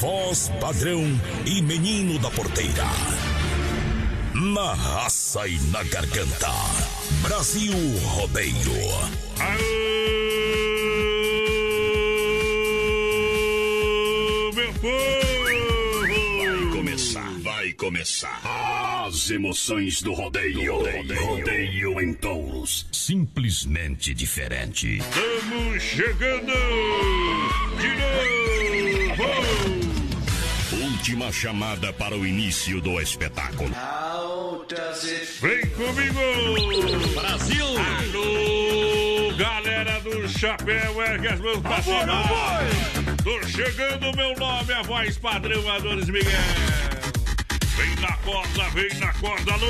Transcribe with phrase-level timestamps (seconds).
[0.00, 1.02] Voz padrão
[1.46, 2.84] e menino da porteira.
[4.34, 6.52] Na raça e na garganta.
[7.22, 7.72] Brasil
[8.04, 8.54] Rodeio.
[9.40, 9.56] Aô,
[14.54, 15.26] meu povo!
[16.02, 19.06] Vai começar, vai começar.
[19.06, 20.74] As emoções do rodeio.
[20.74, 22.86] Rodeio, rodeio em touros.
[22.92, 24.98] Simplesmente diferente.
[24.98, 26.52] Estamos chegando
[27.80, 28.16] de novo!
[31.06, 33.70] Última chamada para o início do espetáculo.
[35.40, 36.18] Vem comigo!
[37.14, 37.64] Brasil!
[37.64, 42.24] Alô, galera do chapéu, ergue as mãos pra cima!
[43.22, 46.32] Tô chegando, meu nome é a voz padrão Adonis Miguel!
[47.76, 49.68] Vem na corda, vem na corda, alô!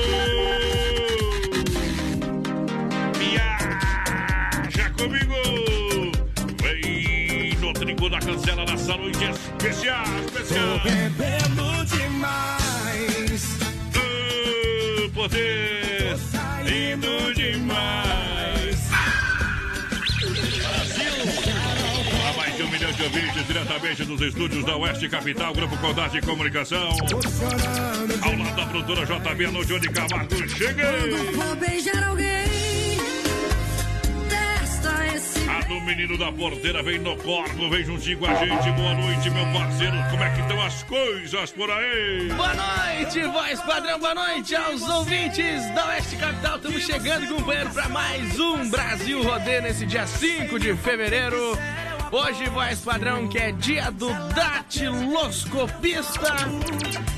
[3.19, 5.66] Viaja comigo!
[7.77, 10.81] Da cancela nessa noite especial, especial!
[10.83, 13.59] bebendo demais.
[13.93, 16.17] do poder
[16.65, 18.89] indo demais.
[22.29, 26.21] Há mais de um milhão de ouvintes diretamente dos estúdios da Oeste Capital, Grupo Condade
[26.21, 26.97] de Comunicação.
[28.23, 30.49] Ao lado da produtora JB no Johnny Camargo.
[30.49, 31.33] Cheguei!
[31.35, 32.66] Vou beijar alguém.
[35.17, 38.71] A do menino da porteira vem no corpo, vem juntinho com a gente.
[38.73, 39.97] Boa noite, meu parceiro.
[40.11, 42.29] Como é que estão as coisas por aí?
[42.37, 46.57] Boa noite, voz padrão, boa noite aos ouvintes da Oeste Capital.
[46.57, 51.59] Estamos chegando, companheiro, para mais um Brasil Rodeio nesse dia 5 de fevereiro.
[52.13, 56.35] Hoje, voz padrão, que é dia do datiloscopista.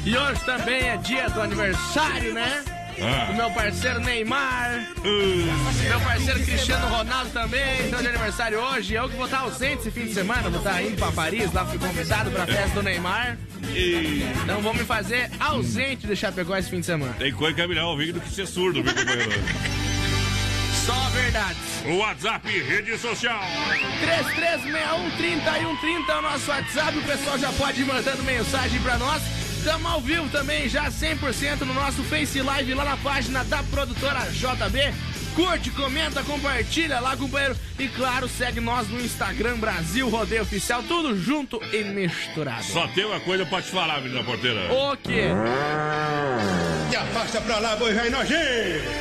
[0.07, 2.63] E hoje também é dia do aniversário, né?
[3.01, 3.33] Ah.
[3.33, 4.87] Meu parceiro Neymar.
[4.99, 8.95] Uh, Meu parceiro Cristiano Ronaldo também, então de aniversário hoje.
[8.95, 11.65] Eu que vou estar ausente esse fim de semana, vou estar indo pra Paris, lá
[11.65, 13.39] fui convidado pra festa do Neymar.
[13.75, 17.15] e Então vou me fazer ausente de Chapecó esse fim de semana.
[17.19, 19.33] tem coisa que é melhor ouvir do que ser surdo, companheiro?
[20.85, 21.57] Só a verdade.
[21.87, 23.41] O WhatsApp, rede social.
[24.03, 29.23] 3361-3130 é o nosso WhatsApp, o pessoal já pode ir mandando mensagem pra nós.
[29.69, 34.21] Estamos ao vivo também, já 100% no nosso Face Live lá na página da produtora
[34.31, 34.95] JB.
[35.35, 37.55] Curte, comenta, compartilha lá, companheiro.
[37.79, 42.65] E claro, segue nós no Instagram Brasil Rodeio Oficial, tudo junto e misturado.
[42.65, 44.73] Só tem uma coisa pra te falar, menina porteira.
[44.73, 45.27] O quê?
[46.91, 48.99] E afasta pra lá, boi velho nojento!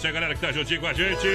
[0.00, 1.28] Grande audiência, galera que tá juntinho com a gente.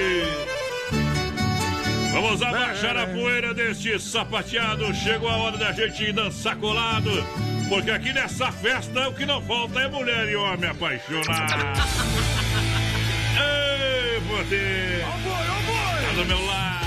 [2.12, 4.92] Vamos abaixar a poeira deste sapateado.
[4.94, 7.10] Chegou a hora da gente dançar colado.
[7.68, 11.52] Porque aqui nessa festa o que não falta é mulher e homem apaixonado.
[13.38, 15.04] Ei, você!
[15.04, 16.86] Tá do meu lado.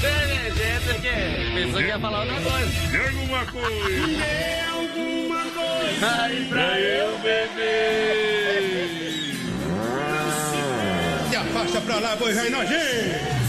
[0.00, 2.70] Gente, que pensou que ia falar outra coisa.
[2.90, 4.24] Tem alguma coisa?
[4.72, 6.22] alguma coisa.
[6.22, 8.43] Aí Pra eu beber.
[11.64, 12.74] Afasta pra lá, boi velho nojento.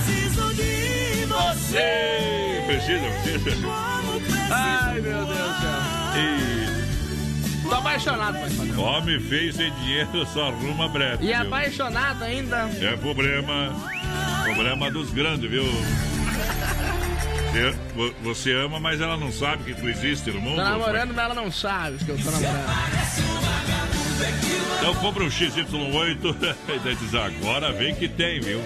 [0.06, 2.63] Preciso de você.
[2.65, 3.67] Precisa, precisa.
[4.51, 6.15] Ai, meu Deus do céu.
[6.17, 11.25] E Tô apaixonado, pai homem feio sem dinheiro só arruma breve.
[11.25, 11.41] E viu?
[11.41, 12.69] apaixonado ainda.
[12.81, 13.73] É problema.
[14.44, 15.63] Problema dos grandes, viu?
[17.51, 20.57] Você, vo- você ama, mas ela não sabe que tu existe no mundo.
[20.57, 22.94] Tô namorando, mas ela não sabe que eu tô namorando.
[24.77, 26.36] Então compra um XY8
[26.75, 28.62] e daí diz, agora vem que tem, viu?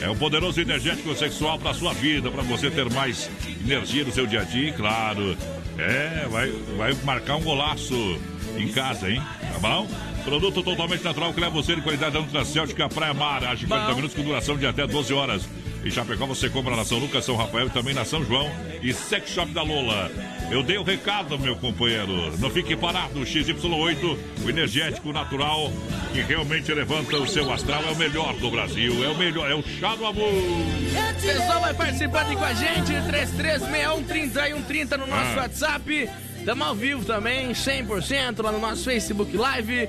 [0.00, 3.30] É um poderoso energético sexual para sua vida, para você ter mais
[3.64, 5.36] energia no seu dia a dia, e claro.
[5.78, 8.18] É, vai, vai marcar um golaço
[8.56, 9.20] em casa, hein?
[9.52, 9.88] Tá bom?
[10.24, 13.44] Produto totalmente natural que leva você de qualidade da Nutracêutica Praia Mar.
[13.44, 13.96] Age 40 Bom.
[13.96, 15.48] minutos com duração de até 12 horas.
[15.84, 18.50] Em Chapecó você compra na São Lucas, São Rafael e também na São João
[18.82, 20.10] e Sex Shop da Lola.
[20.50, 22.36] Eu dei o recado, meu companheiro.
[22.38, 23.20] Não fique parado.
[23.20, 25.70] XY8, o energético natural
[26.12, 27.82] que realmente levanta o seu astral.
[27.86, 29.04] É o melhor do Brasil.
[29.04, 29.50] É o melhor.
[29.50, 30.32] É o chá do amor.
[31.20, 35.42] Pessoal vai participando com a gente, 33613130 no nosso Ah.
[35.42, 36.08] WhatsApp.
[36.44, 39.88] Estamos ao vivo também, 100% lá no nosso Facebook Live.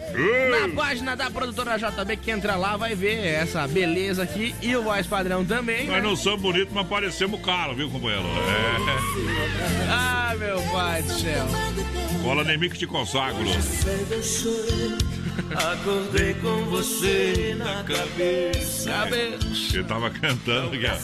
[0.50, 4.82] Na página da produtora JB, que entra lá vai ver essa beleza aqui e o
[4.84, 5.88] voz padrão também.
[5.88, 6.02] Nós Né?
[6.02, 8.24] não somos bonitos, mas parecemos caro, viu, companheiro?
[8.24, 9.92] É.
[9.92, 11.46] Ah, meu pai do céu.
[12.24, 13.44] Cola nem mim que te consagro.
[15.74, 18.92] Acordei com você na cabeça.
[18.92, 19.38] Sabe?
[19.54, 20.98] Você tava cantando, que é.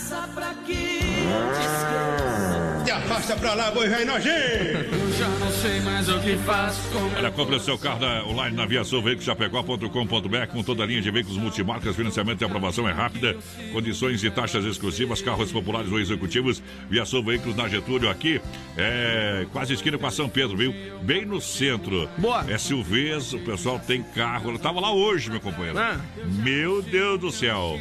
[2.83, 4.95] Se afasta pra lá, boi velho nojento.
[4.95, 8.23] eu já não sei mais o que faço com Olha, compre o seu carro na-
[8.25, 12.45] online na Via Sul Veículos Chapecó.com.br com toda a linha de veículos multimarcas, financiamento e
[12.45, 13.37] aprovação é rápida,
[13.71, 18.41] condições e taxas exclusivas, carros populares ou executivos, Via Sul Veículos na Getúlio aqui,
[18.77, 20.73] é quase esquina com a São Pedro, viu?
[21.03, 22.09] Bem no centro.
[22.17, 22.43] Boa.
[22.49, 25.77] É Silvês, o pessoal tem carro, eu tava lá hoje, meu companheiro.
[25.77, 25.99] Ah.
[26.25, 27.79] Meu Deus do céu.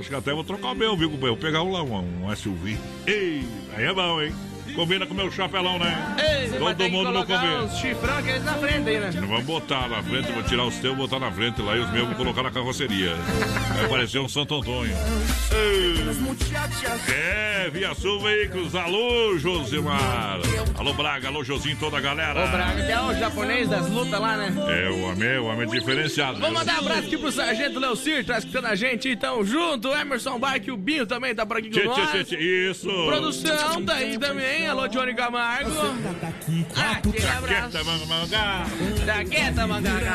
[0.00, 1.36] Acho que até vou trocar o meu, viu, companheiro?
[1.40, 2.76] Vou pegar um lá, um, um SUV.
[3.06, 3.44] Ei,
[3.76, 4.51] aí é bom, hein?
[4.74, 6.16] Combina com o meu chapelão, né?
[6.18, 7.64] Ei, Todo mundo no começo.
[7.64, 9.10] uns chifrão na frente aí, né?
[9.14, 11.90] Não vamos botar na frente, vou tirar os teus, botar na frente lá e os
[11.90, 13.14] meus vou colocar na carroceria.
[13.76, 14.94] Vai parecer um Santo Antônio.
[17.08, 20.40] É, Via Sul Veículos, alô Josimar.
[20.78, 22.44] Alô Braga, alô Josinho, toda a galera.
[22.44, 24.54] O Braga, que é o japonês das lutas lá, né?
[24.68, 26.40] É, o homem, o homem diferenciado.
[26.40, 26.58] Vamos viu?
[26.58, 29.88] mandar um abraço aqui pro Sargento Leocir, tá escutando a gente, então, junto.
[29.88, 32.10] Emerson Bike, o Binho também tá por aqui com Tchê, nós.
[32.10, 32.88] tchê, tchê, Isso.
[32.88, 34.61] Produção tá aí também.
[34.66, 35.70] Alô, Johnny Camargo.
[36.76, 37.70] Aquele abraço.
[37.70, 38.66] Quieta, manga, manga.
[39.04, 40.14] Da quieta, mangaga.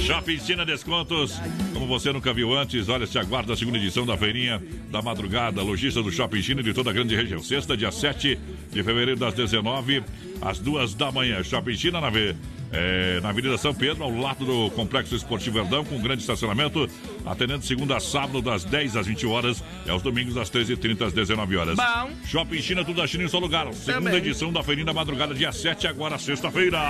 [0.00, 1.40] Shopping China Descontos.
[1.72, 5.62] Como você nunca viu antes, olha, se aguarda a segunda edição da feirinha da madrugada.
[5.62, 7.42] Lojista do Shopping China de toda a grande região.
[7.42, 8.38] Sexta, dia 7
[8.70, 10.02] de fevereiro, das 19
[10.40, 11.42] às 2 da manhã.
[11.42, 12.36] Shopping China na V.
[12.74, 16.88] é, na Avenida São Pedro, ao lado do Complexo Esportivo Verdão, com grande estacionamento,
[17.24, 21.06] atendendo de segunda a sábado, das 10 às 20 horas, e aos domingos, das 13h30
[21.06, 21.76] às 19 horas.
[21.76, 22.10] Bom.
[22.26, 23.72] Shopping China, tudo da China em seu lugar.
[23.72, 24.16] Segunda Também.
[24.16, 26.80] edição da Feirinha da Madrugada, dia 7, agora sexta-feira.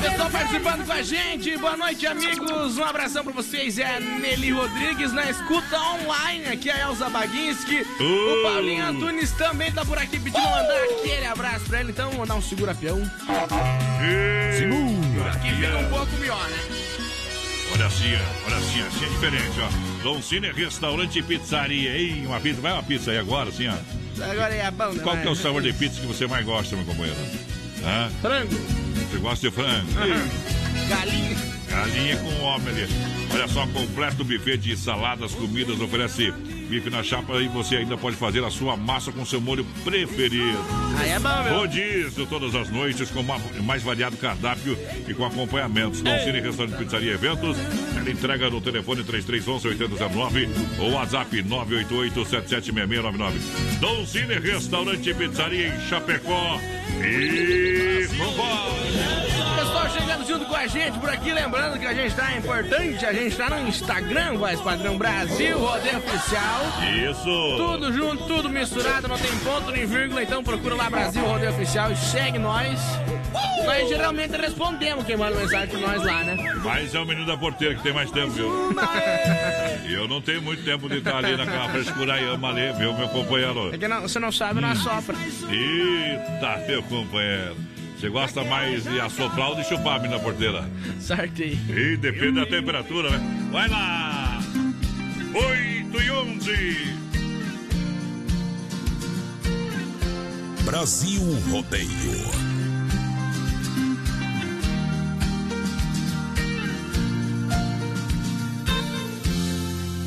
[0.00, 1.56] Pessoal participando com a gente.
[1.58, 2.78] Boa noite, amigos.
[2.78, 3.78] Um abração pra vocês.
[3.78, 6.46] É Nelly Rodrigues na escuta online.
[6.46, 7.82] Aqui é a Elza Baginski.
[8.00, 8.40] Uh.
[8.40, 11.90] O Paulinho Antunes também tá por aqui pedindo mandar aquele abraço pra ele.
[11.90, 13.02] Então, vou mandar um segura-peão.
[14.56, 15.31] Segura.
[15.32, 16.58] Aqui fica um pouco melhor, né?
[17.74, 18.14] Olha assim,
[18.46, 20.02] olha assim, assim é diferente, ó.
[20.02, 21.90] Dom Cine Restaurante e Pizzaria.
[21.90, 23.74] Ei, uma pizza, vai uma pizza aí agora, assim, ó.
[24.24, 25.02] Agora é a banda.
[25.02, 25.22] Qual né?
[25.22, 27.18] que é o sabor de pizza que você mais gosta, meu companheiro?
[27.84, 28.10] Hã?
[28.20, 28.54] Frango,
[29.10, 29.86] Você gosta de frango?
[30.88, 31.36] galinha.
[31.72, 32.92] Galinha com omelete.
[33.32, 36.30] Olha só, completo buffet de saladas, comidas, oferece
[36.68, 40.58] bife na chapa e você ainda pode fazer a sua massa com seu molho preferido.
[40.98, 41.58] Aí é bom, meu.
[41.60, 44.76] Rodízio todas as noites com ma- mais variado cardápio
[45.08, 46.02] e com acompanhamentos.
[46.02, 47.56] Dom Cine Restaurante Pizzaria Eventos.
[47.96, 50.48] Ela entrega no telefone 3311-8009
[50.78, 53.32] ou WhatsApp 988-776699.
[53.80, 56.58] Dom Cine Restaurante Pizzaria em Chapecó.
[57.02, 59.21] E vambora!
[60.32, 63.50] Junto com a gente por aqui, lembrando que a gente tá importante, a gente tá
[63.50, 66.62] no Instagram, Voz Padrão Brasil, Rodeio Oficial.
[67.10, 67.56] Isso!
[67.58, 71.92] Tudo junto, tudo misturado, não tem ponto nem vírgula, então procura lá Brasil Rodeio Oficial
[71.92, 72.80] e segue nós.
[73.66, 76.36] Nós geralmente respondemos quem manda mensagem pra nós lá, né?
[76.64, 78.74] Mas é o menino da porteira que tem mais tempo, viu?
[79.86, 82.94] E eu não tenho muito tempo de estar ali naquela frescura aí, ama ali, viu,
[82.94, 83.74] meu companheiro?
[83.74, 85.14] É que não- você não sabe, não assopra.
[85.50, 87.56] Eita, meu companheiro.
[88.02, 90.68] Você gosta mais de assoprar ou de chupar, menina porteira?
[91.00, 91.56] Sorteio.
[91.68, 93.48] E depende da temperatura, né?
[93.52, 94.40] Vai lá!
[95.32, 96.96] 8 e 11.
[100.64, 101.88] Brasil Rodeio.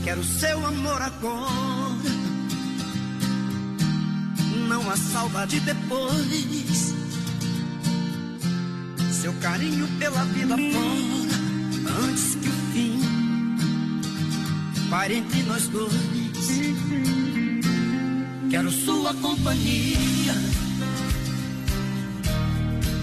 [0.04, 1.96] Quero seu amor agora.
[4.68, 6.55] Não há saudade depois.
[9.26, 12.04] Seu carinho pela vida fora.
[12.06, 13.00] Antes que o fim
[14.88, 15.92] pare entre nós dois.
[18.52, 20.32] Quero sua companhia.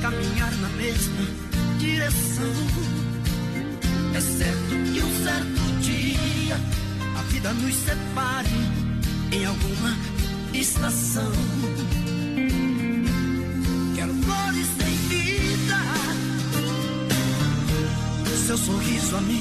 [0.01, 1.27] Caminhar na mesma
[1.81, 2.55] direção.
[4.15, 6.57] É certo que um certo dia
[7.19, 8.49] a vida nos separe
[9.33, 9.97] em alguma
[10.55, 11.33] estação.
[13.97, 14.82] Quero flores
[18.47, 19.41] seu sorriso a me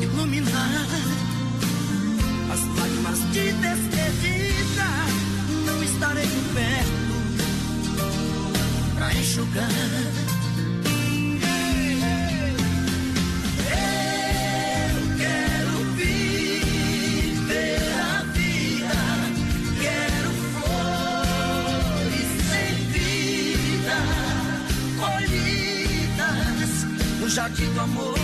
[0.00, 0.86] iluminar.
[2.50, 4.88] As lágrimas de despedida
[5.66, 7.12] não estarei perto
[8.94, 9.68] pra enxugar.
[13.68, 19.00] Eu quero viver a vida,
[19.82, 23.98] quero flores sem vida,
[24.98, 26.72] colhidas
[27.20, 28.21] no jardim do amor.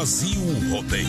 [0.00, 0.40] Brasil
[0.70, 1.04] Rodeio.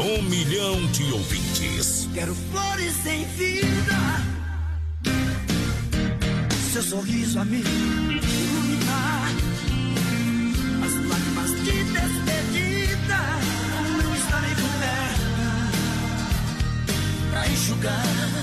[0.00, 2.08] Um milhão de ouvintes.
[2.12, 4.20] Quero flores sem vida,
[6.72, 9.30] seu sorriso a me iluminar,
[10.84, 13.20] as lágrimas de despedida
[14.02, 15.30] não estarei por perto
[17.30, 18.41] pra enxugar.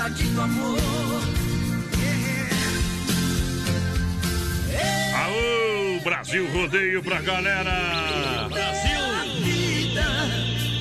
[0.00, 0.78] Jardim do amor.
[5.14, 8.48] Aô, Brasil Rodeio pra galera!
[9.42, 10.02] Vida,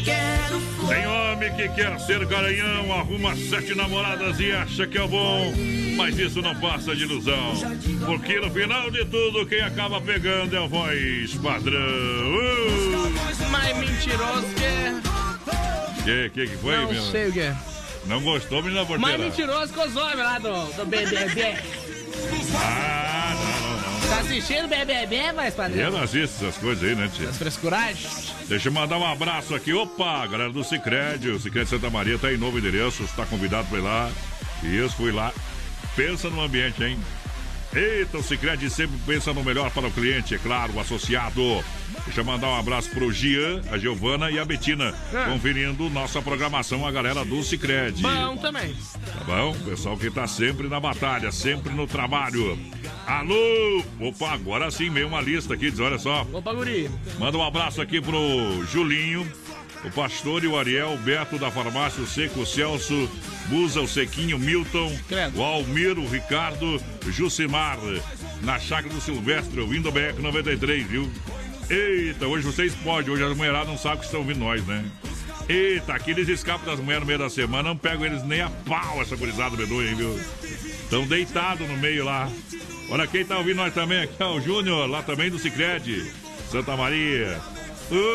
[0.05, 5.07] quero Tem homem que quer ser garanhão, arruma sete namoradas e acha que é o
[5.09, 5.53] bom.
[5.97, 7.53] Mas isso não passa de ilusão.
[8.05, 11.77] Porque no final de tudo, quem acaba pegando é o voz padrão.
[11.81, 13.49] Uh!
[13.51, 14.63] Mais mentiroso que.
[14.63, 15.01] é.
[16.05, 17.03] Que, que, que foi, Não meu?
[17.03, 17.41] sei o que.
[17.41, 17.55] é.
[18.05, 19.17] Não gostou, menina Mais porteira?
[19.23, 21.55] mentiroso que os homens lá do, do BBB.
[22.55, 24.09] Ah, não, não, não.
[24.09, 25.91] Tá assistindo BBB, mais Eu padrão?
[25.91, 27.29] não assisto essas coisas aí, né, tia?
[27.29, 28.33] As frescuragens?
[28.47, 29.71] Deixa eu mandar um abraço aqui.
[29.73, 31.29] Opa, galera do Cicred.
[31.29, 33.03] O Cicred Santa Maria tá em novo endereço.
[33.03, 34.11] Está convidado para ir lá.
[34.63, 35.31] Isso, fui lá.
[35.95, 36.99] Pensa no ambiente, hein?
[37.73, 41.63] Eita, o Cicred sempre pensa no melhor para o cliente, é claro, o associado.
[42.05, 45.25] Deixa eu mandar um abraço pro Gian, a Giovana e a Betina, Ah.
[45.31, 48.01] conferindo nossa programação, a galera do Cicred.
[48.01, 48.73] Bom também.
[48.73, 49.53] Tá bom?
[49.65, 52.57] Pessoal que tá sempre na batalha, sempre no trabalho.
[53.05, 53.83] Alô!
[53.99, 56.25] Opa, agora sim, meio uma lista aqui, diz, olha só.
[56.31, 56.89] Opa, guri.
[57.19, 59.27] Manda um abraço aqui pro Julinho,
[59.83, 63.09] o Pastor e o Ariel, o Beto da Farmácia, o Seco, o Celso,
[63.47, 65.39] Buza, o Sequinho, o Milton, Credo.
[65.39, 67.77] o Almiro, o Ricardo, o Jucimar,
[68.41, 71.09] na Chácara do Silvestre, o BR 93, viu?
[71.69, 74.83] Eita, hoje vocês podem, hoje as mulheradas não sabem que estão ouvindo nós, né?
[75.47, 78.49] Eita, aqui eles escapam das mulheres no meio da semana, não pegam eles nem a
[78.49, 80.19] pau, essa gurizada medonha, viu?
[80.41, 82.27] Estão deitados no meio lá.
[82.89, 86.11] Olha quem tá ouvindo nós também aqui, ó, o Júnior, lá também do Cicred,
[86.49, 87.39] Santa Maria.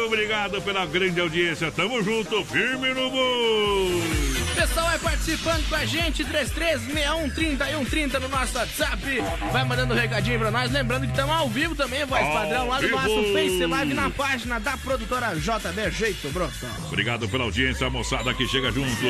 [0.06, 1.70] Obrigado pela grande audiência.
[1.70, 4.43] Tamo junto, firme no gol.
[4.54, 9.22] Pessoal vai participando com a gente, 336130 no nosso WhatsApp.
[9.52, 10.70] Vai mandando um recadinho pra nós.
[10.70, 12.96] Lembrando que estamos ao vivo também, voz Ao padrão, lá no vivo.
[12.96, 16.66] nosso Face Live na página da produtora JB Jeito Broto.
[16.86, 19.04] Obrigado pela audiência, moçada que chega junto.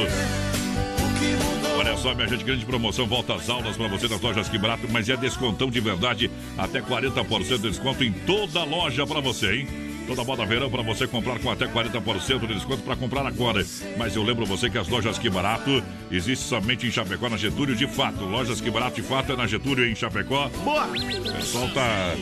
[1.76, 4.86] Olha só, minha gente, grande promoção, volta às aulas para você das lojas Que Barato,
[4.90, 9.56] mas é descontão de verdade, até 40% de desconto em toda a loja para você,
[9.56, 9.83] hein?
[10.06, 13.64] Toda moda verão para você comprar com até 40% de desconto para comprar agora.
[13.96, 17.75] Mas eu lembro você que as lojas Que Barato existem somente em Chapecó, na Getúlio
[17.75, 18.25] de fato.
[18.25, 20.49] Lojas Que Barato de fato é na Getúlio em Chapecó.
[20.62, 20.87] Boa!
[20.87, 22.14] O pessoal tá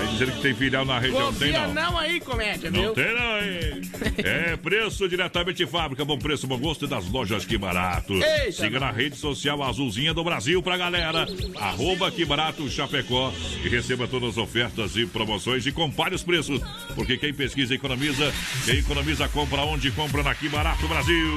[0.00, 1.74] aí dizendo que tem filial na região, tem Confia não.
[1.74, 2.92] não aí, comédia, Não viu?
[2.94, 3.80] tem não, hein?
[4.24, 8.14] É preço diretamente de fábrica, bom preço, bom gosto das lojas Que Barato.
[8.14, 11.26] Eita, Siga na rede social Azulzinha do Brasil pra galera.
[11.56, 13.32] Arroba Que Barato Chapecó
[13.64, 16.60] e receba todas as ofertas e promoções e compare os preços.
[16.94, 18.32] Porque quem pesquisa economiza,
[18.64, 21.28] quem economiza compra onde compra na Que Barato Brasil.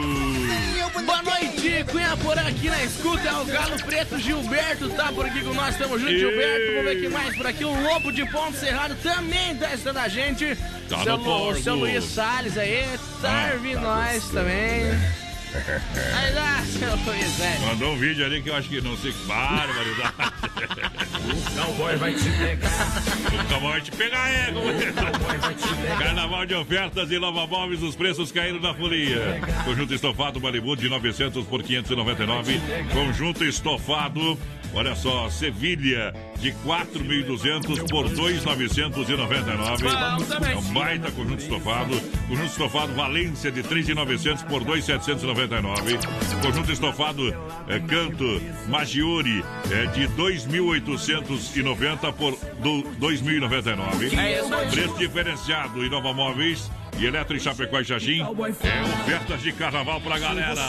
[1.06, 5.42] Boa noite, Cunha por aqui na escuta, é o Galo Preto Gilberto, tá por aqui
[5.42, 8.26] com nós, tamo junto, E- Gilberto, vamos ver quem mais por aqui, o Lobo de
[8.32, 10.56] Ponto Cerrado também tá estando a gente,
[10.88, 11.62] Tá seu, no o porgo.
[11.62, 12.86] seu Luiz Salles aí,
[13.22, 13.54] tá Ah.
[13.56, 14.84] ouvindo nós também.
[15.56, 17.62] Aí lá, seu Luiz, velho.
[17.68, 19.14] Mandou um vídeo ali que eu acho que não sei.
[19.26, 20.14] Barbaridade.
[21.24, 22.70] O cowboy vai te pegar.
[23.28, 24.54] O cowboy vai te pegar, é.
[25.98, 29.40] Carnaval de ofertas e Nova Móveis, os preços caíram na folia.
[29.64, 32.60] Conjunto estofado Malibu de 900 por 599.
[32.92, 34.38] Conjunto estofado,
[34.74, 40.18] olha só, Sevilha de 4.200 por 2.999.
[40.18, 40.52] Bom também.
[40.54, 42.00] É um baita conjunto estofado.
[42.28, 46.42] Conjunto estofado Valência de 3.900 por 2.799.
[46.42, 47.30] Conjunto estofado
[47.68, 52.32] é, Canto Maggiore é, de 2.890 por
[52.62, 54.14] do- 2.099.
[54.18, 54.42] É.
[54.72, 58.22] Preço diferenciado em Nova Móveis e Eletro em Chapecó e Xaxim.
[58.22, 60.62] É ofertas de carnaval pra galera.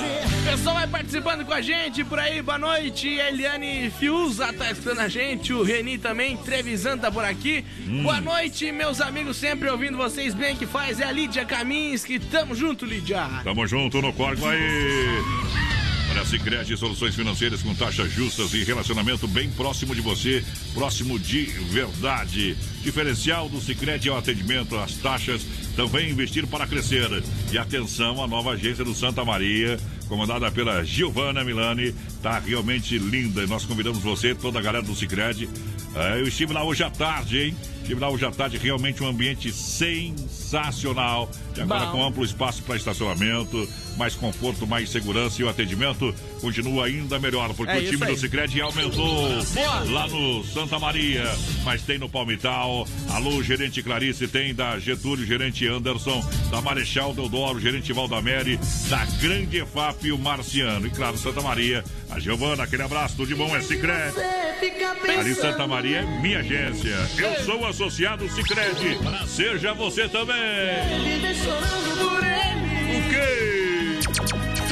[0.45, 3.09] Pessoal vai participando com a gente por aí, boa noite.
[3.09, 7.65] Eliane Fiuza tá escutando a gente, o Reni também, Trevisan tá por aqui.
[7.87, 8.03] Hum.
[8.03, 11.01] Boa noite, meus amigos, sempre ouvindo vocês bem que faz.
[11.01, 13.29] É a Lídia Kaminski, tamo junto, Lídia.
[13.43, 15.84] Tamo junto no Corgo aí.
[16.15, 21.43] Olha, Sicredi Soluções Financeiras com taxas justas e relacionamento bem próximo de você, próximo de
[21.43, 22.57] verdade.
[22.83, 27.11] Diferencial do Sicredi é o atendimento, as taxas também investir para crescer.
[27.51, 33.43] E atenção, a nova agência do Santa Maria, comandada pela Giovana Milani, tá realmente linda.
[33.43, 35.49] E nós convidamos você, toda a galera do Sicredi.
[35.97, 37.57] É, eu estive lá hoje à tarde, hein?
[37.83, 41.29] Estive lá hoje à tarde, realmente um ambiente sensacional.
[41.57, 41.93] E agora Bom.
[41.93, 47.53] com amplo espaço para estacionamento, mais conforto, mais segurança e o atendimento continua ainda melhor,
[47.55, 48.13] porque É o time aí.
[48.15, 49.81] do Sicredi aumentou Boa.
[49.91, 51.25] lá no Santa Maria,
[51.65, 52.87] mas tem no Palmital.
[53.11, 59.59] Alô, gerente Clarice, tem da Getúlio, gerente Anderson, da Marechal Deodoro, gerente Valdamere, da Grande
[59.59, 60.87] EFAP, o Marciano.
[60.87, 64.19] E claro, Santa Maria, a Giovana, aquele abraço, tudo de bom, é Sicredi.
[65.19, 66.97] Ali Santa Maria é minha agência.
[67.19, 68.99] Eu sou o associado Sicredi.
[69.29, 70.35] Seja você também.
[71.45, 73.99] Chorando por ele, O quê?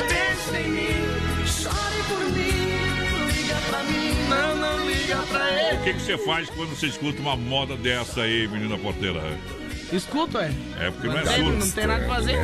[0.09, 5.79] pensa em mim, chore por mim, liga pra mim, não, não liga pra O ele.
[5.85, 9.21] que que você faz quando você escuta uma moda dessa aí, menina porteira?
[9.93, 10.87] Escuta, é.
[10.87, 11.75] É porque não é Tem- não surdo.
[11.75, 12.39] tem nada pra fazer.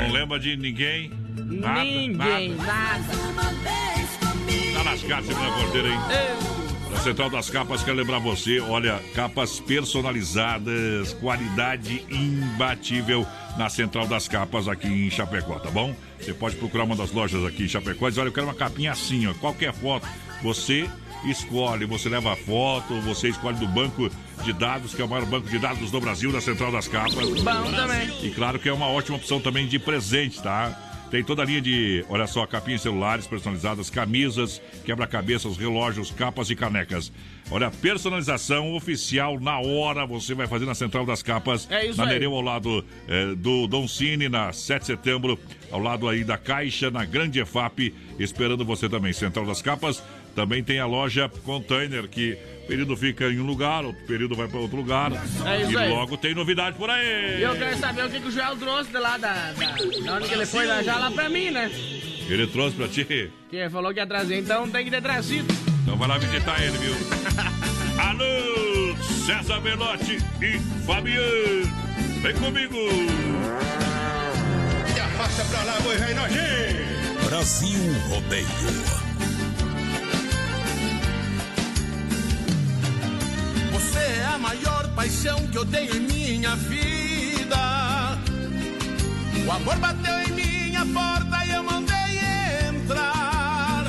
[0.00, 1.10] Não lembra de ninguém?
[1.36, 2.64] Nada, Ninguém, nada.
[2.64, 3.04] nada.
[4.74, 5.98] Tá nas cartas, menina porteira, hein?
[6.10, 6.65] Ei,
[7.00, 14.66] Central das Capas, quero lembrar você, olha, capas personalizadas, qualidade imbatível na Central das Capas
[14.66, 15.94] aqui em Chapecó, tá bom?
[16.20, 18.54] Você pode procurar uma das lojas aqui em Chapecó e dizer, olha, eu quero uma
[18.54, 20.06] capinha assim, ó, qualquer foto,
[20.42, 20.88] você
[21.24, 24.10] escolhe, você leva a foto, você escolhe do banco
[24.42, 27.14] de dados, que é o maior banco de dados do Brasil, da Central das Capas.
[27.14, 28.10] Bom também.
[28.22, 30.85] E claro que é uma ótima opção também de presente, tá?
[31.10, 36.56] Tem toda a linha de, olha só, capinhas celulares personalizadas, camisas, quebra-cabeças, relógios, capas e
[36.56, 37.12] canecas.
[37.48, 41.70] Olha, personalização oficial na hora, você vai fazer na Central das Capas.
[41.70, 42.14] É isso Na aí.
[42.14, 45.38] Nereu, ao lado eh, do Don Cine, na 7 de setembro,
[45.70, 49.12] ao lado aí da Caixa, na Grande EFAP, esperando você também.
[49.12, 50.02] Central das Capas,
[50.34, 52.36] também tem a loja Container, que
[52.66, 55.12] período fica em um lugar, outro período vai para outro lugar.
[55.12, 55.88] É isso e aí.
[55.88, 57.38] logo tem novidade por aí.
[57.38, 59.66] E eu quero saber o que, que o Joel trouxe de lá da, da,
[60.04, 61.70] da onde que ele foi da já lá pra mim, né?
[62.28, 63.04] Ele trouxe pra ti.
[63.04, 65.46] Que ele falou que ia trazer, então tem que ter trazido.
[65.82, 66.94] Então vai lá visitar ele, viu?
[68.02, 71.86] Alô, César Belotti e Fabiano.
[72.20, 72.76] Vem comigo.
[74.94, 76.96] E afasta pra lá, boi nojento.
[77.28, 79.05] Brasil Rodeio.
[84.36, 88.18] A maior paixão que eu tenho em minha vida.
[89.46, 92.18] O amor bateu em minha porta e eu mandei
[92.68, 93.84] entrar.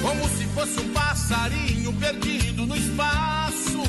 [0.00, 3.82] Como se fosse um passarinho perdido no espaço.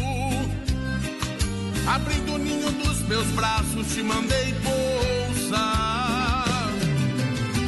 [1.87, 6.45] Abrindo o ninho dos meus braços, te mandei pousar.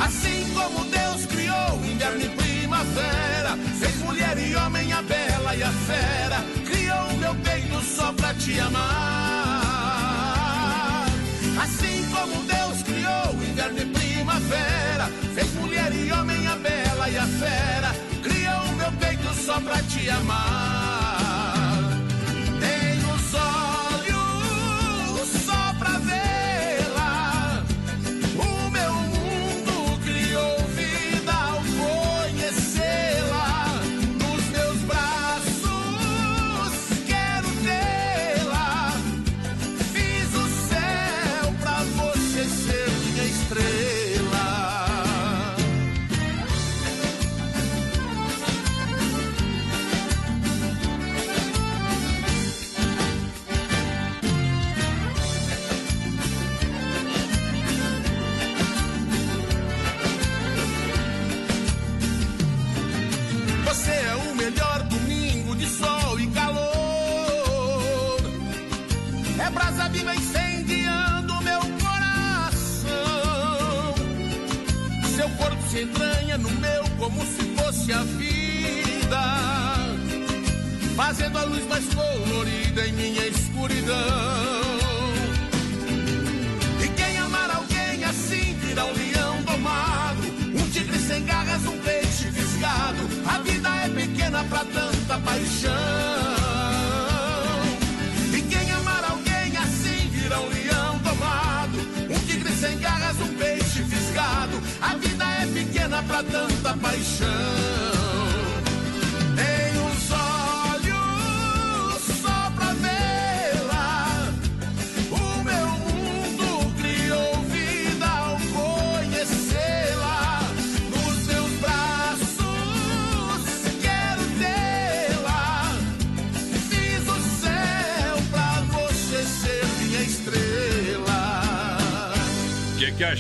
[0.04, 5.72] Assim como Deus criou inverno e primavera, fez mulher e homem a bela e a
[5.72, 6.63] fera,
[7.34, 9.64] meu peito só pra te amar.
[11.62, 17.26] Assim como Deus criou inverno e primavera, fez mulher e homem a bela e a
[17.26, 20.83] fera, criou meu peito só pra te amar.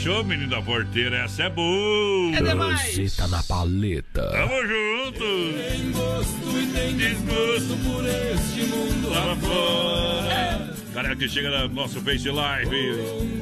[0.03, 1.19] Achou, menino da porteira?
[1.19, 2.35] Essa é boa.
[2.35, 2.93] É demais.
[2.93, 4.21] Zeta na paleta.
[4.31, 5.19] Tamo junto.
[5.21, 10.73] Tem gosto e tem desgosto por este mundo Lá fora.
[10.93, 12.97] Galera que chega no nosso Face Live.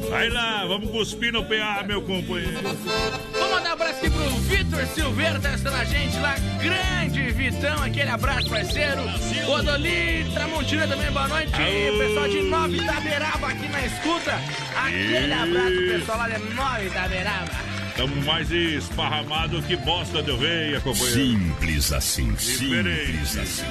[0.08, 2.62] Vai lá, vamos cuspir no PA, meu companheiro.
[2.62, 6.36] Vamos mandar um abraço aqui pro Vitor Silveira, tá assistindo a gente lá.
[6.62, 7.01] Grande
[7.41, 9.01] Vitão, aquele abraço, parceiro.
[9.49, 11.51] Odoli Tramontina também, boa noite.
[11.56, 11.97] Aô.
[11.97, 14.39] Pessoal de Nova Itaberaba aqui na escuta.
[14.77, 17.51] Aquele abraço pessoal lá de Nova Itaberaba.
[17.97, 21.13] Tamo mais esparramado que bosta de oveia, companheiro.
[21.13, 23.25] Simples assim, Diferente.
[23.27, 23.65] simples assim.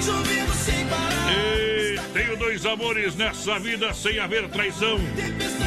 [0.00, 1.32] Chovendo sem parar.
[1.32, 4.98] Ei, tenho dois amores nessa vida sem haver traição.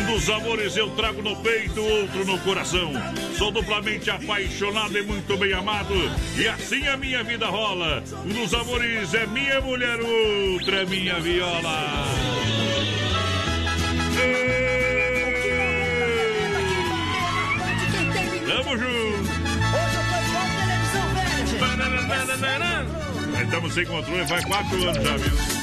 [0.06, 2.94] Um dos amores eu trago no peito, outro no coração.
[3.36, 5.96] Sou duplamente apaixonado e muito bem amado.
[6.38, 8.04] E assim a minha vida rola.
[8.24, 12.06] Um dos amores é minha mulher, outra é minha viola.
[14.22, 14.66] Ei,
[18.46, 19.26] Tamo junto.
[23.32, 25.55] Nós Estamos sem controle, vai quatro anos já, viu?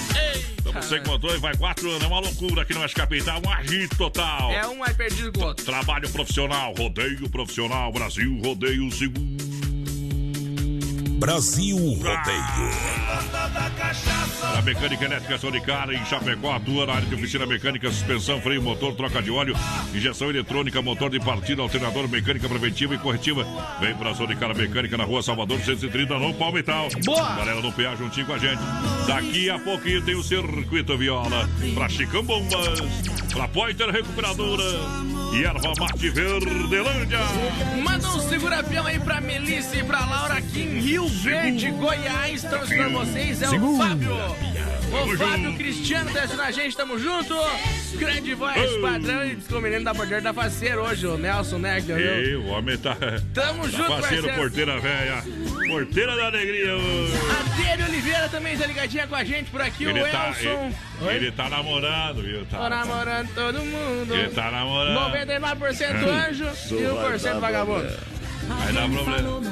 [0.72, 2.02] Estamos sem controle, vai quatro anos.
[2.02, 4.50] É uma loucura aqui no Oeste Capital, um agito total.
[4.50, 5.66] É um mais perdido que o outro.
[5.66, 9.52] Trabalho profissional, rodeio profissional, Brasil, rodeio seguro.
[11.18, 12.70] Brasil Rodeio.
[14.58, 18.94] A mecânica elétrica Sonicara em Chapecó atua na área de oficina mecânica, suspensão, freio, motor,
[18.96, 19.54] troca de óleo,
[19.94, 23.46] injeção eletrônica, motor de partida, alternador, mecânica preventiva e corretiva.
[23.81, 26.88] Vem pra Sonicara Mecânica na rua Salvador 130, no Palmital.
[27.05, 27.37] Boa!
[27.37, 28.61] Galera do PA juntinho com a gente.
[29.07, 31.48] Daqui a pouquinho tem o Circuito Viola.
[31.74, 32.81] Pra Chicão Bombas,
[33.33, 34.62] pra Pointer Recuperadora
[35.33, 37.20] e Erva Mate Verdelândia.
[37.83, 42.44] Manda um segura-peão aí pra Melissa e pra Laura aqui em Rio Verde, Goiás.
[42.44, 43.76] Estamos com vocês, é o.
[43.76, 44.16] Fábio.
[44.90, 47.35] O Fábio Cristiano tá assistindo a gente, tamo junto.
[47.97, 51.97] Grande voz, padrão e o menino da porteira da faceira hoje, o Nelson viu?
[51.97, 52.97] Ei, o homem tá.
[53.33, 54.35] Tamo tá junto, parceiro, parceiro.
[54.35, 55.23] porteira velha.
[55.68, 56.73] Porteira da alegria.
[56.75, 60.73] A Dele Oliveira também tá ligadinha com a gente por aqui, Ele o tá, Elson.
[61.03, 62.45] ele, ele tá namorando, viu?
[62.47, 64.14] Tá, Tô namorando todo mundo.
[64.14, 65.14] Ele tá namorando.
[65.14, 68.12] 99% anjo e 1% vagabundo.
[68.48, 69.42] Vai dar problema.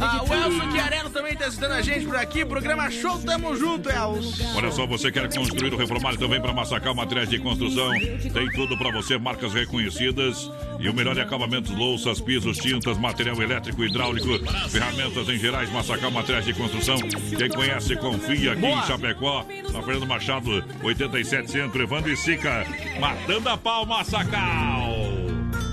[0.00, 2.44] Ah, o Elson Chiarello também tá assistindo a gente por aqui.
[2.44, 4.44] Programa Show, tamo junto, Elson.
[4.56, 7.90] Olha só, você quer construir ou reformar também para Massacal Materiais de Construção.
[8.32, 13.40] Tem tudo para você, marcas reconhecidas e o melhor em acabamentos, louças, pisos, tintas, material
[13.42, 14.28] elétrico, hidráulico,
[14.68, 16.96] ferramentas em gerais, Massacal Materiais de Construção.
[17.36, 18.78] Quem conhece, confia aqui Boa.
[18.78, 22.66] em Chapecó, na Fernando Machado, 87 Centro, Evandro e Sica,
[23.00, 24.77] matando a pau, Massacal.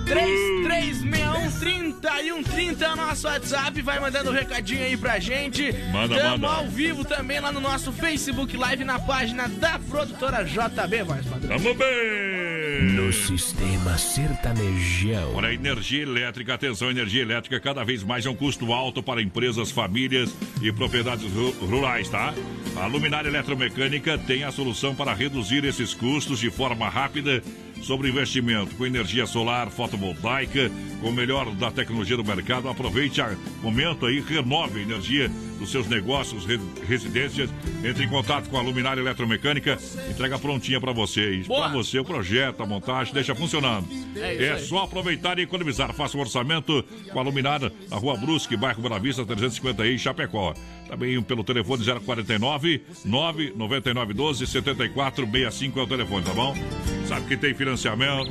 [0.05, 3.81] 3361 e 130 é o nosso WhatsApp.
[3.81, 5.73] Vai mandando um recadinho aí pra gente.
[5.91, 6.47] Manda, Tamo manda.
[6.47, 11.57] ao vivo também lá no nosso Facebook Live na página da produtora JB, voz padrão.
[11.57, 12.55] Tamo bem!
[12.93, 15.33] No sistema sertanejão.
[15.35, 19.71] Olha, energia elétrica, atenção, energia elétrica cada vez mais é um custo alto para empresas,
[19.71, 22.33] famílias e propriedades ru- rurais, tá?
[22.75, 27.41] A Luminária Eletromecânica tem a solução para reduzir esses custos de forma rápida
[27.81, 32.67] sobre investimento com energia solar, fotovoltaica, com o melhor da tecnologia do mercado.
[32.69, 35.31] Aproveite o momento aí, renove energia
[35.65, 37.49] dos seus negócios, re- residências.
[37.83, 39.77] Entre em contato com a Luminária Eletromecânica,
[40.09, 41.47] entrega prontinha para vocês.
[41.47, 43.87] Para você, o projeto, a montagem, deixa funcionando.
[44.15, 45.91] É É só aproveitar e economizar.
[45.93, 50.53] Faça um orçamento com a Luminária na Rua Brusque, bairro Bela Vista, 350 aí, Chapecó.
[50.87, 56.55] Também pelo telefone 049 999 12 74 65 é o telefone, tá bom?
[57.07, 58.29] Sabe que tem financiamento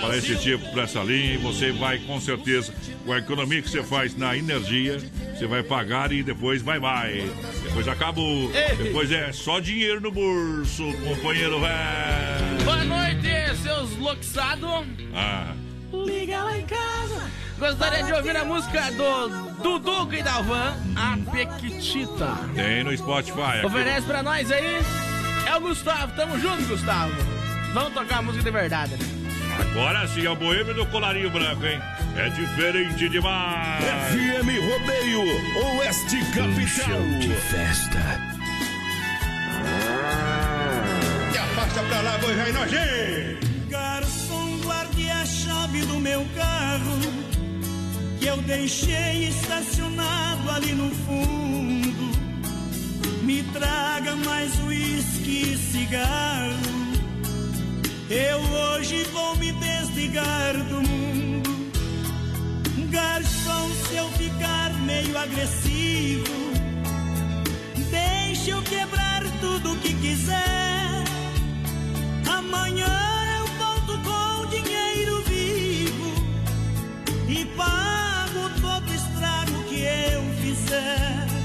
[0.00, 2.72] para esse tipo, para essa linha, e você vai com certeza,
[3.04, 4.98] com a economia que você faz na energia,
[5.34, 7.30] você vai pagar e depois vai, vai.
[7.62, 8.50] Depois acabou.
[8.52, 8.76] Ei.
[8.76, 12.64] Depois é só dinheiro no bolso, companheiro velho.
[12.64, 14.84] Boa noite, seus loxados.
[15.14, 15.54] Ah.
[15.92, 17.30] Liga lá em casa.
[17.58, 19.28] Gostaria de ouvir a música do
[19.62, 22.36] Dudu e Dalvan, a Pequitita.
[22.54, 23.40] Tem no Spotify.
[23.58, 23.66] aqui.
[23.66, 24.82] Oferece pra nós aí.
[25.46, 27.14] É o Gustavo, tamo junto, Gustavo.
[27.72, 29.15] Vamos tocar a música de verdade, né?
[29.60, 31.80] Agora sim é o boêmio do colarinho branco, hein?
[32.16, 33.84] É diferente demais.
[33.84, 37.02] FM Rodeio, Oeste Capital.
[37.20, 37.98] De festa.
[41.34, 43.46] E afasta pra lá, boi vai nojento.
[43.68, 47.26] Garçom, guarde a chave do meu carro
[48.18, 52.16] que eu deixei estacionado ali no fundo.
[53.22, 56.85] Me traga mais uísque e cigarro.
[58.08, 61.50] Eu hoje vou me desligar do mundo.
[62.88, 66.24] Garçom, se eu ficar meio agressivo,
[67.90, 71.04] deixa eu quebrar tudo que quiser.
[72.30, 72.86] Amanhã
[73.38, 76.14] eu volto com dinheiro vivo
[77.28, 81.35] e pago todo estrago que eu fizer.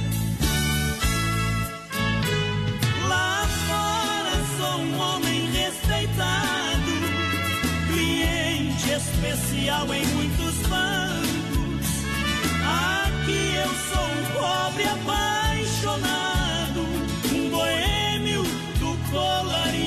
[6.22, 6.94] Respeitado,
[7.88, 11.88] cliente especial em muitos bancos.
[12.64, 16.82] Aqui eu sou um pobre apaixonado,
[17.34, 18.44] um boêmio
[18.80, 19.81] do colarinho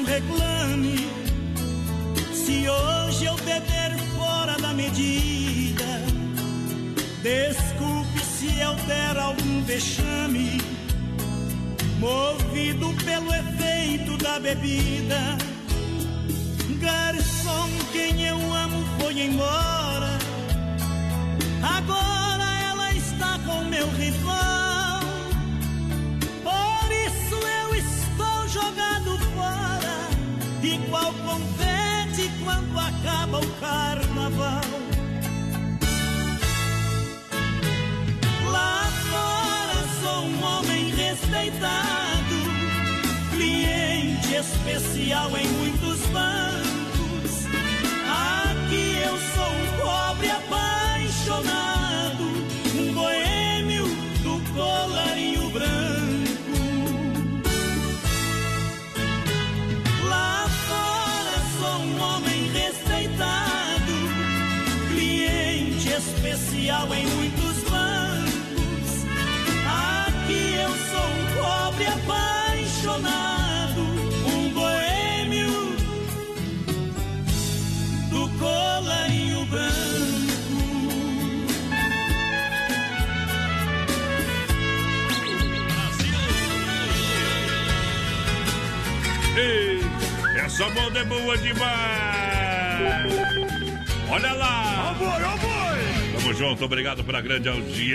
[0.00, 1.10] não reclame.
[2.32, 5.84] Se hoje eu beber fora da medida,
[7.22, 10.60] desculpe se eu der algum vexame.
[11.98, 15.36] Movido pelo efeito da bebida,
[16.80, 20.18] garçom, quem eu amo foi embora.
[21.62, 24.59] Agora ela está com meu rival.
[33.30, 34.60] Acaba o carnaval.
[38.50, 42.36] Lá fora sou um homem respeitado,
[43.30, 47.46] cliente especial em muitos bancos.
[48.08, 51.79] Aqui eu sou um pobre apaixonado,
[66.70, 69.04] igual em muitos bancos.
[69.66, 73.82] Aqui eu sou um pobre apaixonado,
[74.26, 75.76] um boêmio
[78.10, 79.70] do colarinho branco.
[89.36, 89.80] Ei,
[90.44, 91.70] essa moda é boa demais!
[94.08, 95.49] Olha lá!
[96.30, 97.90] Tamo junto, obrigado pela grande audiência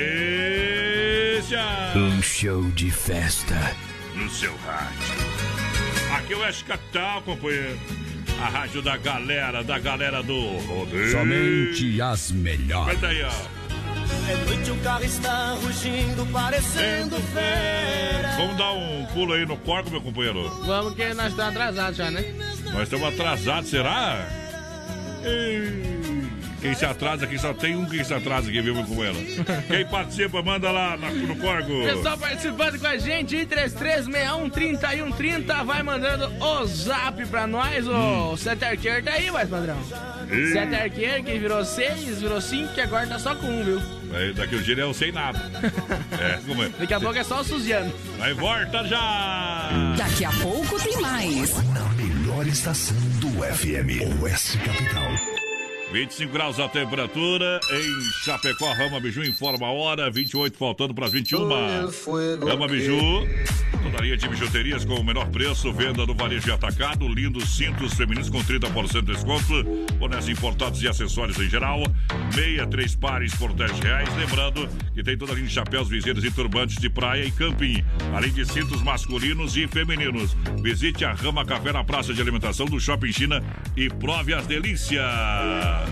[1.95, 3.55] Um show de festa.
[4.13, 5.15] no seu rádio.
[6.17, 7.79] Aqui é o Oeste Capital, companheiro.
[8.41, 11.11] A rádio da galera, da galera do rodeio.
[11.11, 12.93] Somente as melhores.
[12.95, 13.31] Canta aí, ó.
[14.29, 18.35] É noite, o carro está rugindo, parecendo fera.
[18.37, 20.49] Vamos dar um pulo aí no corpo, meu companheiro.
[20.65, 22.33] Vamos que nós estamos atrasados já, né?
[22.73, 24.27] Nós estamos atrasados, será?
[25.23, 25.85] Ei,
[26.65, 29.17] Quem se atrasa aqui só tem um que se atrasa aqui, viu, meu companheiro?
[29.67, 31.83] Quem participa, manda lá na- no corgo.
[31.85, 37.85] Pessoal participando com a gente, 33613130, vai mandando o zap pra nós.
[37.87, 39.77] O Sete Arqueiro tá aí, mais padrão.
[40.31, 40.53] Ih.
[40.53, 43.81] Sete Arqueiro que virou seis, virou cinco, que agora tá só com um, viu?
[44.13, 45.39] Aí, daqui o dia eu sei nada.
[46.19, 46.69] É, como é?
[46.79, 47.91] Daqui a pouco é só o Suziano.
[48.21, 49.69] Aí volta já!
[49.97, 51.53] Daqui a pouco tem mais.
[51.73, 54.21] Na melhor estação do FM.
[54.21, 55.11] Oeste Capital.
[55.95, 61.13] 25 graus a temperatura em Chapecó, Rama Biju informa a hora, 28 faltando para as
[61.13, 61.47] 21.
[62.45, 63.25] Rama Biju,
[63.81, 67.93] toda linha de bijuterias com o menor preço, venda no varejo e atacado, lindos cintos
[67.93, 69.63] femininos com 30% de desconto,
[69.97, 71.81] bonés importados e acessórios em geral,
[72.35, 74.09] meia, três pares por 10 reais.
[74.17, 77.81] Lembrando que tem toda a linha de chapéus, viseiras e turbantes de praia e camping,
[78.13, 80.35] além de cintos masculinos e femininos.
[80.61, 83.41] Visite a Rama Café na Praça de Alimentação do Shopping China
[83.77, 85.84] e prove as delícias.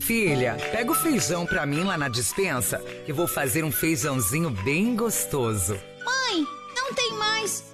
[0.00, 4.94] Filha, pega o feijão pra mim lá na dispensa, que vou fazer um feijãozinho bem
[4.94, 5.76] gostoso.
[6.04, 7.73] Mãe, não tem mais.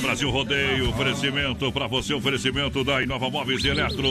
[0.00, 4.08] Brasil Rodeio, oferecimento para você, oferecimento da Inova Móveis e Eletro.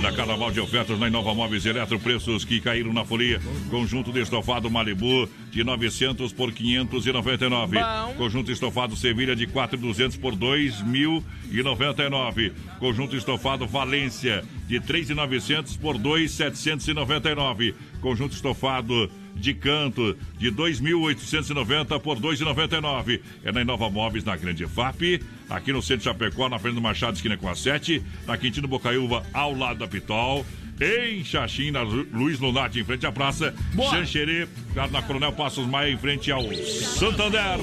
[0.00, 3.40] Na carnaval de ofertas na Inova Móveis e Eletro, preços que caíram na folia.
[3.70, 7.78] Conjunto de estofado Malibu de 900 por 599.
[7.78, 8.14] Bom.
[8.16, 12.52] Conjunto estofado Sevilha de 4,200 por 2.099.
[12.78, 17.74] Conjunto estofado Valência de 3,900 por 2,799.
[18.00, 23.20] Conjunto estofado de canto de 2.890 por 2,99.
[23.42, 26.80] É na Inova Móveis, na Grande FAP, aqui no centro de Chapecó, na frente do
[26.80, 30.44] Machado, esquina com a 7, na Quintino Bocaiúva, ao lado da Pitol.
[30.80, 33.54] Em Xaxim, na Lu- Luiz Lunati, em frente à praça.
[33.74, 33.90] Boa.
[33.90, 34.48] Xanxerê,
[34.90, 37.58] na Coronel Passos Maia, em frente ao Santander.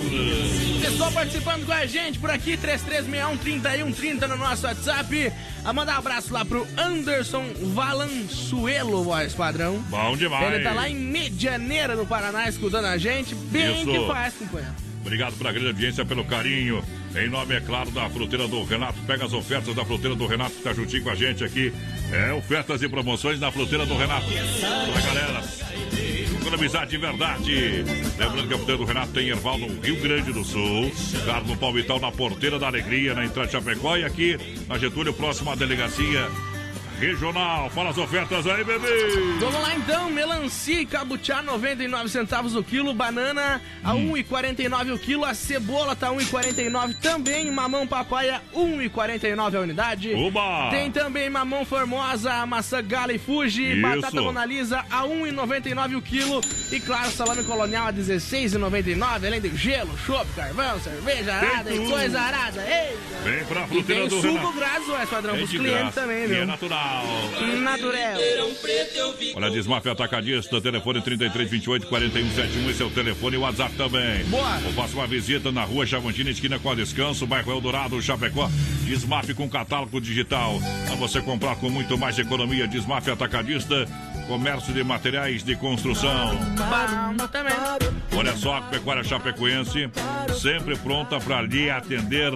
[0.82, 5.32] Pessoal participando com a gente por aqui, 3361-3130 no nosso WhatsApp.
[5.66, 9.80] A mandar um abraço lá pro Anderson Valançuelo, voz padrão.
[9.90, 10.54] Bom demais.
[10.54, 13.34] Ele tá lá em Medianeira, no Paraná, escutando a gente.
[13.36, 13.92] Bem Isso.
[13.92, 14.87] que faz, companheiro.
[15.08, 16.84] Obrigado pela grande audiência, pelo carinho.
[17.16, 19.00] Em nome, é claro, da fruteira do Renato.
[19.08, 21.72] Pega as ofertas da fruteira do Renato que tá juntinho com a gente aqui.
[22.12, 24.28] É, ofertas e promoções na fruteira do Renato.
[24.28, 25.44] Pra galera.
[26.42, 27.86] Economizar de verdade.
[28.20, 30.92] Lembrando que a fruteira do Renato tem Erval no Rio Grande do Sul.
[31.24, 33.96] Claro, no Palmital, na Porteira da Alegria, na entrada de Chapecó.
[33.96, 34.38] E aqui
[34.68, 36.30] na Getúlio, próximo à delegacia
[37.00, 37.70] regional.
[37.70, 38.88] Fala as ofertas aí, bebê.
[39.40, 44.14] Vamos lá então, melancia e cabuchá 99 centavos o quilo, banana a Hum.
[44.14, 50.14] 1,49 o quilo, a cebola tá 1,49 também, mamão papaya 1,49 a unidade.
[50.14, 50.70] Oba!
[50.72, 53.82] Tem também mamão formosa, maçã gala e fuji, Isso.
[53.82, 56.42] batata monalisa a 1,99 o quilo
[56.72, 62.20] e claro, salame colonial a 16,99, além de gelo, chopp, carvão, cerveja arada e coisa
[62.20, 62.62] arada.
[62.68, 62.98] Ei!
[63.24, 64.54] Vem pra E fruteira tem do suco Renato.
[64.54, 66.02] grátis, ué, padrão, Tem pros de clientes graça.
[66.02, 66.46] também, E é viu?
[66.88, 67.62] Natural.
[67.62, 68.18] Natural.
[69.36, 74.24] Olha, Desmafia Atacadista, telefone 3328 4171, esse é o telefone e o WhatsApp também.
[74.26, 74.60] Boa.
[74.66, 78.50] Ou faça uma visita na rua Chavantina, esquina com a Descanso, bairro Eldorado, Chapecó.
[78.84, 80.60] Desmaf com catálogo digital.
[80.86, 83.86] Pra você comprar com muito mais economia, Desmafia Atacadista,
[84.28, 86.38] comércio de materiais de construção.
[88.16, 89.90] Olha só, Pecuária Chapecoense,
[90.40, 92.32] sempre pronta para lhe atender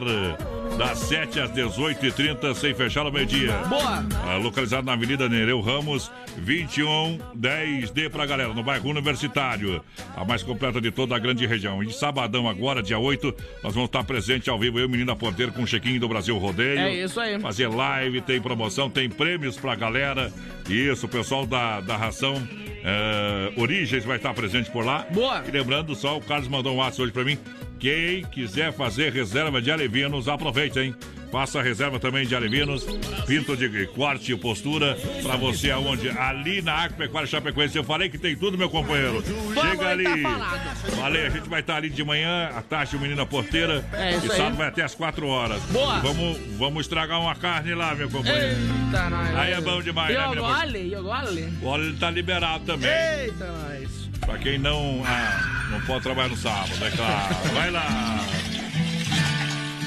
[0.78, 3.53] das 7 às 18h30, sem fechar o meio-dia.
[3.69, 4.03] Boa!
[4.26, 6.11] Ah, localizado na Avenida Nereu Ramos,
[6.43, 9.84] 2110D pra galera, no bairro Universitário.
[10.15, 11.84] A mais completa de toda a grande região.
[11.84, 15.61] E sabadão, agora, dia 8, nós vamos estar presente ao vivo, eu, menina Ponteiro, com
[15.63, 16.80] o chequinho do Brasil Rodeio.
[16.80, 17.39] É isso aí.
[17.39, 20.32] Fazer live, tem promoção, tem prêmios pra galera.
[20.69, 22.36] Isso, o pessoal da, da ração.
[22.84, 25.05] eh, Origens vai estar presente por lá.
[25.11, 25.43] Boa!
[25.47, 27.38] E lembrando só, o Carlos mandou um WhatsApp hoje pra mim.
[27.82, 30.95] Quem quiser fazer reserva de alevinos, aproveita, hein?
[31.32, 32.84] Faça a reserva também de alevinos,
[33.25, 36.09] pinto de corte e postura, pra você aonde?
[36.09, 37.75] Ali na Agropecuária Chapecoense.
[37.75, 39.23] Eu falei que tem tudo, meu companheiro.
[39.59, 40.03] Chega ali.
[40.21, 43.84] tá Falei, a gente vai estar ali de manhã, a taxa menina porteira.
[43.93, 45.59] É isso e sábado vai até as 4 horas.
[45.71, 45.99] Boa.
[46.01, 48.59] Vamos, vamos estragar uma carne lá, meu companheiro.
[48.59, 49.36] Eita, nós.
[49.38, 50.53] Aí é bom demais, né, E o menina?
[50.53, 51.53] gole, e o gole.
[51.63, 52.91] O óleo tá liberado também.
[52.91, 54.01] Eita, nós.
[54.26, 57.36] Pra quem não, ah, não pode trabalhar no sábado, é claro.
[57.53, 58.19] Vai lá.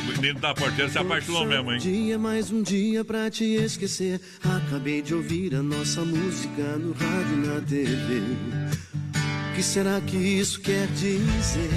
[0.02, 1.78] O menino da porteira se apaixonou mesmo, hein?
[1.78, 4.20] Dia mais um dia pra te esquecer.
[4.42, 8.22] Acabei de ouvir a nossa música no rádio e na TV.
[9.50, 11.70] O que será que isso quer dizer?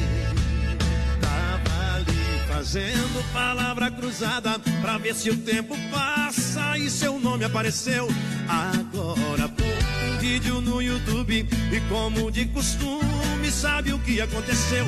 [1.21, 8.07] Tava ali fazendo palavra cruzada pra ver se o tempo passa e seu nome apareceu.
[8.47, 9.76] Agora um
[10.27, 14.85] vídeo no YouTube e como de costume sabe o que aconteceu?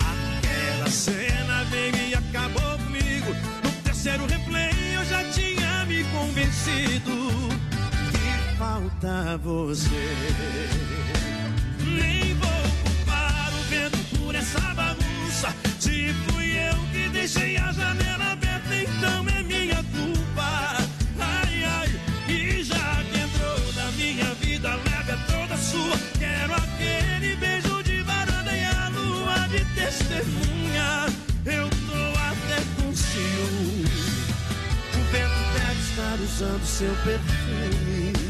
[0.00, 3.32] Aquela cena veio e acabou comigo.
[3.62, 7.12] No terceiro replay eu já tinha me convencido
[8.10, 10.08] que falta você.
[11.86, 15.54] Nem vou culpar o vento por essa bagunça.
[15.78, 19.39] Se fui eu que deixei a janela aberta, então é
[30.20, 31.06] testemunha.
[31.46, 33.84] Eu tô até com ciúme.
[34.94, 38.20] O vento deve estar usando seu perfume.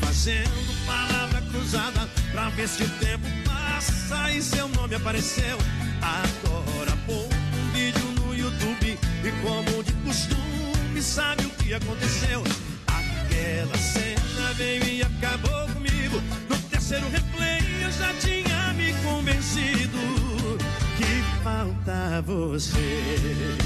[0.00, 5.56] Fazendo palavra cruzada pra ver se o tempo passa e seu nome apareceu.
[6.02, 12.42] Agora pô um vídeo no YouTube e como de costume sabe o que aconteceu.
[13.38, 16.20] Aquela cena veio e acabou comigo.
[16.48, 19.98] No terceiro replay eu já tinha me convencido
[20.96, 23.56] que falta você.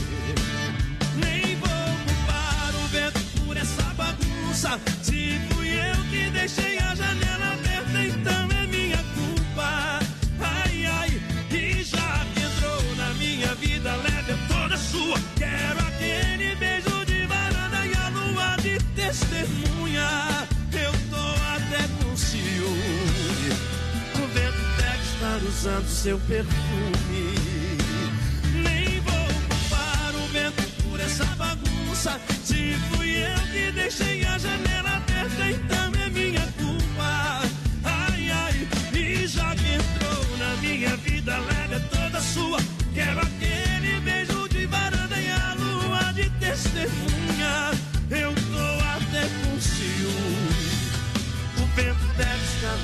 [1.16, 1.68] Nem vou
[2.05, 4.79] culpar o vento por essa bagunça.
[5.03, 7.72] Se fui eu que deixei a janela aberta,
[25.62, 27.34] usando seu perfume.
[28.64, 32.20] Nem vou culpar o vento por essa bagunça.
[32.42, 37.42] Se fui eu que deixei a janela aberta, então é minha culpa.
[37.84, 42.58] Ai, ai, e já que entrou na minha vida, leve toda sua.
[42.92, 47.70] Quero aquele beijo de varanda e a lua de testemunha.
[48.10, 48.34] Eu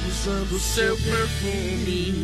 [0.08, 2.14] usando seu perfume.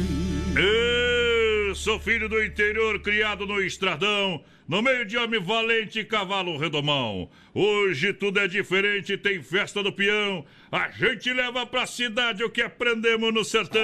[0.56, 6.58] Eu sou filho do interior, criado no estradão, no meio de homem valente e cavalo
[6.58, 7.28] redomão.
[7.54, 10.44] Hoje tudo é diferente, tem festa do peão.
[10.70, 13.80] A gente leva pra cidade o que aprendemos no sertão.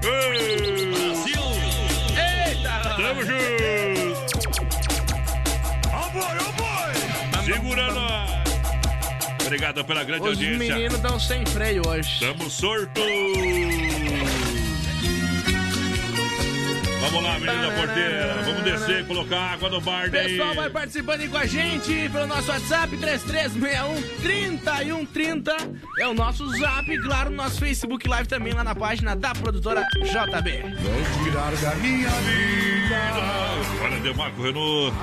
[0.00, 1.42] Brasil!
[2.10, 2.96] Eita!
[2.96, 3.38] Tamo junto!
[7.44, 8.07] Segura nós!
[9.48, 10.74] Obrigado pela grande Os audiência.
[10.74, 12.20] meninos estão sem freio hoje.
[12.20, 13.00] Tamo sorto!
[17.00, 18.42] Vamos lá, menina porteira.
[18.44, 20.36] Vamos descer, colocar água no bar daí.
[20.36, 25.56] Pessoal, vai participando aí com a gente pelo nosso WhatsApp 3361 3130.
[25.98, 29.84] É o nosso zap, claro, no nosso Facebook Live também lá na página da produtora
[29.94, 30.62] JB.
[30.80, 32.68] Vão tirar da minha vida.
[33.82, 34.96] Olha, Demarco Renault.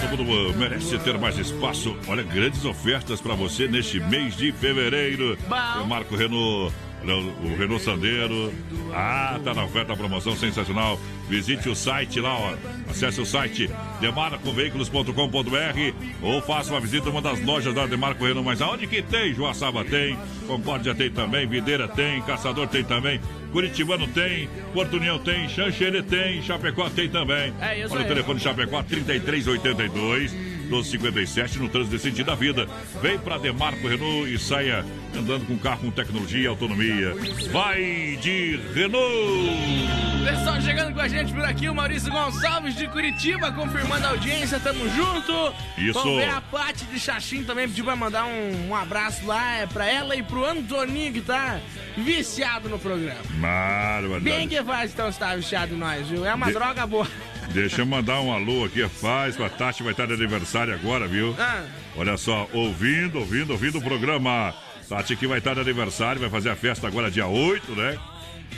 [0.00, 1.96] Todo mundo uh, merece ter mais espaço.
[2.08, 5.38] Olha, grandes ofertas pra você neste mês de fevereiro.
[5.48, 5.82] Bom.
[5.82, 6.74] Demarco Renault.
[7.12, 8.52] O Renault Sandeiro.
[8.92, 10.98] Ah, tá na oferta, promoção sensacional.
[11.28, 12.54] Visite o site lá, ó.
[12.88, 13.68] Acesse o site
[14.00, 18.44] demarcoveículos.com.br ou faça uma visita a uma das lojas da Demarco Renault.
[18.46, 19.34] Mas aonde que tem?
[19.34, 23.20] Joaçaba tem, Concórdia tem também, Videira tem, Caçador tem também.
[23.52, 27.52] Curitibano tem, Porto União tem, Xanxerê tem, Chapecó tem também.
[27.60, 28.06] É isso Olha aí.
[28.06, 32.66] o telefone Chapecó 3382 1257 no trânsito sentido da vida.
[33.00, 34.84] Vem pra Demarco Renault e saia
[35.16, 37.14] andando com carro com tecnologia e autonomia.
[37.52, 40.24] Vai de Renault!
[40.24, 44.58] Pessoal chegando com a gente por aqui, o Maurício Gonçalves de Curitiba, confirmando a audiência,
[44.58, 45.52] tamo junto.
[45.76, 45.92] Isso.
[45.92, 49.66] Vamos ver a Paty de Xaxim também pediu pra mandar um, um abraço lá é
[49.66, 51.60] pra ela e pro Antoninho que tá
[51.96, 53.20] viciado no programa.
[53.30, 54.48] Bem Barbaridade.
[54.48, 56.24] que faz então estar viciado em nós, viu?
[56.24, 57.06] É uma De- droga boa.
[57.52, 61.34] Deixa eu mandar um alô aqui, faz, a Tati vai estar de aniversário agora, viu?
[61.38, 61.64] Ah.
[61.96, 64.54] Olha só, ouvindo, ouvindo, ouvindo o programa.
[64.88, 67.98] Tati que vai estar de aniversário, vai fazer a festa agora dia 8, né?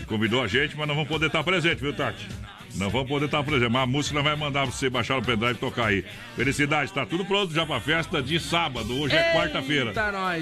[0.07, 2.27] Convidou a gente, mas não vamos poder estar presente, viu, Tati?
[2.75, 5.59] Não vamos poder estar presente, mas a música vai mandar você baixar o pendrive e
[5.59, 6.05] tocar aí.
[6.35, 8.99] Felicidade, tá tudo pronto já pra festa de sábado.
[9.01, 9.93] Hoje é quarta-feira.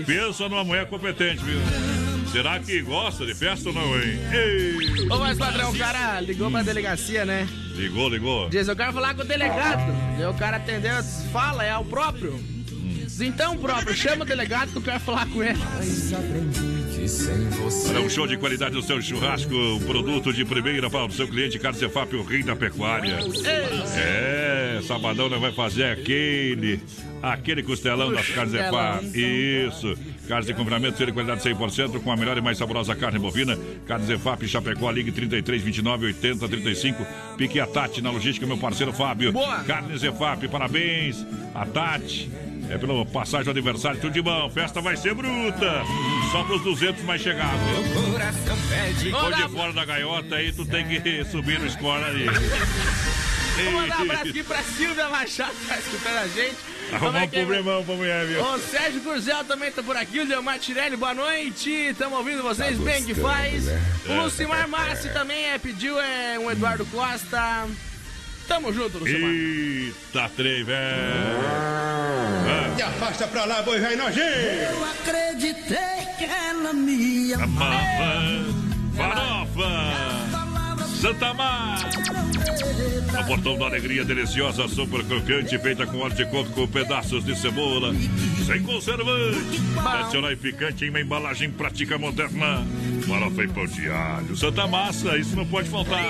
[0.05, 1.61] Pensa numa mulher competente, viu?
[2.35, 4.18] Será que gosta de festa ou não, hein?
[4.32, 5.09] Ei!
[5.09, 7.47] Ô, mas padrão, o cara ligou pra delegacia, né?
[7.76, 8.49] Ligou, ligou.
[8.49, 9.85] Diz, eu quero falar com o delegado.
[10.18, 11.01] Daí o cara atendeu,
[11.32, 12.37] fala, é o próprio.
[13.15, 15.59] Diz, Então, próprio, chama o delegado que eu quero falar com ele.
[17.87, 21.29] Para um show de qualidade no seu churrasco, um produto de primeira para o seu
[21.29, 23.19] cliente, Carlos Cefap, o rei da pecuária.
[23.97, 26.81] É, sabadão nós vai fazer aquele,
[27.23, 29.19] aquele costelão das carnes Costelão, Cefap.
[29.19, 29.95] Isso,
[30.27, 33.57] carnes de confinamento, ser de qualidade 100%, com a melhor e mais saborosa carne bovina.
[33.87, 37.07] Carnes Cefap, Chapecó, Ligue 33, 29, 80, 35.
[37.37, 39.33] Pique a Tati na logística, meu parceiro Fábio.
[39.33, 39.62] Boa.
[39.65, 42.53] Carnes Cefap, parabéns a Tati.
[42.75, 44.51] É pelo passagem do aniversário, tudo de bom.
[44.51, 45.85] Festa vai ser bruta.
[46.33, 47.61] Só pros 200 mais chegados.
[48.99, 52.27] Ficou de fora da gaiota aí, tu tem que subir no score ali.
[52.27, 56.57] Vou mandar um abraço aqui pra Silvia Machado, que tá escutando a gente.
[56.93, 58.43] Arrumar um é que é, problemão pra mulher, viu?
[58.43, 61.95] O Sérgio Curzel também tá por aqui, o Leomar Tirelli, boa noite.
[61.97, 63.66] Tamo ouvindo vocês, bem que faz.
[64.09, 67.68] O Lucimar Massi também é, pediu é, um Eduardo Costa.
[68.47, 69.30] Tamo junto, Lucimar.
[69.30, 70.78] Eita, trem, velho.
[72.76, 74.20] E afasta pra lá, boi velho nojento.
[74.28, 77.74] Eu acreditei que ela me Amava,
[78.97, 80.43] farofa,
[81.05, 81.80] Santa Mar.
[83.12, 87.38] No portão da alegria deliciosa, super crocante, feita com óleo de coco com pedaços de
[87.38, 87.92] cebola,
[88.46, 92.66] sem conservante, nacional e picante em uma embalagem prática moderna.
[93.07, 96.02] Farofa e pão de alho, Santa Massa, isso não pode faltar.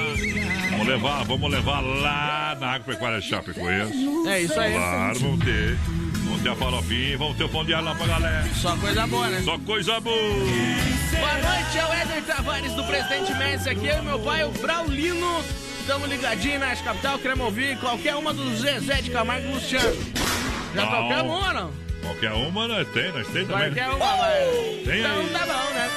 [0.71, 4.29] Vamos levar, vamos levar lá na Agropecuária Chapecoense.
[4.29, 4.75] É isso aí.
[4.75, 5.77] Claro, vamos ter.
[6.25, 8.45] Vamos ter a farofinha, vamos ter o pão de alho lá pra galera.
[8.55, 9.43] Só coisa boa, né?
[9.45, 10.17] Só coisa boa.
[10.17, 14.51] Boa noite, é o Éder Tavares do Presidente Médici aqui, eu e meu pai, o
[14.51, 15.45] Braulino.
[15.81, 19.95] Estamos ligadinhos na Capital, queremos ouvir qualquer uma dos Zezé de Camargo e Luciano.
[20.75, 20.91] Já Não.
[21.09, 21.71] tocamos uma, não?
[22.01, 23.67] Qualquer uma nós tem, nós tem também.
[23.73, 24.85] Qualquer uma, mas...
[24.85, 25.29] Tem então aí.
[25.31, 25.91] tá bom, né?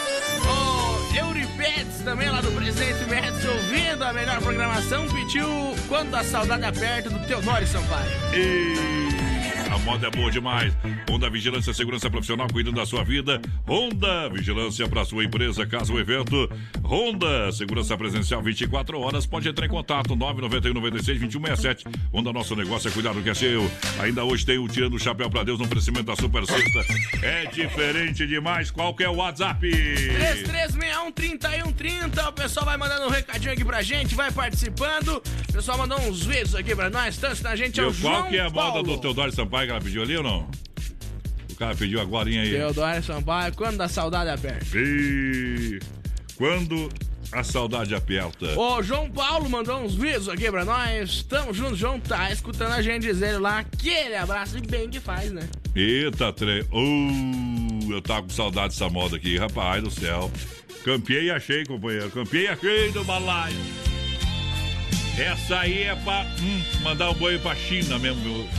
[0.45, 5.47] O Euripedes, também lá do Presidente Médici, ouvindo a melhor programação, pediu
[5.87, 8.11] Quando a Saudade Aperta, do Teodoro Sampaio.
[8.33, 9.26] E
[9.71, 10.73] a moda é boa demais.
[11.09, 13.41] Honda Vigilância e Segurança Profissional cuidando da sua vida.
[13.67, 16.49] Honda Vigilância para sua empresa, caso o evento.
[16.83, 19.25] Honda Segurança Presencial 24 horas.
[19.25, 21.85] Pode entrar em contato 991 96 2167.
[22.13, 23.69] Honda, nosso negócio é cuidar do que é seu.
[23.99, 26.85] Ainda hoje tem o Tirando o Chapéu para Deus no oferecimento da Super Sexta.
[27.21, 28.71] É diferente demais.
[28.71, 29.67] Qual que é o WhatsApp?
[29.69, 32.27] 3361-3130.
[32.27, 35.21] O pessoal vai mandando um recadinho aqui pra gente, vai participando.
[35.49, 38.29] O pessoal mandou uns beijos aqui pra nós, tanto na gente é o qual João
[38.29, 38.83] que é a moda Paulo.
[38.83, 40.49] do Teodoro Sampaio que ela pediu ali ou não?
[41.51, 42.51] O cara pediu agora aí.
[42.51, 44.65] Teodoro Sampaio, quando a saudade aperta.
[44.75, 45.79] E
[46.35, 46.89] quando
[47.31, 48.57] a saudade aperta.
[48.57, 51.23] O João Paulo mandou uns vídeos aqui pra nós.
[51.23, 55.31] Tamo junto, João tá escutando a gente dizer lá aquele abraço e bem que faz,
[55.31, 55.49] né?
[55.75, 56.61] Eita, trem.
[56.71, 60.31] Uh, eu tava com saudade dessa moda aqui, rapaz do céu.
[60.83, 62.09] Campeei e achei, companheiro.
[62.11, 63.57] Campeei e achei do balaio.
[65.17, 68.21] Essa aí é pra hum, mandar o boi pra China mesmo.
[68.21, 68.56] viu?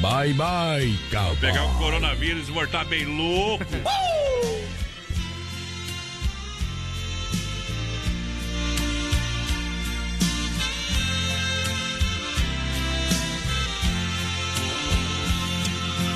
[0.00, 1.36] Bye, bye, cowboy.
[1.40, 3.64] Pegar o coronavírus e voltar bem louco.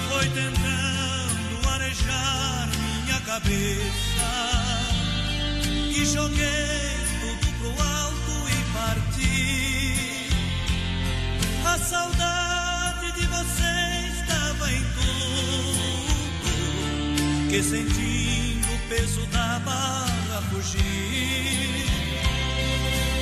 [0.09, 2.69] Foi tentando arejar
[3.05, 4.31] minha cabeça
[5.91, 10.29] e joguei tudo pro alto e parti.
[11.67, 12.54] A saudade de
[13.35, 13.75] você
[14.13, 16.39] estava em tudo,
[17.51, 21.87] que sentindo o peso da barra fugir,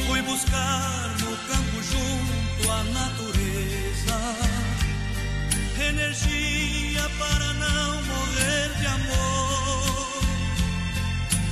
[0.06, 4.18] fui buscar no campo junto à natureza
[5.88, 10.22] energia para não morrer de amor,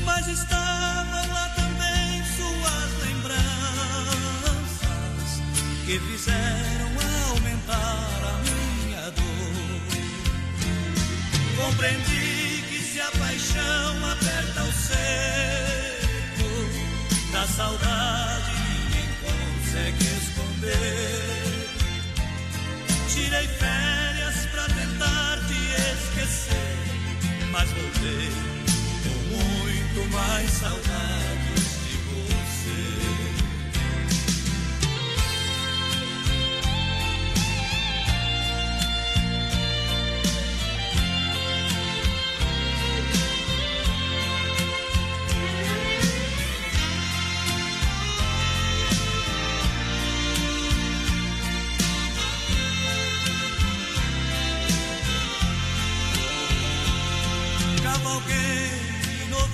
[0.05, 3.41] mas estava lá também suas lembranças
[5.87, 6.91] que fizeram
[7.31, 8.20] aumentar
[11.61, 16.51] Compreendi que se a paixão aperta o seco,
[17.33, 21.69] da saudade ninguém consegue esconder.
[23.09, 25.61] Tirei férias pra tentar te
[25.93, 26.77] esquecer,
[27.53, 28.33] mas voltei
[29.05, 31.50] com muito mais saudades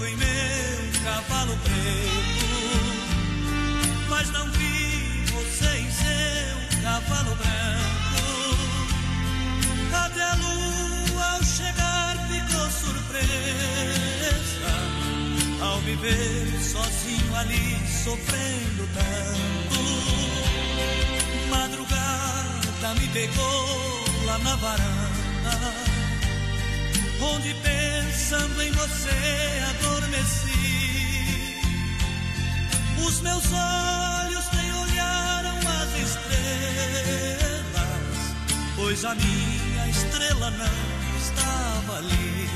[0.06, 2.46] em meu cavalo preto,
[4.08, 8.56] mas não vi você em seu cavalo branco.
[9.92, 13.26] Até a lua ao chegar ficou surpresa
[15.60, 19.80] ao me ver sozinho ali sofrendo tanto.
[21.50, 25.95] Madrugada me pegou lá na varanda
[27.20, 29.10] onde pensando em você
[29.70, 31.56] adormeci.
[33.06, 37.04] Os meus olhos nem olharam as estrelas,
[38.74, 42.50] pois a minha estrela não estava ali.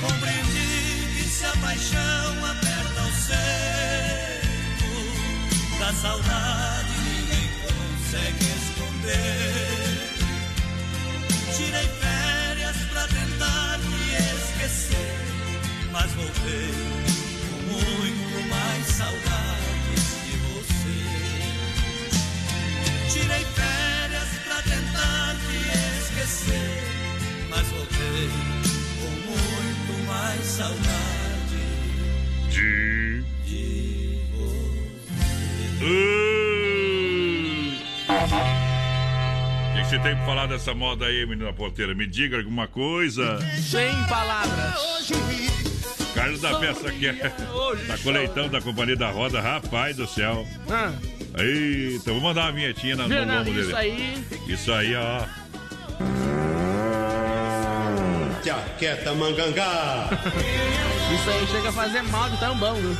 [0.00, 4.92] Compreendi que se a paixão aperta o seco,
[5.78, 9.71] da saudade ninguém consegue esconder.
[14.62, 15.18] Esquecer,
[15.90, 16.70] mas voltei
[17.50, 20.98] com muito mais saudades de você.
[23.12, 25.58] Tirei férias pra tentar me
[26.00, 26.80] esquecer,
[27.50, 28.30] mas voltei
[29.00, 31.62] com muito mais saudade
[32.50, 33.24] De.
[33.44, 34.20] de
[35.80, 36.11] O
[39.82, 41.94] que que você tem pra falar dessa moda aí, menina porteira?
[41.94, 43.38] Me diga alguma coisa.
[43.60, 45.08] Sem palavras.
[46.14, 47.14] Carlos da Peça aqui é.
[47.14, 50.46] Tá com leitão da Companhia da Roda, rapaz do céu.
[50.70, 50.92] Ah,
[51.38, 53.66] Eita, vou mandar uma vinhetinha na- no Fernando, lombo dele.
[53.66, 54.24] isso aí.
[54.48, 55.24] Isso aí, ó.
[58.44, 60.08] Jaqueta mangangá.
[61.14, 62.96] Isso aí chega a fazer mal de tão bom, viu?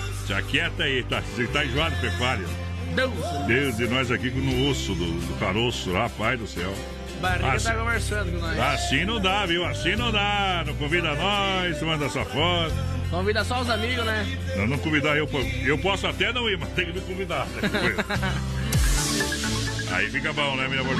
[0.51, 2.47] Quieta aí, tá, você tá enjoado, pecuária.
[2.95, 3.13] Deus.
[3.47, 6.73] Deus, e nós aqui no osso do, do caroço, rapaz do céu.
[7.21, 8.59] Barriga Assim- tá conversando com nós.
[8.59, 9.65] Assim não dá, viu?
[9.65, 10.65] Assim não dá.
[10.67, 12.75] Não convida nós, manda sua foto.
[13.11, 14.27] Convida só os amigos, né?
[14.57, 15.29] Não, não convidar eu,
[15.65, 17.47] eu posso até não ir, mas tem que me convidar.
[17.47, 17.61] né?
[19.93, 20.97] aí fica bom, né, minha amor?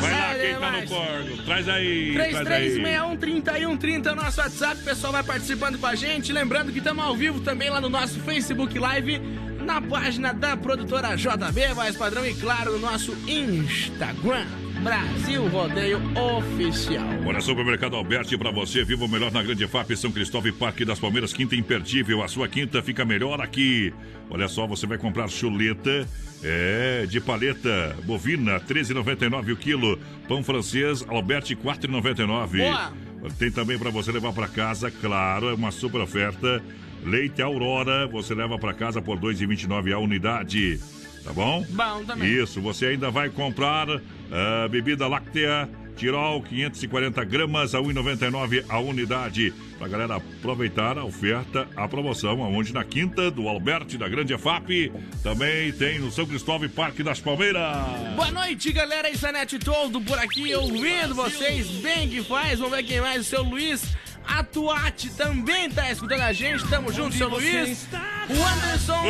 [0.00, 1.42] Vai lá, quem tá no corno.
[1.44, 2.82] Traz aí, traz aí.
[2.82, 4.80] 3361-3130 nosso WhatsApp.
[4.82, 6.32] O pessoal vai participando com a gente.
[6.32, 9.20] Lembrando que estamos ao vivo também lá no nosso Facebook Live,
[9.62, 14.44] na página da produtora JB, Voz Padrão e, claro, no nosso Instagram,
[14.82, 17.06] Brasil Rodeio Oficial.
[17.24, 20.84] Olha, Supermercado Alberti para você, viva o melhor na Grande FAP, São Cristóvão e Parque
[20.84, 22.22] das Palmeiras, quinta imperdível.
[22.22, 23.94] A sua quinta fica melhor aqui.
[24.28, 26.06] Olha só, você vai comprar chuleta,
[26.42, 29.98] é, de paleta bovina, 13,99 o quilo.
[30.26, 32.58] Pão francês, Alberti, 4,99.
[32.58, 32.92] Boa!
[33.38, 36.60] Tem também para você levar para casa, claro, é uma super oferta.
[37.02, 40.80] Leite Aurora, você leva para casa por 2,29 a unidade.
[41.24, 41.64] Tá bom?
[41.70, 42.28] Bom também.
[42.28, 43.88] Isso, você ainda vai comprar
[44.30, 49.52] ah, bebida láctea Tirol 540 gramas a 1,99 a unidade.
[49.78, 54.92] Pra galera aproveitar a oferta, a promoção, aonde na quinta do Alberti da Grande EFAP,
[55.22, 57.76] também tem no São Cristóvão e Parque das Palmeiras.
[58.16, 59.10] Boa noite, galera.
[59.10, 61.66] Isanete todo por aqui, ouvindo vocês.
[61.82, 62.58] Bem que faz.
[62.58, 63.20] Vamos ver quem mais.
[63.20, 63.96] O seu Luiz
[64.26, 66.66] Atuati também tá escutando a gente.
[66.68, 67.86] Tamo junto, seu Luiz.
[68.28, 69.02] O Anderson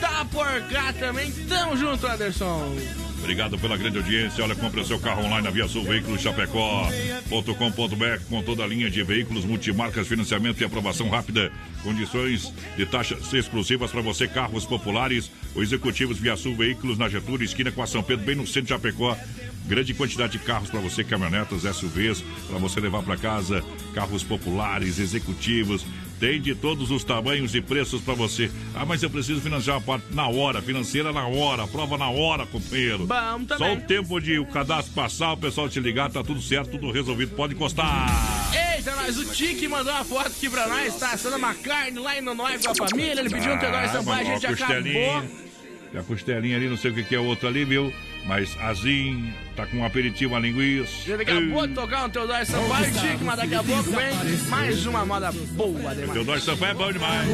[0.00, 1.30] tá por cá também.
[1.48, 2.74] Tamo junto, Anderson.
[3.26, 4.44] Obrigado pela grande audiência.
[4.44, 8.88] Olha, compre o seu carro online na Via Sul Veículos Chapecó.com.br com toda a linha
[8.88, 11.50] de veículos, multimarcas, financiamento e aprovação rápida.
[11.82, 15.28] Condições de taxas exclusivas para você, carros populares.
[15.56, 18.62] O Executivos Via Sul Veículos na Getúlio, esquina com a São Pedro, bem no centro
[18.62, 19.18] de Chapecó.
[19.66, 23.60] Grande quantidade de carros para você, caminhonetas, SUVs, para você levar para casa,
[23.92, 25.84] carros populares, executivos.
[26.18, 28.50] Tem de todos os tamanhos e preços para você.
[28.74, 32.46] Ah, mas eu preciso financiar a parte na hora, financeira na hora, prova na hora,
[32.46, 33.06] companheiro.
[33.06, 33.76] Só também.
[33.76, 37.34] o tempo de o cadastro passar, o pessoal te ligar, tá tudo certo, tudo resolvido,
[37.36, 38.06] pode encostar.
[38.76, 42.16] Eita, nós, o Tiki mandou uma foto aqui pra nós, tá assando uma carne lá
[42.16, 43.20] em Nonói com a família.
[43.20, 45.46] Ele pediu um T2 Ah, Sampaio, a gente acabou.
[45.92, 47.92] Tem a costelinha ali, não sei o que, que é outro ali, viu?
[48.24, 50.92] Mas azinho, tá com um aperitivo, a linguiça.
[51.06, 55.04] Já acabou de tocar um Teodoro Sampaio, chique, mas daqui a pouco vem mais uma
[55.06, 56.12] moda boa demais.
[56.12, 57.28] Teodoro Sampaio é bom demais.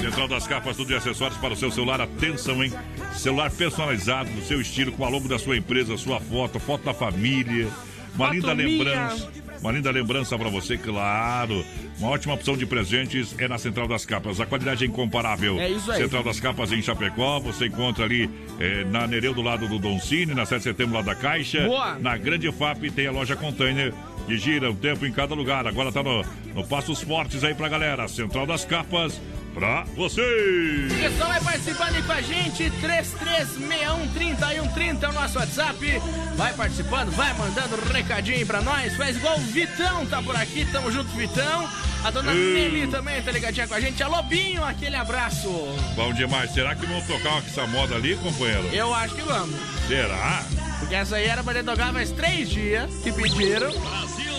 [0.00, 2.00] Central das Capas, tudo de acessórios para o seu celular.
[2.00, 2.72] Atenção, hein?
[3.16, 6.94] Celular personalizado, do seu estilo, com a logo da sua empresa, sua foto, foto da
[6.94, 7.68] família.
[8.14, 8.68] Uma Foto linda minha.
[8.68, 9.28] lembrança.
[9.60, 11.64] Uma linda lembrança para você, claro.
[11.98, 14.40] Uma ótima opção de presentes é na Central das Capas.
[14.40, 15.60] A qualidade é incomparável.
[15.60, 16.02] É isso aí.
[16.02, 17.38] Central das Capas em Chapecó.
[17.40, 21.02] Você encontra ali eh, na Nereu do lado do Doncini, na 7 de setembro lá
[21.02, 21.66] da Caixa.
[21.66, 21.98] Boa.
[21.98, 23.92] Na Grande FAP tem a loja container
[24.26, 25.66] que gira um tempo em cada lugar.
[25.66, 28.08] Agora tá no, no Passos Fortes aí pra galera.
[28.08, 29.20] Central das Capas
[29.54, 30.88] pra você.
[30.90, 36.02] O pessoal vai participando aí com a gente, 33613130 é o nosso WhatsApp.
[36.36, 38.96] Vai participando, vai mandando um recadinho pra nós.
[38.96, 41.68] Faz igual o Vitão tá por aqui, tamo junto, Vitão.
[42.02, 42.32] A dona.
[42.32, 44.02] Nelly também tá ligadinha com a gente.
[44.02, 45.50] Alô, Binho, aquele abraço.
[45.94, 46.50] Bom demais.
[46.52, 48.66] Será que vão tocar essa moda ali, companheiro?
[48.72, 49.54] Eu acho que vamos.
[49.86, 50.44] Será?
[50.78, 53.70] Porque essa aí era pra tocado faz três dias que pediram.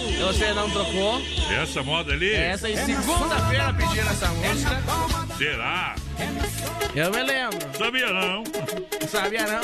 [0.09, 1.21] E você não tocou.
[1.61, 2.31] Essa moda ali?
[2.33, 4.81] Essa aí, segunda-feira pediram essa música.
[5.37, 5.95] Será?
[6.95, 7.59] Eu me lembro.
[7.77, 8.43] Sabia não.
[9.07, 9.61] Sabia não?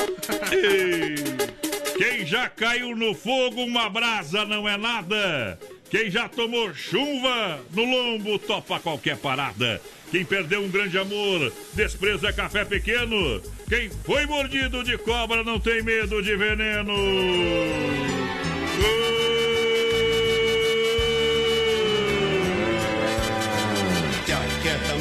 [1.96, 5.58] Quem já caiu no fogo, uma brasa não é nada.
[5.90, 9.80] Quem já tomou chuva no lombo, topa qualquer parada.
[10.10, 13.42] Quem perdeu um grande amor, desprezo é café pequeno.
[13.68, 16.94] Quem foi mordido de cobra não tem medo de veneno.
[18.78, 19.27] Jaqueta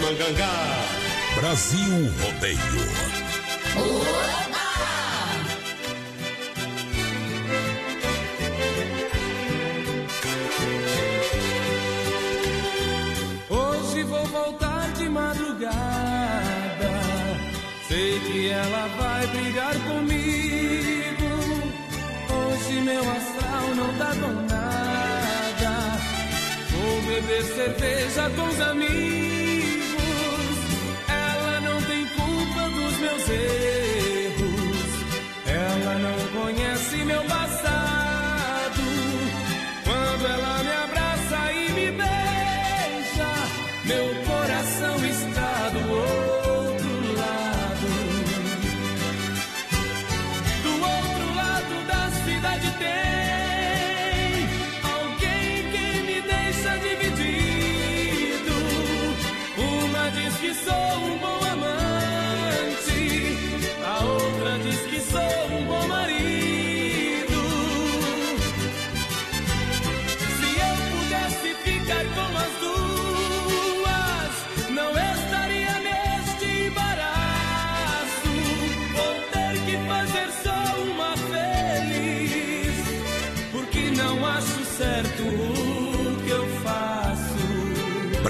[0.07, 0.53] Mangangá.
[1.35, 2.59] Brasil Rodeio.
[13.49, 15.73] Hoje vou voltar de madrugada.
[17.89, 21.27] Sei que ela vai brigar comigo.
[22.31, 25.99] Hoje meu astral não tá com nada.
[26.71, 29.26] Vou beber cerveja com os amigos.
[33.25, 33.76] Deus.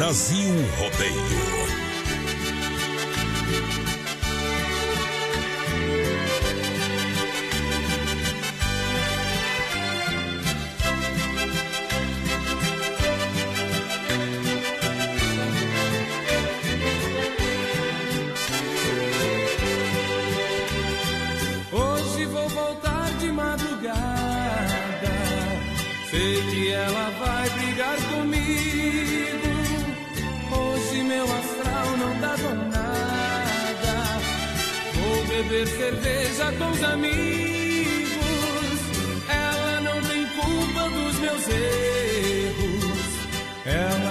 [0.08, 1.47] Brasil Rodeio.
[35.58, 37.18] Beber cerveja com os amigos.
[39.28, 43.00] Ela não tem culpa dos meus erros.
[43.66, 44.07] Ela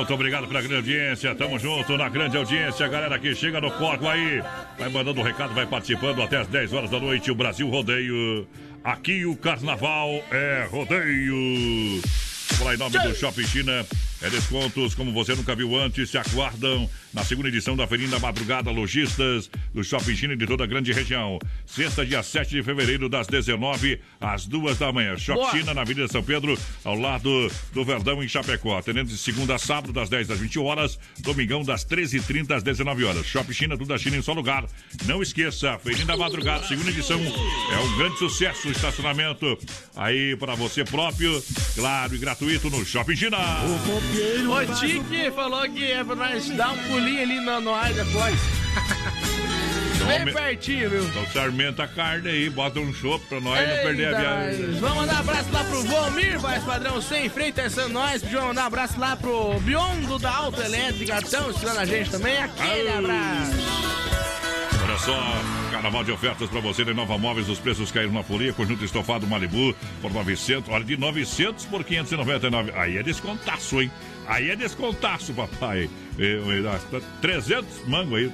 [0.00, 1.34] junto, obrigado pela grande audiência.
[1.34, 4.42] Tamo junto na grande audiência, galera que chega no corpo aí.
[4.78, 7.30] Vai mandando um recado, vai participando até as 10 horas da noite.
[7.30, 8.46] O Brasil Rodeio.
[8.82, 12.00] Aqui o carnaval é rodeio.
[12.62, 13.84] Lá, em nome do Shopping China.
[14.22, 16.10] É descontos como você nunca viu antes.
[16.10, 20.64] Se aguardam na segunda edição da Feirinha da Madrugada Lojistas do Shopping China de toda
[20.64, 21.38] a grande região.
[21.64, 25.16] Sexta, dia 7 de fevereiro, das 19 às 2 da manhã.
[25.16, 25.50] Shopping Boa.
[25.52, 28.76] China, na Avenida São Pedro, ao lado do Verdão, em Chapecó.
[28.76, 30.98] Atendendo de segunda a sábado, das 10 às 20 horas.
[31.20, 33.24] Domingão, das 13h30 às 19 horas.
[33.24, 34.66] Shopping China, tudo da China em só lugar.
[35.06, 37.20] Não esqueça, Feirinha da Madrugada, segunda edição.
[37.72, 38.68] É um grande sucesso.
[38.68, 39.58] Estacionamento
[39.96, 41.42] aí para você próprio,
[41.74, 43.38] claro, e gratuito no Shopping China.
[44.48, 48.38] O Tique falou que é pra nós dar um pulinho ali no, no ar depois.
[50.06, 51.04] Bem pertinho, viu?
[51.04, 54.70] Então sarmenta a carne aí, bota um chopp pra nós não perder a viagem.
[54.80, 58.22] Vamos mandar um abraço lá pro Volmir, voz padrão sem freio, terçando nós.
[58.22, 62.38] Pediu mandar um abraço lá pro Biondo da Autoelétrica, estão estudando a gente também.
[62.38, 62.98] Aquele Au.
[62.98, 64.49] abraço.
[65.00, 68.52] Olha só, carnaval de ofertas pra você da Nova Móveis, os preços caíram na folia,
[68.52, 72.70] conjunto estofado Malibu por 900, olha, de 900 por 599.
[72.74, 73.90] Aí é descontaço, hein?
[74.26, 75.88] Aí é descontaço, papai.
[76.18, 76.42] Eh,
[76.92, 78.30] eh, 300 mango aí,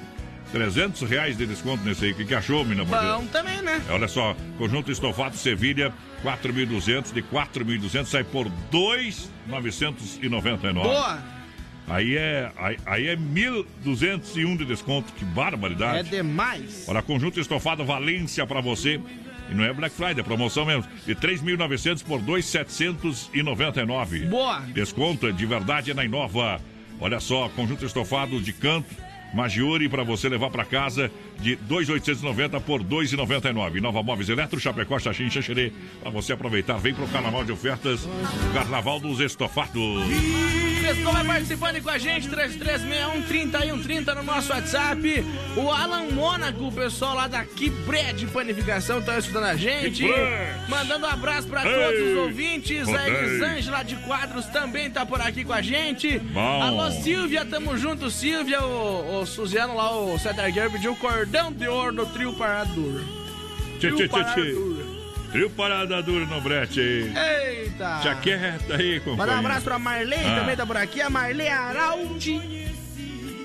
[0.50, 2.10] 300 reais de desconto nesse aí.
[2.10, 2.84] O que, que achou, mina?
[2.84, 3.80] Bom também, né?
[3.88, 5.94] Olha só, conjunto estofado Sevilha,
[6.24, 10.72] 4.200, de 4.200 sai por 2.999.
[10.72, 11.35] Boa.
[11.88, 16.08] Aí é, aí, aí é 1.201 de desconto, que barbaridade.
[16.08, 16.84] É demais.
[16.88, 19.00] Olha, conjunto estofado Valência pra você.
[19.48, 20.84] E não é Black Friday, é promoção mesmo.
[21.06, 24.28] De 3.900 por 2.799.
[24.28, 24.62] Boa.
[24.74, 26.60] Desconto de verdade é na Inova.
[27.00, 28.92] Olha só, conjunto estofado de canto.
[29.32, 31.08] Maggiore para você levar para casa
[31.40, 33.80] de 2.890 por 2.99.
[33.80, 35.72] Nova Móveis Eletro, Chapecó, Xaxim, Xaxerê.
[36.00, 38.08] Para você aproveitar, vem pro Carnaval de Ofertas,
[38.52, 40.04] Carnaval dos Estofados.
[40.86, 45.24] Pessoal vai participando com a gente, 3361-3130 no nosso WhatsApp.
[45.56, 50.04] O Alan Mônaco, o pessoal lá da de Panificação, estão escutando a gente.
[50.68, 52.88] Mandando um abraço para todos os ouvintes.
[52.88, 53.16] A Rodei.
[53.16, 56.20] Elisângela de Quadros também tá por aqui com a gente.
[56.20, 56.62] Bom.
[56.62, 58.62] Alô, Silvia, tamo junto, Silvia.
[58.62, 63.02] O, o Suziano lá, o Cedar Guerra pediu o cordão de ouro no trio Parador.
[63.78, 64.56] Tchê, tchê, tchê.
[65.32, 67.12] Trio Parada Dura no brete aí.
[67.64, 67.94] Eita!
[68.02, 69.16] Deixa quieto aí, companheiro.
[69.16, 70.36] Mandar um abraço pra Marley, Ah.
[70.40, 71.00] também tá por aqui.
[71.02, 72.66] A Marley Araldi,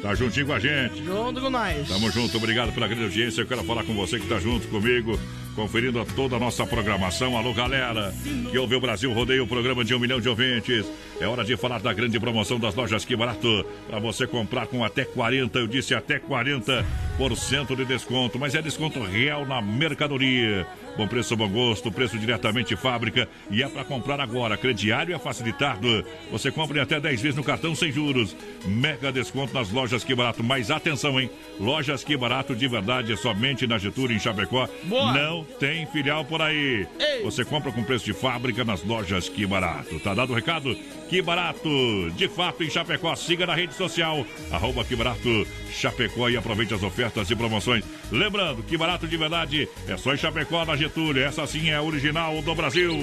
[0.01, 1.03] Tá juntinho com a gente.
[1.03, 1.87] junto com nós.
[1.87, 3.41] Tamo junto, obrigado pela grande audiência.
[3.41, 5.19] Eu quero falar com você que tá junto comigo,
[5.55, 7.37] conferindo a toda a nossa programação.
[7.37, 8.13] Alô, galera,
[8.49, 10.85] que ouve o Brasil Rodeio, o programa de um milhão de ouvintes.
[11.19, 13.65] É hora de falar da grande promoção das lojas Que Barato.
[13.87, 18.39] Pra você comprar com até 40, eu disse até 40% de desconto.
[18.39, 20.65] Mas é desconto real na mercadoria.
[20.97, 23.29] Bom preço, bom gosto, preço diretamente fábrica.
[23.49, 24.57] E é para comprar agora.
[24.57, 26.03] Crediário é facilitado.
[26.31, 28.35] Você compra em até 10 vezes no cartão sem juros.
[28.65, 30.43] Mega desconto nas lojas Que Barato.
[30.43, 31.29] Mas atenção, hein?
[31.59, 34.67] Lojas Que Barato de verdade é somente na Getúlio, em Chapecó.
[34.85, 35.13] Boa.
[35.13, 36.87] Não tem filial por aí.
[37.23, 39.99] Você compra com preço de fábrica nas lojas Que Barato.
[39.99, 40.75] Tá dado o recado?
[41.09, 41.69] Que Barato,
[42.15, 43.15] de fato, em Chapecó.
[43.15, 47.83] Siga na rede social, arroba Que Barato Chapecó e aproveite as ofertas e promoções.
[48.11, 51.23] Lembrando, Que Barato de verdade é só em Chapecó, na Getúlio.
[51.23, 52.93] Essa sim é a original do Brasil.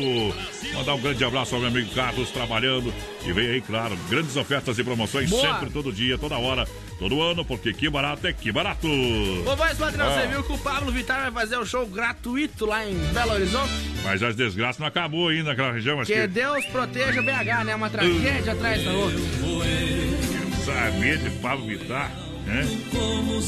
[0.74, 2.92] Mandar um grande abraço ao meu amigo Carlos, trabalhando.
[3.26, 5.42] E vem aí, claro, grandes ofertas e promoções Boa.
[5.42, 6.66] sempre, todo dia, toda hora,
[6.98, 8.86] todo ano, porque Que Barato é Que Barato.
[8.88, 10.20] Ô, voz padrão, Ah.
[10.20, 13.72] você viu que o Pablo Vittar vai fazer o show gratuito lá em Belo Horizonte?
[14.04, 16.26] Mas as desgraças não acabou ainda naquela região, Que que...
[16.26, 17.74] Deus proteja BH, né?
[17.74, 19.18] Uma tragédia atrás da outra.
[20.64, 22.10] Sabia de Pablo Vittar,
[22.46, 22.62] né?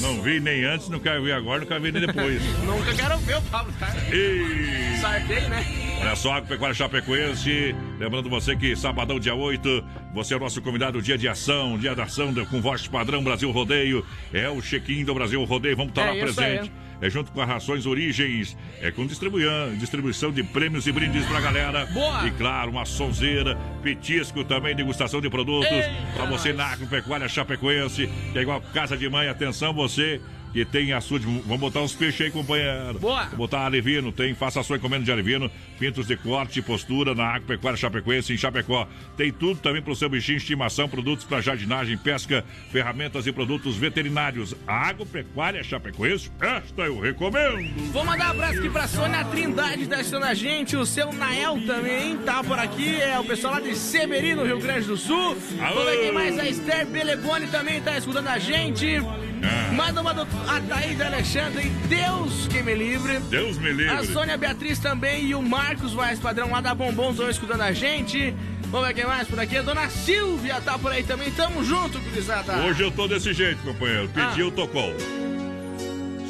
[0.00, 2.40] Não vi nem antes, não quero ver agora, não quero ver nem depois.
[2.64, 3.72] Nunca quero ver o Pablo.
[4.10, 4.96] Ei!
[5.00, 5.64] Sartei, né?
[6.00, 7.74] Olha só, Agropecuária Chapecoense.
[7.98, 9.84] Lembrando você que sabadão, dia 8,
[10.14, 13.50] você é o nosso convidado, dia de ação, dia da ação com voz padrão Brasil
[13.50, 14.04] Rodeio.
[14.32, 16.62] É o check-in do Brasil Rodeio, vamos estar É lá presente.
[16.62, 16.90] aí.
[17.02, 21.86] É junto com as rações Origens, é com distribuição, de prêmios e brindes pra galera.
[21.86, 22.26] Boa.
[22.26, 25.70] E claro, uma sonzeira, petisco também, degustação de produtos.
[26.14, 29.28] Pra você na Agropecuária Chapecoense, que é igual casa de mãe.
[29.28, 30.20] Atenção, você
[30.52, 31.24] que tem açude.
[31.46, 32.98] Vamos botar uns peixes aí, companheiro.
[32.98, 33.26] Boa.
[33.26, 37.14] Vou botar alevino, tem, faça a sua encomenda de alevino, pintos de corte e postura
[37.14, 38.86] na Agropecuária Chapecoense em Chapecó.
[39.16, 44.54] Tem tudo também pro seu bichinho, estimação, produtos para jardinagem, pesca, ferramentas e produtos veterinários.
[44.66, 47.90] Agropecuária Chapecoense, esta eu recomendo.
[47.92, 50.76] Vou mandar um abraço aqui pra Sônia Trindade, tá assistindo a gente.
[50.76, 53.00] O seu Nael também tá por aqui.
[53.00, 55.36] É o pessoal lá de Seberi, no Rio Grande do Sul.
[55.60, 55.74] Alô.
[55.74, 56.38] Vou ver quem mais.
[56.38, 58.96] A Esther Beleboni também tá escutando a gente.
[59.42, 59.72] Ah.
[59.72, 61.68] Manda uma do Ataída Alexandre.
[61.88, 63.18] Deus que me livre.
[63.20, 63.90] Deus me livre.
[63.92, 67.72] A Sônia Beatriz também e o Marcos Vaz Padrão lá da Bombom estão escutando a
[67.72, 68.34] gente.
[68.68, 69.56] Vamos ver quem mais por aqui.
[69.56, 71.30] A dona Silvia tá por aí também.
[71.32, 72.56] Tamo junto, gurizada.
[72.58, 74.08] Hoje eu tô desse jeito, companheiro.
[74.08, 74.52] Pediu, ah.
[74.52, 74.94] tocou.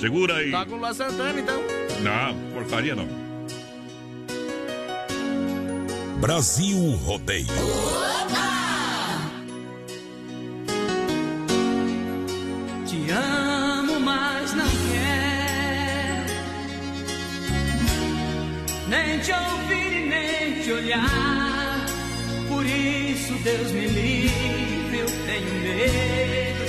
[0.00, 0.50] Segura aí.
[0.50, 1.60] Toca o Lua Santana, então.
[2.00, 3.06] Não, porcaria não.
[6.20, 7.46] Brasil Rodeio.
[12.86, 13.59] Te amo,
[18.90, 21.86] nem te ouvir nem te olhar.
[22.48, 26.59] Por isso, Deus me livre, eu tenho medo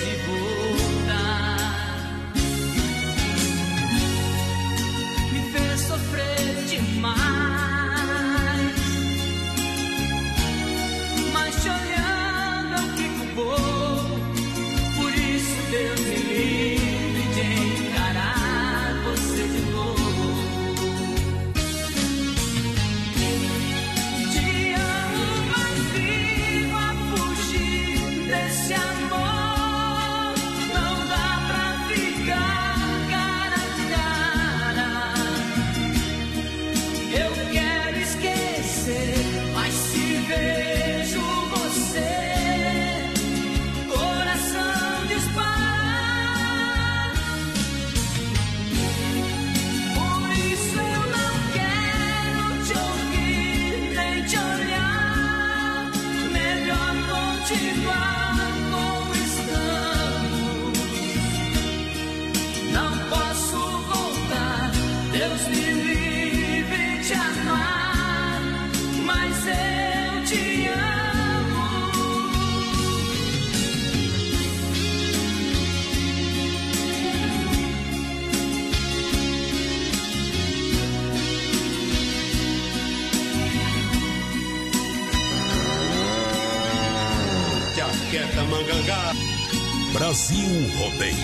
[88.12, 91.16] de Brasil Rodeio.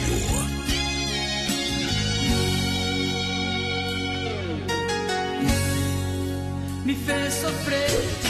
[6.85, 8.26] Me fez sofrer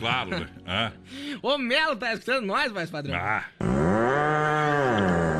[0.00, 0.48] claro, né?
[0.66, 0.92] Ah.
[1.42, 3.14] o Melo tá escutando nós, mais padrão.
[3.14, 3.44] Ah.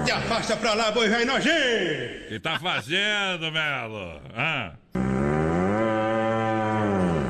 [0.05, 2.25] Te afasta pra lá, boi velho nojento!
[2.25, 4.21] O que tá fazendo, Melo?
[4.37, 4.73] Ah.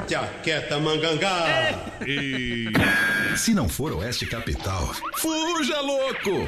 [0.06, 1.72] Te aquieta, mangangá!
[2.06, 2.72] E...
[3.36, 6.46] Se não for Oeste Capital, fuja, louco!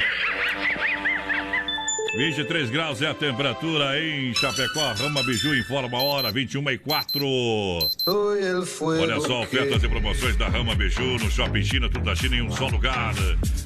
[2.14, 4.92] 23 graus é a temperatura em Chapecó.
[4.92, 7.26] Rama Biju informa a hora, 21 e 4.
[9.00, 12.42] Olha só, ofertas e promoções da Rama Biju no Shopping China, tudo da China em
[12.42, 13.14] um só lugar.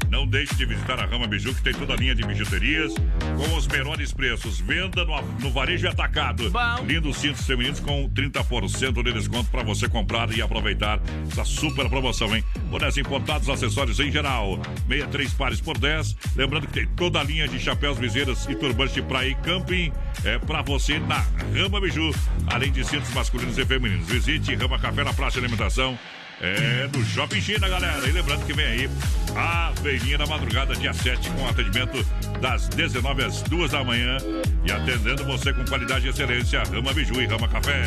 [0.09, 2.95] Não deixe de visitar a Rama Biju, que tem toda a linha de bijuterias
[3.37, 4.61] com os menores preços.
[4.61, 6.49] Venda no, no varejo atacado.
[6.49, 6.87] Bom.
[6.87, 12.35] Lindos cintos femininos com 30% de desconto para você comprar e aproveitar essa super promoção,
[12.37, 12.45] hein?
[12.71, 14.61] Bonés importados, acessórios em geral.
[14.87, 16.15] 63 pares por 10.
[16.37, 19.93] Lembrando que tem toda a linha de chapéus, viseiras e turbantes de praia e camping
[20.25, 21.25] é para você na
[21.55, 22.11] Rama Biju,
[22.49, 24.07] além de cintos masculinos e femininos.
[24.07, 25.99] Visite Rama Café na Praça de Alimentação.
[26.41, 28.07] É do Shopping China, galera.
[28.07, 28.91] E lembrando que vem aí
[29.35, 32.05] a feirinha da madrugada, dia 7, com atendimento
[32.41, 34.19] das 19 às 2 da manhã.
[34.65, 37.85] E atendendo você com qualidade e excelência, Rama Biju e Rama Café.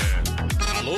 [0.77, 0.97] Alô,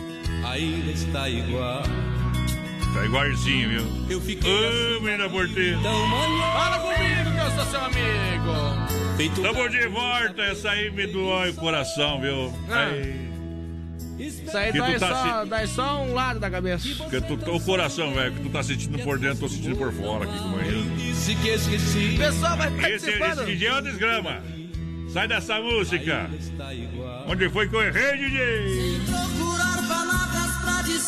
[0.51, 1.83] ainda está igual.
[2.93, 4.05] Tá igualzinho, viu?
[4.09, 5.79] Eu fiquei Ô, menina porteira.
[5.79, 9.41] Fala comigo que eu sou seu amigo.
[9.41, 12.53] Tamo de volta, essa aí me dói o coração, viu?
[12.69, 12.87] Ah.
[12.87, 13.31] Aí.
[14.19, 16.87] Isso aí dói, tá só, dói só um lado da cabeça.
[16.87, 20.37] Tu, o coração, velho, que tu tá sentindo por dentro, tô sentindo por fora aqui
[20.37, 20.83] com ele.
[20.97, 22.15] Disse que esqueci.
[22.17, 23.39] Pessoal, vai Esse, participando.
[23.39, 24.43] esse DJ é uma desgrama.
[25.11, 26.29] Sai dessa música.
[27.27, 29.20] Onde foi que eu errei, DJ?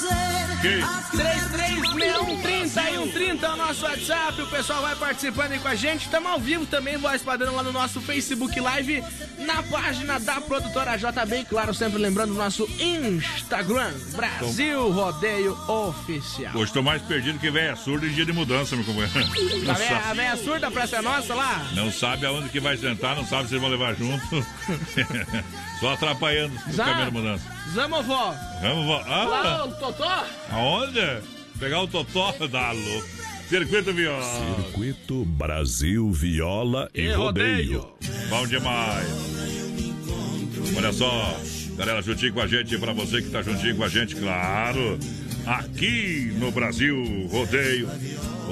[0.04, 0.62] fazer.
[0.62, 1.18] Que?
[1.18, 1.63] 3, 3.
[2.12, 6.06] 3130 é o nosso WhatsApp, o pessoal vai participando aí com a gente.
[6.06, 9.04] Estamos ao vivo também, voz padrão lá no nosso Facebook Live,
[9.40, 16.54] na página da produtora JB, claro, sempre lembrando o nosso Instagram, Brasil Rodeio Oficial.
[16.56, 19.14] Hoje estou mais perdido que véia surda em dia de mudança, meu companheiro.
[19.70, 21.66] A véia, a véia surda pra ser é nossa lá?
[21.74, 24.46] Não sabe aonde que vai sentar, não sabe se vão levar junto.
[25.80, 27.44] Só atrapalhando o caminho da mudança.
[27.74, 28.36] Vamos, vó.
[28.62, 29.04] Vamos, vó.
[29.08, 30.26] Ah, lá, o Totó.
[30.52, 31.22] Aonde?
[31.64, 33.08] Pegar o totó da louco.
[33.48, 34.56] Circuito Viola.
[34.66, 37.80] Circuito Brasil Viola e, E rodeio.
[37.80, 38.28] rodeio.
[38.30, 39.08] Bom demais.
[40.76, 41.40] Olha só,
[41.78, 45.00] galera, juntinho com a gente, pra você que tá juntinho com a gente, claro.
[45.46, 47.88] Aqui no Brasil Rodeio.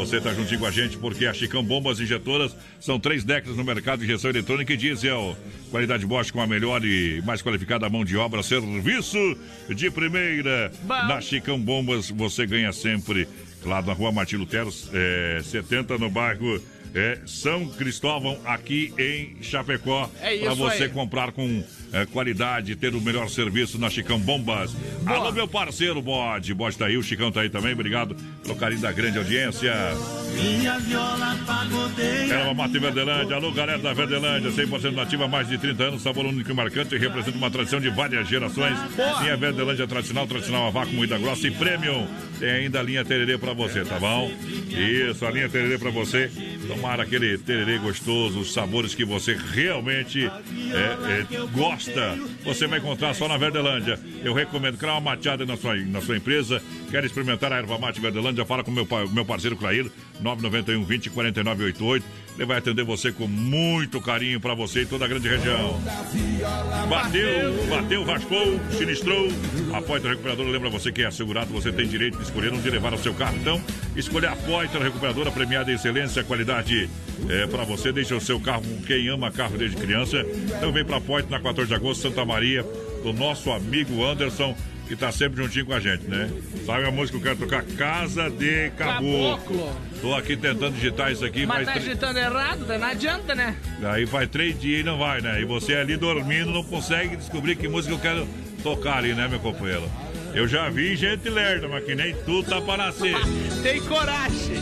[0.01, 3.63] Você tá juntinho com a gente porque a Chicão Bombas Injetoras são três décadas no
[3.63, 5.37] mercado de injeção eletrônica e diesel.
[5.69, 9.37] Qualidade Bosch com a melhor e mais qualificada mão de obra, serviço
[9.69, 10.71] de primeira.
[10.87, 13.27] Na Chicão Bombas você ganha sempre.
[13.61, 16.59] Claro, na rua Martim Lutero, é, 70, no bairro
[16.95, 20.09] é, São Cristóvão, aqui em Chapecó.
[20.19, 20.89] É isso Para você aí.
[20.89, 21.63] comprar com
[21.93, 24.75] é, qualidade, ter o melhor serviço na Chicão Bombas.
[25.05, 26.53] Alô, meu parceiro Bode.
[26.53, 27.73] Bode tá aí, o Chicão tá aí também.
[27.73, 29.73] Obrigado pelo carinho da grande audiência.
[30.33, 32.33] Minha viola pagodeia.
[32.33, 33.35] Erva Mate Verdelândia.
[33.35, 34.51] Alô, galera da Verdelândia.
[34.51, 36.01] 100% nativa mais de 30 anos.
[36.01, 36.97] Sabor único e marcante.
[36.97, 38.77] Representa uma tradição de várias gerações.
[38.95, 42.07] Tem a Verdelândia tradicional, tradicional a vácuo, moída grossa e premium.
[42.39, 44.31] Tem ainda a linha tererê pra você, tá bom?
[44.69, 46.31] Isso, a linha tererê pra você.
[46.67, 51.80] Tomar aquele tererê gostoso, os sabores que você realmente é, é, gosta.
[52.43, 53.99] Você vai encontrar só na Verdelândia.
[54.23, 56.61] Eu recomendo criar uma mateada na sua, na sua empresa.
[56.89, 58.45] Quer experimentar a erva mate Verdelândia?
[58.45, 62.05] Fala com meu, meu parceiro Clair, 991 20 49 88.
[62.41, 65.79] Ele vai atender você com muito carinho pra você e toda a grande região.
[66.89, 69.27] Bateu, bateu, raspou, sinistrou.
[69.71, 72.95] A Poitra Recuperadora lembra você que é assegurado, você tem direito de escolher onde levar
[72.95, 73.37] o seu carro.
[73.39, 73.61] Então,
[73.95, 76.89] escolha a Poitra Recuperadora, premiada em excelência, qualidade
[77.29, 77.91] é, para você.
[77.91, 80.25] Deixa o seu carro com quem ama carro desde criança.
[80.57, 82.65] Então, vem pra Poitra na 14 de agosto, Santa Maria,
[83.03, 84.55] do nosso amigo Anderson.
[84.87, 86.29] Que tá sempre juntinho com a gente, né?
[86.65, 87.63] Sabe a música que eu quero tocar?
[87.77, 89.37] Casa de Caboclo.
[89.37, 89.81] Caboclo.
[90.01, 91.67] Tô aqui tentando digitar isso aqui, Mas mas.
[91.67, 93.55] tá tre- agitando errado, daí não adianta, né?
[93.83, 95.39] Aí faz três dias e não vai, né?
[95.41, 98.27] E você ali dormindo não consegue descobrir que música eu quero
[98.63, 99.89] tocar ali, né, meu companheiro?
[100.33, 103.15] Eu já vi gente lerda, mas que nem tu tá para nascer.
[103.63, 104.61] Tem coragem.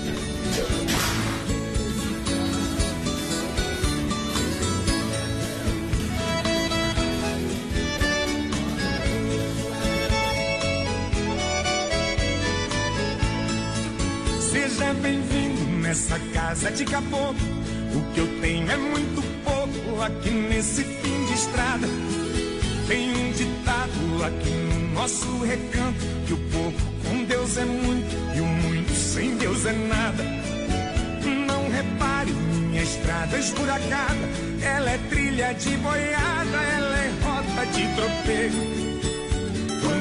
[15.89, 17.47] Nessa casa de caboclo.
[17.95, 21.87] O que eu tenho é muito pouco aqui nesse fim de estrada.
[22.87, 28.39] Tem um ditado aqui no nosso recanto: que o pouco com Deus é muito e
[28.39, 30.23] o muito sem Deus é nada.
[31.47, 34.29] Não repare, minha estrada esburacada.
[34.61, 39.18] Ela é trilha de boiada, ela é rota de tropeiro.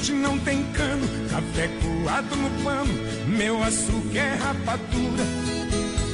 [0.00, 2.92] Fonte, não tem cano, café coado no pano,
[3.28, 5.24] meu açúcar é rapadura.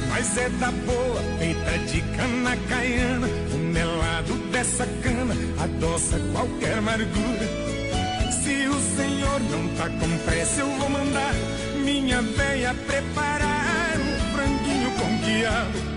[0.09, 7.47] Mas é da boa, feita de cana caiana, o melado dessa cana adoça qualquer amargura.
[8.31, 11.33] Se o senhor não tá com pressa, eu vou mandar
[11.83, 15.96] minha véia preparar um franguinho com quiabo.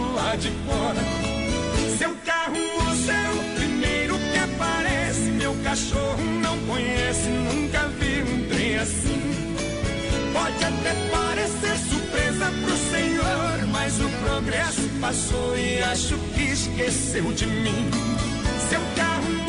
[0.00, 1.00] lá de fora.
[1.98, 5.30] Seu carro, o primeiro que aparece.
[5.32, 9.22] Meu cachorro não conhece, nunca vi um trem assim.
[10.32, 17.46] Pode até parecer surpresa pro senhor, mas o progresso passou e acho que esqueceu de
[17.46, 17.90] mim.
[18.68, 19.44] Seu carro,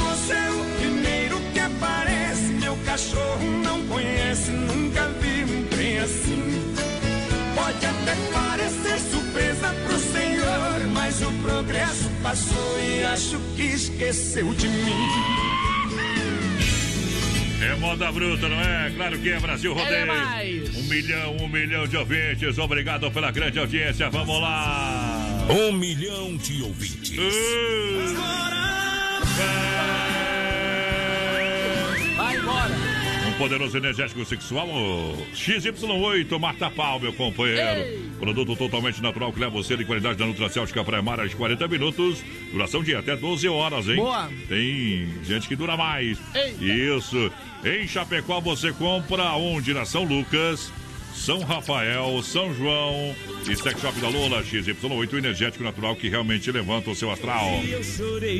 [0.51, 2.53] o primeiro que aparece.
[2.53, 6.75] Meu cachorro não conhece, nunca vi um trem assim.
[7.55, 10.34] Pode até parecer surpresa pro senhor,
[11.15, 14.91] mas o progresso passou e acho que esqueceu de mim.
[17.61, 18.91] É moda bruta, não é?
[18.95, 20.01] Claro que é Brasil Rodeio.
[20.01, 20.75] demais.
[20.75, 22.57] um milhão, um milhão de ouvintes.
[22.57, 24.09] Obrigado pela grande audiência.
[24.09, 25.47] Vamos lá.
[25.49, 27.15] Um milhão de ouvintes.
[27.15, 28.84] Vai
[33.37, 38.15] poderoso energético sexual, o XY8, mata pau, meu companheiro.
[38.19, 42.23] Produto totalmente natural que leva você de qualidade da Nutracêutica mais de 40 minutos.
[42.51, 43.97] Duração de até 12 horas, hein?
[43.97, 44.29] Boa.
[44.47, 46.17] Tem gente que dura mais.
[46.33, 46.63] Eita.
[46.63, 47.31] Isso.
[47.63, 49.73] Em Chapecó você compra onde?
[49.73, 50.71] Na São Lucas.
[51.15, 53.15] São Rafael, São João
[53.49, 57.61] e Sex Shop da Lola XY8 energético natural que realmente levanta o seu astral.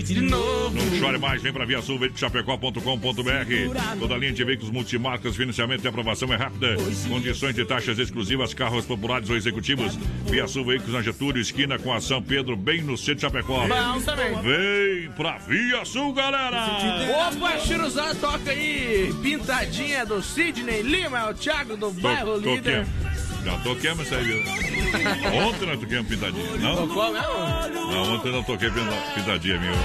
[0.04, 0.76] De novo.
[0.76, 4.00] Não chore mais, vem pra Via Sul, vem de chapecó.com.br.
[4.00, 6.76] Toda linha de veículos multimarcas, financiamento e aprovação é rápida.
[7.08, 9.98] Condições de taxas exclusivas, carros populares ou executivos.
[10.26, 13.66] Via Sul Veículos na Getúlio, esquina com a São Pedro, bem no centro de Chapecó.
[14.44, 16.66] Vem pra Via Sul, galera!
[17.30, 19.14] Opa, Chiruzá, toca aí.
[19.24, 22.65] Pintadinha do Sidney Lima, é o Thiago do bairro líder.
[22.66, 22.88] Toquemos.
[23.46, 24.40] Já toquemos isso aí, viu?
[25.48, 26.88] Ontem nós toquemos pintadinha, não?
[26.88, 27.92] Tocou mesmo?
[27.92, 29.76] Não, ontem eu não toquei pinta- pintadinha, meu.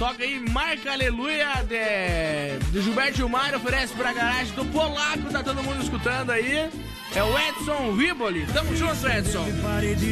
[0.00, 5.62] Toca aí Marca Aleluia de, de Gilberto Gilmar, oferece pra garagem do Polaco, tá todo
[5.62, 6.70] mundo escutando aí.
[7.14, 8.46] É o Edson Riboli.
[8.46, 9.44] Tamo junto, Edson.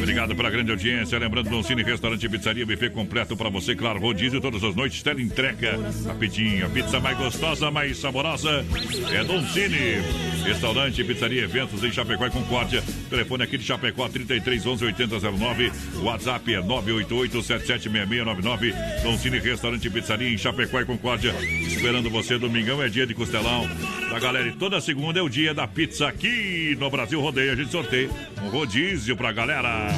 [0.01, 1.17] Obrigado pela grande audiência.
[1.17, 5.01] Lembrando, Don Cine Restaurante e Pizzaria, buffet completo para você, claro, rodízio todas as noites,
[5.01, 5.79] tela entrega.
[6.05, 8.65] Rapidinho, a pizza mais gostosa, mais saborosa
[9.13, 10.03] é Don Cine.
[10.43, 12.83] Restaurante, pizzaria, eventos em Chapecó e Concórdia.
[13.09, 15.71] Telefone aqui de Chapecó, 33 11 8009.
[16.03, 18.73] WhatsApp é 988 776699.
[19.03, 19.39] Don Cine
[19.79, 21.33] Restaurante e Pizzaria em Chapecó e Concórdia.
[21.41, 23.67] Esperando você, domingão é dia de costelão.
[24.09, 27.53] Da galera, e toda segunda é o dia da pizza aqui no Brasil Rodeio.
[27.53, 28.09] A gente sorteia
[28.43, 29.89] um rodízio pra galera.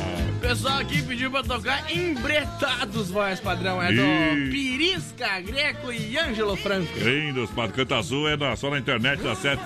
[0.41, 3.81] Pessoal aqui pediu pra tocar Embretados, voz padrão.
[3.81, 4.01] É do.
[4.51, 6.87] Pirisca, Greco e Ângelo Franco.
[7.33, 9.61] Dos Pato Canta Azul é na- só na internet das 7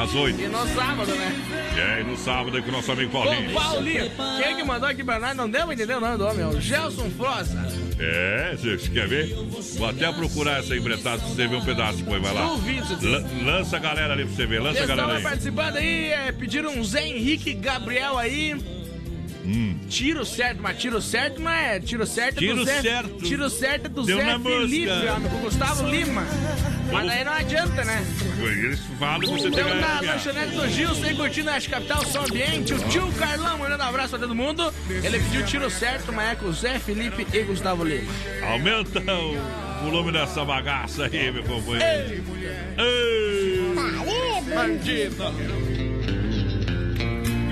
[0.00, 0.40] às 8.
[0.40, 1.32] E no sábado, né?
[1.76, 3.50] É, e no sábado aí com o nosso amigo Paulinho.
[3.50, 4.10] Ô, Paulinho,
[4.42, 5.36] quem que mandou aqui pra nós?
[5.36, 7.58] Não deu pra entender o nome do homem, é o Gelson Froza.
[7.98, 9.34] É, você quer ver?
[9.78, 12.46] Vou até procurar essa embretada pra você ver um pedaço depois, vai lá.
[12.46, 15.22] Duvido, La- lança a galera ali pra você ver, lança a Pessoal galera aí.
[15.24, 18.56] participando aí, é, pediram um Zé Henrique Gabriel aí.
[19.44, 19.76] Hum.
[19.88, 22.80] Tiro certo, mas tiro certo não é tiro certo Tiro é do Zé.
[22.80, 23.16] certo.
[23.24, 26.24] Tiro certo é do Deu Zé Felipe, do Gustavo Lima.
[26.92, 28.04] Mas aí não adianta, né?
[28.38, 32.74] Eles falam você tem que na lanchonete do Gil, sem curtindo a Capital, som ambiente.
[32.74, 34.72] O tio Carlão mandando um abraço pra todo mundo.
[34.88, 38.12] Ele pediu tiro certo, mas é com o Zé Felipe e Gustavo Lima.
[38.42, 42.22] Aumenta o volume dessa bagaça aí, meu companheiro.
[42.78, 43.72] Ei.
[44.54, 45.24] Bandido.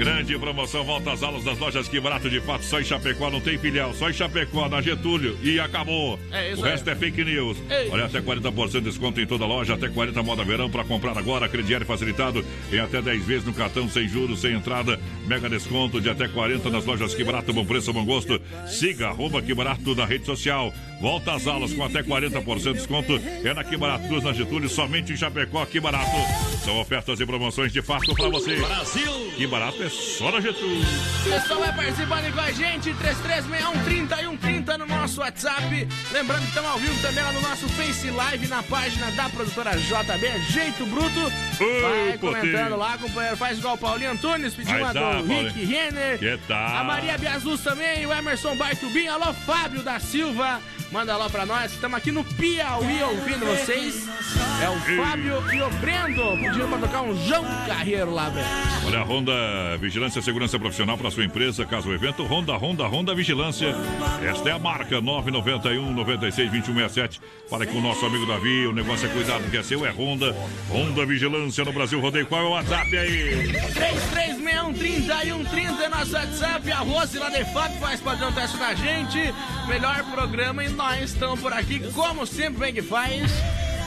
[0.00, 3.38] Grande promoção, volta às aulas das lojas Que Barato de Fato, só em Chapecó, não
[3.38, 6.18] tem filial, só em Chapecó, na Getúlio, e acabou.
[6.32, 6.96] É isso o resto aí.
[6.96, 7.58] é fake news.
[7.68, 7.90] Ei.
[7.90, 11.50] Olha, até 40% de desconto em toda loja, até 40 moda verão para comprar agora,
[11.50, 16.08] crediário facilitado em até 10 vezes no cartão, sem juros, sem entrada, mega desconto de
[16.08, 18.40] até 40 nas lojas Que Barato, bom preço, bom gosto.
[18.66, 20.72] Siga, arroba Que Barato na rede social.
[21.00, 25.12] Volta às aulas com até 40% de desconto, é na Que Barato, na Getúlio, somente
[25.12, 26.10] em Chapecó, Que Barato.
[26.62, 28.56] São ofertas e promoções de fato para você.
[28.56, 29.32] Brasil!
[29.34, 30.82] Que Barato é só na Getúlio.
[31.26, 35.88] O pessoal vai participando com a gente, 336130 e 130 no nosso WhatsApp.
[36.12, 39.70] Lembrando que estamos ao vivo também lá no nosso Face Live, na página da produtora
[39.70, 41.32] JB, Jeito Bruto.
[41.80, 43.36] vai comentando lá, companheiro.
[43.38, 45.50] Faz igual o Paulinho Antunes, pediu uma dar, do Paulinho.
[45.50, 46.18] Rick Renner.
[46.18, 46.76] Que tal?
[46.76, 49.06] A Maria Biazus também, o Emerson Baitubim.
[49.06, 50.60] Alô, Fábio da Silva.
[50.90, 51.72] Manda lá pra nós.
[51.72, 54.08] Estamos aqui no Piauí ouvindo vocês.
[54.60, 56.36] É o Fábio e o Brendo.
[56.36, 58.46] Pedindo pra tocar um João Carreiro lá, velho.
[58.86, 59.32] Olha, a Honda
[59.78, 63.74] Vigilância Segurança Profissional para sua empresa, caso o evento, Honda, Honda, Honda Vigilância.
[64.22, 67.20] Esta é a marca 991 96 2167.
[67.48, 70.34] Fala com o nosso amigo Davi, o negócio é cuidado que é seu, é Honda.
[70.70, 72.26] Honda Vigilância no Brasil Rodeio.
[72.26, 73.52] Qual é o WhatsApp aí?
[73.74, 76.72] 336130 e 130 é nosso WhatsApp.
[76.72, 79.32] A Rose lá de FAP faz padrão teste na gente.
[79.68, 83.30] Melhor programa e nós estamos por aqui, como sempre bem que faz.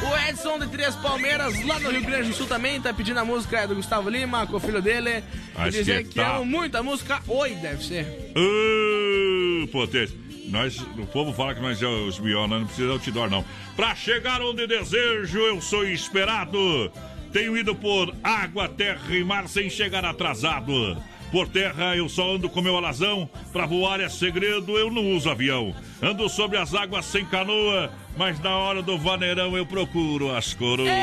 [0.03, 3.26] O Edson de Três Palmeiras, lá no Rio Grande do Sul também, tá pedindo a
[3.26, 5.24] música do Gustavo Lima, com o filho dele.
[5.57, 6.36] E dizer que que, tá.
[6.36, 8.06] amo muito a música Oi, deve ser.
[8.38, 10.15] Uh, potência.
[10.49, 13.44] Nós, o povo fala que nós é os melhores, não precisa outdoor, não.
[13.76, 16.91] Pra chegar onde desejo, eu sou esperado.
[17.32, 21.02] Tenho ido por água, terra e mar sem chegar atrasado.
[21.34, 23.27] Por terra eu só ando com meu alazão.
[23.51, 25.73] Pra voar é segredo, eu não uso avião.
[25.99, 30.93] Ando sobre as águas sem canoa, mas na hora do vaneirão eu procuro as coroas.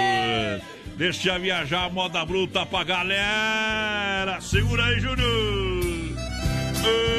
[0.96, 4.40] Deixa viajar, moda bruta pra galera.
[4.40, 5.84] Segura aí, Júnior.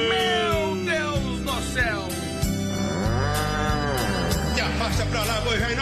[0.07, 2.07] Meu Deus do céu!
[4.55, 5.81] Se afasta pra lá, boi velho!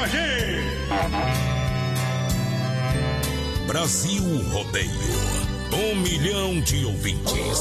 [3.68, 5.48] Brasil Rodeio.
[5.71, 7.59] Um milhão de ouvintes.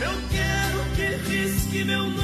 [0.00, 2.23] Eu quero que risque meu nome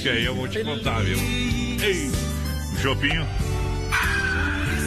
[0.00, 1.18] música aí eu vou te contar, viu?
[1.18, 2.10] Ei,
[2.80, 3.26] Chopinho.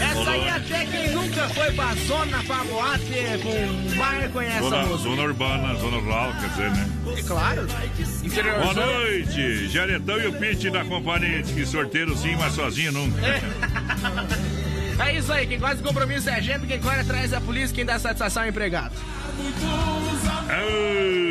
[0.02, 3.14] Essa aí até quem nunca foi pra zona, pra boate,
[3.44, 4.98] com bar, conhece Zona, música.
[5.10, 6.90] zona urbana, zona rural, quer dizer, né?
[7.18, 7.68] É claro.
[8.23, 11.44] Interior Boa noite, Jaretão e o Pete da companhia.
[11.44, 13.22] Diz que sorteiro sim, mas sozinho nunca.
[14.99, 17.41] É isso aí, quem gosta de compromisso é a gente, quem corre atrás é a
[17.41, 18.94] polícia, quem dá satisfação é o empregado.
[20.49, 21.23] Ei,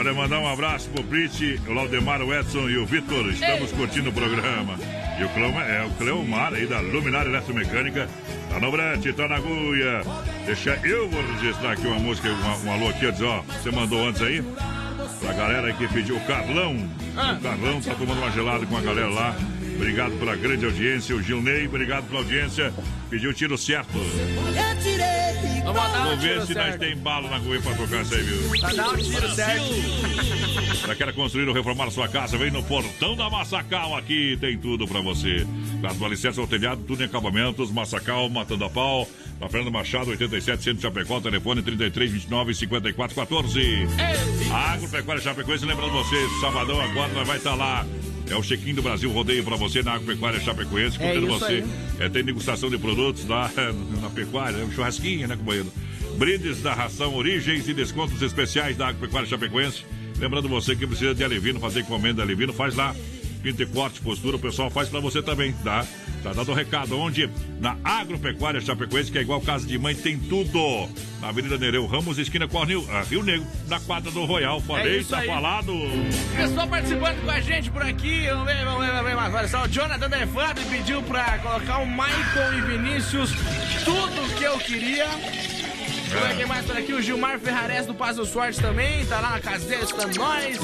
[0.00, 3.28] Olha, mandar um abraço pro Pete, o Laudemar, o Edson e o Vitor.
[3.28, 4.78] Estamos curtindo o programa.
[5.20, 8.08] E o Cleomar, é o Cleomar aí da Luminária Eletromecânica.
[8.48, 10.00] Tá no Brete, tá na agulha.
[10.46, 14.08] Deixa eu vou registrar aqui uma música, uma, um alô aqui, diz, ó, você mandou
[14.08, 14.42] antes aí?
[15.20, 16.76] Pra galera que pediu o Carlão.
[17.36, 19.36] O Carlão tá tomando uma gelada com a galera lá.
[19.76, 21.14] Obrigado pela grande audiência.
[21.14, 22.72] O Gilney, obrigado pela audiência.
[23.10, 23.98] Pediu o tiro certo.
[25.64, 28.22] Vamos dar um Vamos ver se nós tem bala na agulha pra tocar isso aí,
[28.22, 28.60] viu?
[28.60, 29.64] Pra dar um tiro certo.
[30.86, 32.36] Já quer construir ou reformar sua casa?
[32.36, 35.46] Vem no Portão da Massacal, aqui tem tudo pra você.
[35.96, 39.08] Do Alicerce ao telhado, tudo em acabamentos, Massacal, Matando a Pau,
[39.40, 43.60] na Fernanda Machado, 87, Centro de Chapecó, telefone 33, 29, 54, 14.
[44.52, 47.86] Agropecuária Chapecoense, lembrando você, sabadão agora nós vai estar lá.
[48.30, 51.64] É o check-in do Brasil Rodeio pra você na Agropecuária Chapecoense, É convidando você.
[51.98, 53.50] É, tem degustação de produtos lá
[54.00, 55.72] na pecuária, um churrasquinho, né, companheiro?
[56.16, 59.84] Brindes da ração, origens e descontos especiais da Agropecuária Chapecoense.
[60.18, 62.94] Lembrando você que precisa de alevino, fazer encomenda de alevino, faz lá.
[63.42, 65.86] Pinto e corte, postura, o pessoal faz pra você também, tá?
[66.22, 66.98] Tá dando o recado.
[66.98, 67.30] Onde?
[67.58, 70.88] Na Agropecuária Chapecoense, que é igual casa de mãe, tem tudo.
[71.20, 74.60] Na Avenida Nereu Ramos, esquina com a Rio, a Rio Negro, na quadra do Royal.
[74.60, 75.26] Falei, isso tá aí.
[75.26, 75.72] falado.
[76.36, 79.34] Pessoal participando com a gente por aqui, vamos ver, vamos ver, vamos ver mais.
[79.34, 83.30] Olha só, o Jonathan da EFAB pediu pra colocar o Michael e Vinícius,
[83.84, 85.08] tudo que eu queria.
[86.12, 89.20] Eu ver quem mais por aqui, o Gilmar Ferrares do Paz do Sorte também, tá
[89.20, 90.58] lá na casa dele, escutando nós.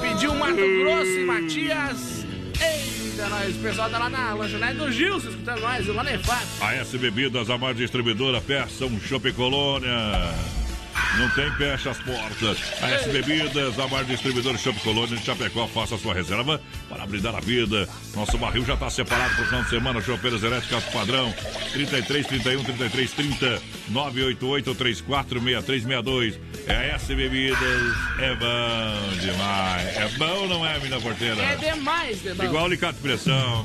[0.00, 2.19] Pediu Mato Grosso e Matias.
[2.60, 6.46] Eita, nós, o pessoal tá lá na lanchonete do Gilson, escutando nós, na EFAB.
[6.60, 9.90] A S Bebidas, a maior distribuidora, peça um Shopping Colônia.
[11.18, 12.58] Não tem fecha as portas.
[12.82, 17.34] A S Bebidas, a maior distribuidora Shopping Colônia de Chapecó, faça sua reserva para brindar
[17.34, 17.88] a vida.
[18.14, 20.00] Nosso barril já está separado para o final de semana.
[20.00, 21.34] Chopeiras elétricas padrão
[21.72, 26.40] 33 31 33 30 988 34 6362.
[26.66, 27.60] É a S Bebidas.
[28.18, 29.96] É bom demais.
[29.96, 31.42] É bom, não é, mina porteira?
[31.42, 32.48] É demais, demais.
[32.48, 33.64] Igual alicate de pressão.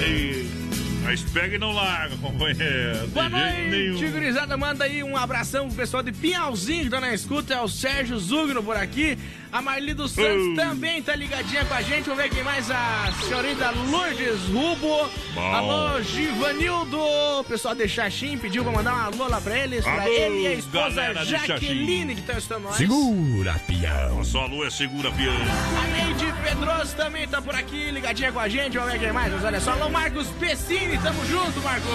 [0.00, 0.67] Ei.
[1.08, 3.08] Mas pega e não larga, companheiro.
[3.08, 4.58] Boa noite, gurizada.
[4.58, 7.54] Manda aí um abração pro pessoal de Pinhalzinho que tá na escuta.
[7.54, 9.18] É o Sérgio Zugno por aqui.
[9.50, 10.54] A Marli dos Santos Uh.
[10.56, 12.04] também tá ligadinha com a gente.
[12.10, 12.70] Vamos ver quem mais.
[12.70, 15.10] A senhorita Lourdes Rubo.
[15.34, 15.40] Bom.
[15.54, 16.98] Alô, Givanildo.
[17.00, 19.84] O pessoal de Xaxim pediu pra mandar uma alô lá pra eles.
[19.84, 22.76] Pra Alô, ele e a esposa Jaqueline que estão estando nós.
[22.76, 24.22] Segura, pião.
[24.22, 25.32] Só a lua é segura, pião.
[25.32, 28.76] A Neide Pedroso também tá por aqui, ligadinha com a gente.
[28.76, 29.32] Vamos ver quem mais.
[29.32, 30.97] Mas olha só, alô, Marcos Pessini.
[31.02, 31.88] Tamo junto, Marcos.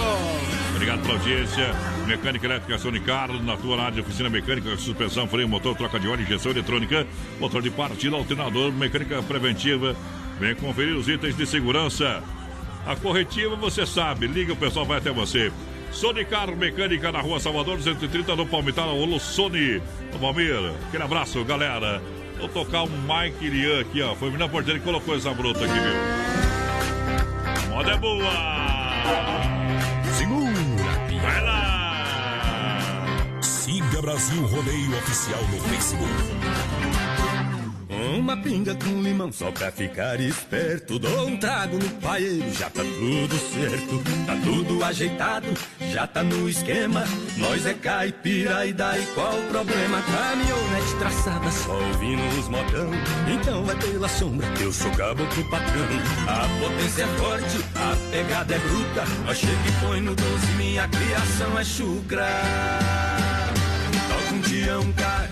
[0.74, 1.74] Obrigado pela audiência.
[2.06, 6.08] Mecânica elétrica Sony Carlos, na tua área de oficina mecânica, suspensão, freio, motor, troca de
[6.08, 7.06] óleo, injeção eletrônica,
[7.38, 9.94] motor de partida, alternador, mecânica preventiva.
[10.40, 12.22] Vem conferir os itens de segurança.
[12.86, 15.52] A corretiva você sabe, liga, o pessoal vai até você.
[15.90, 19.80] Sony Carro Mecânica na rua Salvador 230 no Palmital, Alô Sony.
[20.12, 22.02] Ô Valmir, aquele abraço, galera.
[22.38, 24.14] Vou tocar um Mike Lian aqui, ó.
[24.14, 25.94] Foi o menino porteiro que colocou essa bruta aqui, viu?
[27.70, 28.83] Moda é boa!
[30.12, 30.52] Segura,
[31.22, 33.06] Vai lá!
[33.40, 37.03] Siga Brasil Rodeio Oficial no Facebook.
[38.12, 40.98] Uma pinga com limão só pra ficar esperto.
[40.98, 44.02] Dou um trago no paeiro, já tá tudo certo.
[44.26, 45.46] Tá tudo ajeitado,
[45.92, 47.04] já tá no esquema.
[47.38, 50.02] Nós é caipira e daí qual o problema?
[50.02, 52.90] Caminhonete traçada, só ouvindo os modão.
[53.32, 55.88] Então vai pela sombra, eu sou caboclo patrão.
[56.28, 59.04] A potência é forte, a pegada é bruta.
[59.24, 62.28] Nós chega e põe no 12, minha criação é chucra.
[64.08, 65.23] Toca um dia um carreiro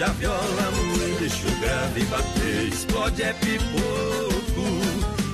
[0.00, 4.64] Deixa a viola moer, deixa o grave bater, explode é pipoco.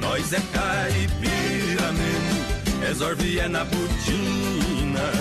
[0.01, 5.13] Nós é caipira mesmo, resolve é na botina.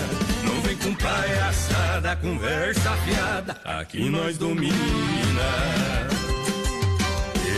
[0.42, 4.74] Não vem com palhaçada, conversa fiada, aqui nós domina.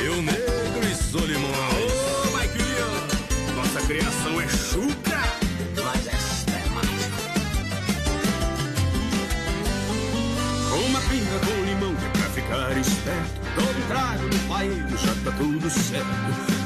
[0.05, 1.49] Eu negro e Solimões.
[1.55, 5.23] Ô, Mike Leon, nossa criação é chucra.
[5.75, 6.19] Nós é
[10.87, 11.68] Uma pinga com
[12.59, 13.41] ficar esperto.
[13.59, 16.07] Um trago no paeiro, já tá tudo certo.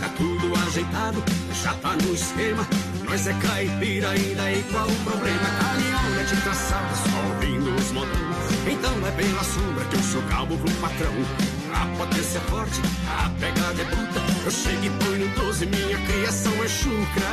[0.00, 1.22] Tá tudo ajeitado,
[1.62, 2.66] já tá no esquema.
[3.04, 5.40] Nós é caipira e daí qual o problema?
[5.60, 8.22] Caminhonete traçada, só ouvindo os motores.
[8.66, 11.12] Então é pela sombra que eu sou calmo pro patrão.
[11.74, 14.20] A potência é forte, a pegada é bruta.
[14.44, 17.32] Eu chego e ponho no 12, minha criação é chucra.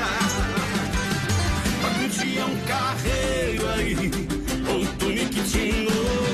[1.83, 4.11] Algum dia um carreiro aí,
[4.67, 6.28] ou um.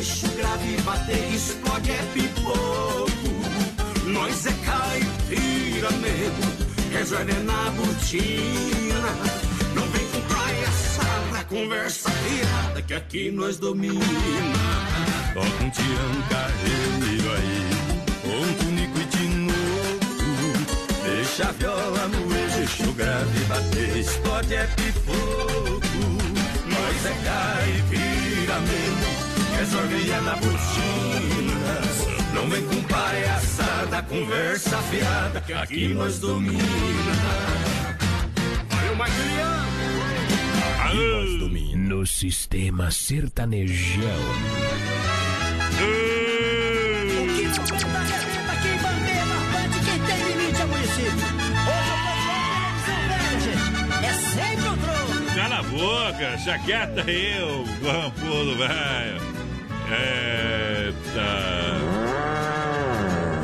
[0.00, 3.10] Deixa o grave bater, explode é pipoco.
[4.06, 6.52] Nós é caipira mesmo,
[6.94, 9.12] é na botina.
[9.74, 14.00] Não vem com praia sara, conversa fiada, que aqui nós domina.
[15.34, 17.68] Toca um tião carreiro aí,
[18.24, 20.00] ou um tunico de novo.
[21.04, 25.90] Deixa a viola moer, deixa o grave bater, explode é pipoco.
[26.70, 29.19] Nós é caipira mesmo,
[29.72, 31.80] é na botina.
[32.34, 36.58] Não vem com palhaçada, conversa fiada, que aqui nós domina.
[40.92, 41.88] Nós domina.
[41.88, 44.02] No sistema sertanejão.
[47.12, 47.62] O que tá
[48.52, 51.26] aqui, bandeira, bate quem tem limite ao município.
[51.70, 53.60] Hoje eu tô com a televisão.
[54.02, 55.34] É sempre o troco.
[55.34, 59.39] Cala a boca, chaqueta eu, guampudo, velho.
[59.90, 61.80] Eita.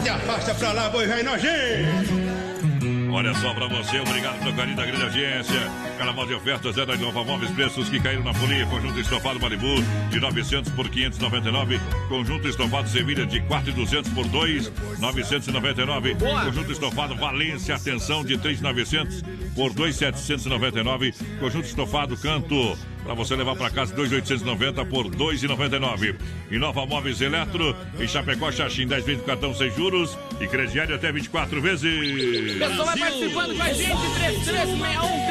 [0.02, 2.27] Se afasta pra lá, boi velho nojento.
[3.16, 5.73] Olha só pra você, obrigado pelo carinho da grande audiência.
[5.97, 8.66] Carnaval de ofertas é da Nova Móveis, preços que caíram na folia.
[8.66, 11.81] Conjunto estofado Malibu de 900 por 599.
[12.09, 16.14] Conjunto estofado Sevilha de 4,200 por 2, 999.
[16.16, 19.23] Conjunto estofado Valência, atenção, de 3,900
[19.55, 21.14] por 2,799.
[21.40, 26.16] Conjunto estofado Canto para você levar para casa 2,890 por 2,99.
[26.50, 31.12] E Nova Móveis Eletro, em Chapecó, Xaxim, 10 vezes cartão sem juros e crediário até
[31.12, 32.58] 24 vezes.
[32.58, 35.26] Pessoal vai participando com a gente, 3361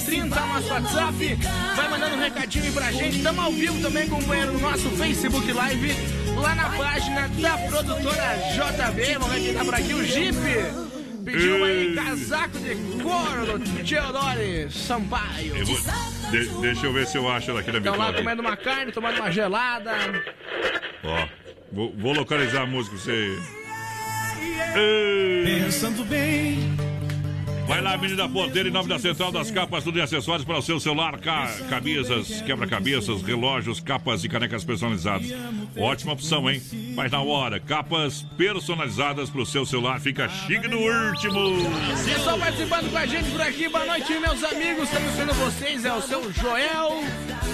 [0.00, 1.38] 30 nosso WhatsApp.
[1.76, 3.16] Vai mandando um recadinho aí pra gente.
[3.16, 5.92] Estamos ao vivo também, companheiro, no nosso Facebook Live,
[6.36, 9.12] lá na página da produtora JB.
[9.14, 10.93] Vamos ver quem tá por aqui, o Jeep.
[11.24, 15.56] Pediu aí casaco de couro do Teodoro Sampaio.
[15.56, 15.80] Eu vou-
[16.30, 18.92] de- deixa eu ver se eu acho ela aqui na Estão lá comendo uma carne,
[18.92, 19.92] tomando uma gelada.
[21.02, 21.28] Ó,
[21.72, 23.38] vou, vou localizar a música pra você.
[25.44, 26.74] Pensando bem.
[27.66, 30.62] Vai lá, Avenida Porteira, em nome da Central das Capas, tudo em acessórios para o
[30.62, 35.32] seu celular, ca camisas, quebra-cabeças, relógios, capas e canecas personalizadas.
[35.76, 36.60] Ótima opção, hein?
[36.94, 41.40] Mas na hora, capas personalizadas para o seu celular, fica chique no último.
[42.04, 44.84] Pessoal participando com a gente por aqui, boa noite, meus amigos.
[44.84, 47.02] Estamos vendo vocês, é o seu Joel.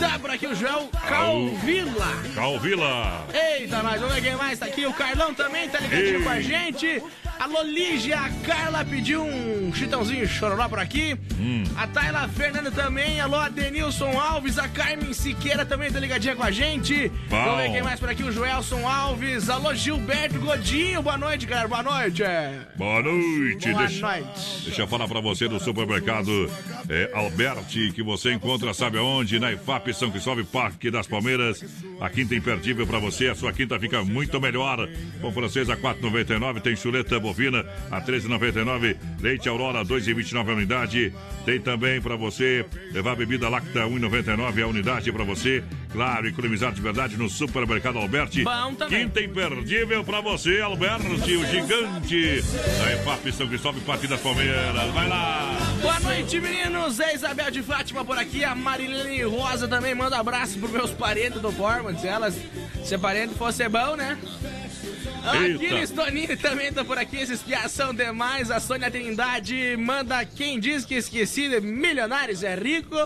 [0.00, 2.22] Tá por aqui o Joel Calvila.
[2.34, 3.26] Calvila.
[3.32, 4.84] Eita, vamos ver quem mais tá aqui.
[4.86, 6.22] O Carlão também tá ligadinho Ei.
[6.22, 7.02] com a gente.
[7.40, 11.16] Alô, Lígia, a Carla pediu um chitãozinho chororó por aqui.
[11.38, 11.64] Hum.
[11.74, 13.18] A Tayla Fernanda também.
[13.18, 14.58] Alô, Adenilson Alves.
[14.58, 17.08] A Carmen Siqueira também tá ligadinha com a gente.
[17.30, 17.42] Bom.
[17.42, 18.22] Vamos ver quem mais por aqui.
[18.22, 19.48] O Joelson Alves.
[19.48, 21.00] Alô, Gilberto Godinho.
[21.00, 21.66] Boa noite, cara.
[21.66, 22.22] Boa noite.
[22.76, 23.70] Boa noite.
[23.70, 24.62] Boa deixa, noite.
[24.64, 26.30] deixa eu falar pra você do supermercado
[26.90, 29.38] é, Alberti, que você encontra, sabe aonde?
[29.38, 31.64] Na IFAP São Cristóvão, Parque das Palmeiras.
[32.02, 33.28] A quinta imperdível pra você.
[33.28, 34.86] A sua quinta fica muito melhor.
[35.22, 36.60] Pão francês a 4,99.
[36.60, 38.96] Tem chuleta bovina a 13,99.
[39.20, 41.12] Leite Aurora 2,29 a unidade.
[41.44, 45.62] Tem também pra você levar bebida láctea 1,99 a unidade pra você.
[45.92, 48.44] Claro, economizar de verdade no supermercado Alberti.
[48.88, 52.42] Quinta imperdível pra você, Alberti, o gigante
[52.78, 54.92] da EFAP São Cristóvão, Parque das Palmeiras.
[54.92, 55.56] Vai lá!
[55.80, 57.00] Boa noite, meninos.
[57.00, 58.44] É Isabel de Fátima por aqui.
[58.44, 62.04] A Marilene Rosa também manda abraço pros meus parentes do Formas.
[62.04, 62.36] Elas,
[62.84, 64.18] se parente fosse bom, né?
[65.24, 67.16] Aquiles Tonini também tá por aqui.
[67.16, 68.50] Esses piação demais.
[68.50, 72.96] A Sônia Trindade manda quem diz que esqueci de milionários é rico.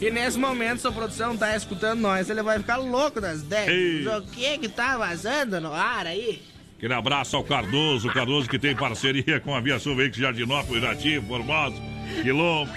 [0.00, 2.28] E nesse momento, sua produção tá escutando nós.
[2.28, 4.04] Ele vai ficar louco das Ei.
[4.04, 4.06] 10.
[4.06, 6.42] O que que tá vazando no ar aí?
[6.76, 11.20] Aquele abraço ao Cardoso, Cardoso que tem parceria com a Via Sul Veículos Jardinópolis, Irati,
[11.20, 11.76] Formosa,
[12.20, 12.72] Quilombo.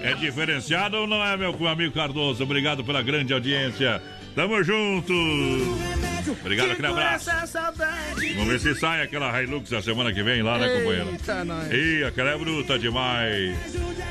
[0.00, 2.42] É diferenciado ou não é, meu amigo Cardoso?
[2.42, 4.02] Obrigado pela grande audiência.
[4.34, 5.14] Tamo junto!
[6.28, 7.30] Obrigado, aquele abraço.
[7.46, 8.34] Saudade.
[8.34, 11.10] Vamos ver se sai aquela Hilux a semana que vem lá, né, companheiro?
[11.10, 11.72] Eita, nós.
[11.72, 13.56] Ih, aquela é bruta demais.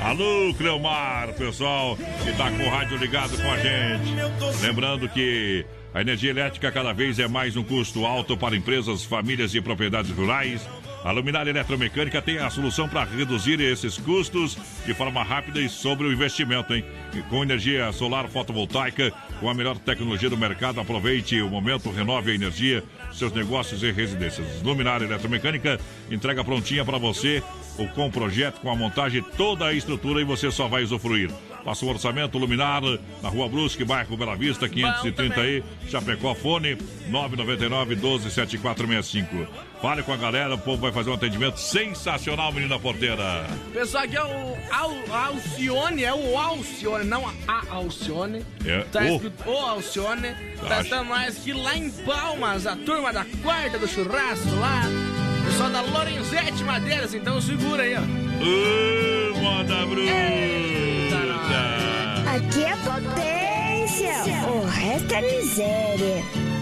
[0.00, 4.62] Alô, Cleomar, pessoal que tá com o rádio ligado com a gente.
[4.62, 9.54] Lembrando que a energia elétrica cada vez é mais um custo alto para empresas, famílias
[9.54, 10.60] e propriedades rurais.
[11.04, 14.56] A Luminária Eletromecânica tem a solução para reduzir esses custos
[14.86, 16.82] de forma rápida e sobre o investimento, hein?
[17.12, 22.30] E com energia solar fotovoltaica, com a melhor tecnologia do mercado, aproveite o momento, renove
[22.30, 22.82] a energia,
[23.12, 24.62] seus negócios e residências.
[24.62, 25.78] Luminária Eletromecânica
[26.10, 27.42] entrega prontinha para você,
[27.76, 31.30] ou com o projeto, com a montagem, toda a estrutura e você só vai usufruir.
[31.64, 32.82] Faça um orçamento luminar
[33.22, 35.62] na Rua Brusque, bairro Bela Vista, 530 aí.
[35.88, 36.76] Chapecó, fone
[37.08, 39.73] 999 12 7465.
[39.84, 43.44] Fale com a galera, o povo vai fazer um atendimento sensacional, menina porteira.
[43.70, 48.42] Pessoal, aqui é o Al, Alcione, é o Alcione, não a Alcione.
[48.64, 49.16] É, Tá o.
[49.16, 50.34] escrito o Alcione.
[50.66, 50.84] Tá Acho.
[50.84, 54.84] estando mais que lá em Palmas, a turma da quarta do churrasco lá.
[55.44, 58.00] Pessoal da Lorenzetti Madeiras, então segura aí, ó.
[58.00, 60.14] Ô, moda bruta!
[62.34, 66.53] Aqui é potência, o resto é miséria.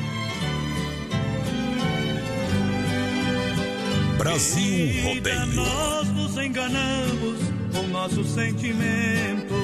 [4.19, 5.47] Brasil Rodeio.
[5.55, 7.41] Nós nos enganamos
[7.73, 9.57] com nossos sentimentos.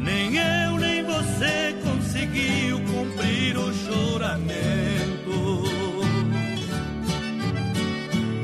[0.00, 4.56] Nem eu nem você conseguiu cumprir o juramento.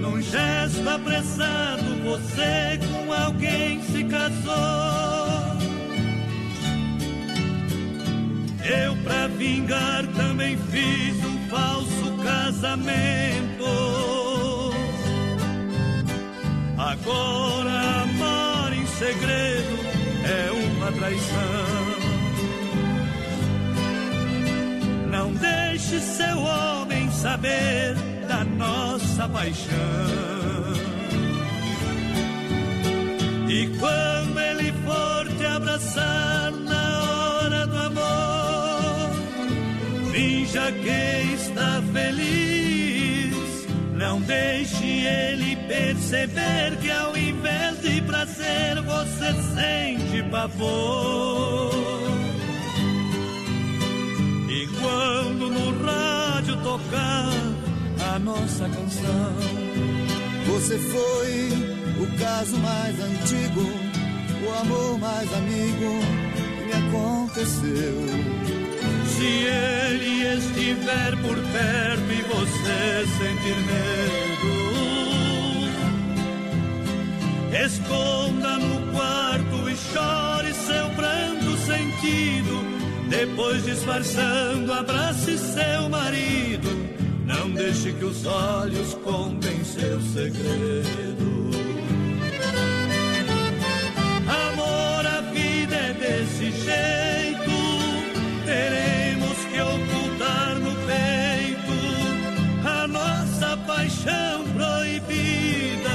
[0.01, 5.62] Num gesto apressado, você com alguém se casou.
[8.65, 13.65] Eu, pra vingar, também fiz um falso casamento.
[16.79, 19.79] Agora, amar em segredo
[20.25, 22.03] é uma traição.
[25.11, 27.97] Não deixe seu homem saber
[28.29, 29.73] da nossa paixão.
[33.49, 36.82] E quando ele for te abraçar na
[40.53, 43.35] finja que está feliz.
[43.97, 51.73] Não deixe ele perceber que ao invés de prazer você sente pavor.
[54.49, 57.33] E quando no rádio tocar
[58.15, 59.73] a nossa canção,
[60.45, 61.49] Você foi
[62.03, 63.63] o caso mais antigo,
[64.45, 65.99] o amor mais amigo
[66.57, 68.42] que me aconteceu.
[69.23, 74.51] Se ele estiver por perto e você sentir medo,
[77.65, 82.65] esconda no quarto e chore seu pranto sentido.
[83.09, 86.69] Depois, disfarçando, abrace seu marido.
[87.25, 91.53] Não deixe que os olhos contem seu segredo.
[94.27, 97.12] Amor, a vida é desse jeito.
[104.03, 105.91] Paixão proibida.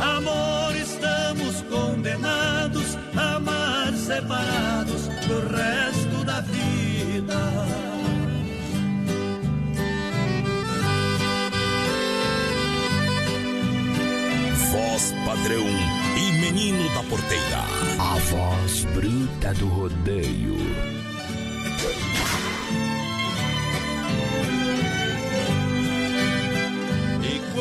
[0.00, 7.42] Amor, estamos condenados a amar separados do resto da vida.
[14.70, 15.66] Voz padrão
[16.16, 17.64] e menino da porteira.
[17.98, 20.52] A voz bruta do rodeio.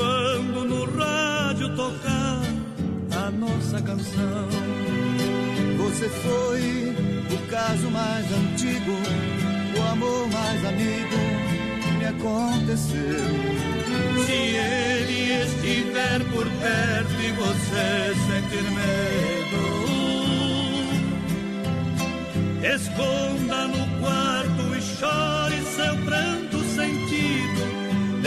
[0.02, 2.42] Quando no rádio tocar
[3.24, 4.50] a nossa canção,
[5.78, 6.96] Você foi
[7.36, 8.96] o caso mais antigo,
[9.78, 11.20] o amor mais amigo
[11.84, 13.30] que me aconteceu.
[14.26, 19.64] se ele estiver por perto e você sentir medo,
[22.76, 26.51] esconda no quarto e chore seu pranto.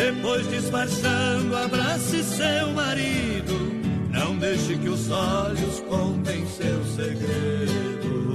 [0.05, 3.73] Depois, disfarçando, abrace seu marido.
[4.11, 8.35] Não deixe que os olhos contem seu segredo.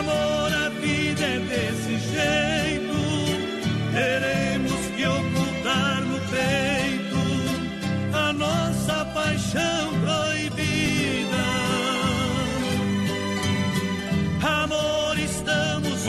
[0.00, 2.96] Amor, a vida é desse jeito.
[3.92, 9.85] Teremos que ocultar no peito a nossa paixão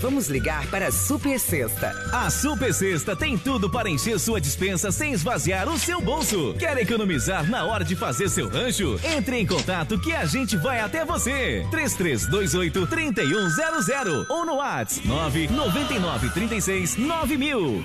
[0.00, 1.90] Vamos ligar para a Super Sexta.
[2.12, 6.54] A Super Sexta tem tudo para encher sua dispensa sem esvaziar o seu bolso.
[6.58, 8.98] Quer economizar na hora de fazer seu rancho?
[9.02, 11.66] Entre em contato que a gente vai até você.
[11.70, 17.84] 3328 3100 ou no WhatsApp 999 36 9000.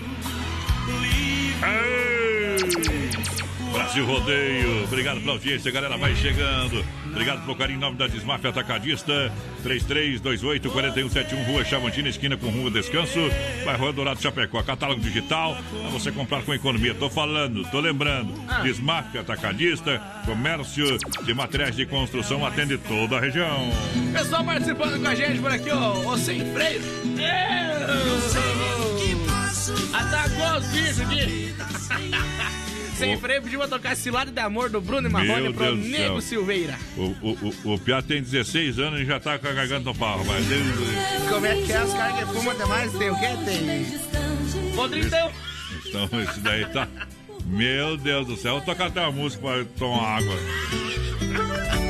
[3.72, 6.86] Brasil Rodeio, obrigado pela audiência, galera, vai chegando.
[7.14, 9.32] Obrigado pelo carinho em nome da Desmafia Atacadista,
[9.64, 13.20] 3328-4171, Rua Chavantina, esquina com Rua Descanso,
[13.64, 14.64] bairro Dourado Chapecó.
[14.64, 16.96] Catálogo digital, pra você comprar com economia.
[16.96, 18.34] Tô falando, tô lembrando.
[18.64, 23.70] Desmafia Atacadista, comércio de materiais de construção, atende toda a região.
[24.12, 26.82] Pessoal participando com a gente por aqui, ó, o Sem Freio.
[29.94, 31.54] Atacou os bichos aqui.
[33.04, 36.22] Sem freio pediu pra tocar Cilada de Amor do Bruno e Marrone pro Deus Nego
[36.22, 36.22] céu.
[36.22, 36.78] Silveira.
[36.98, 39.96] O, o, o, o Piá tem 16 anos e já tá com a garganta no
[39.96, 40.64] pau, mas Deus.
[41.30, 41.84] Como é que é?
[41.84, 43.28] Os caras que fumam demais tem o quê?
[43.46, 44.76] Tem.
[44.76, 45.30] Rodrigo tem.
[45.86, 46.88] Então, esse daí tá.
[47.46, 51.83] Meu Deus do céu, vou tocar até a música pra tomar água.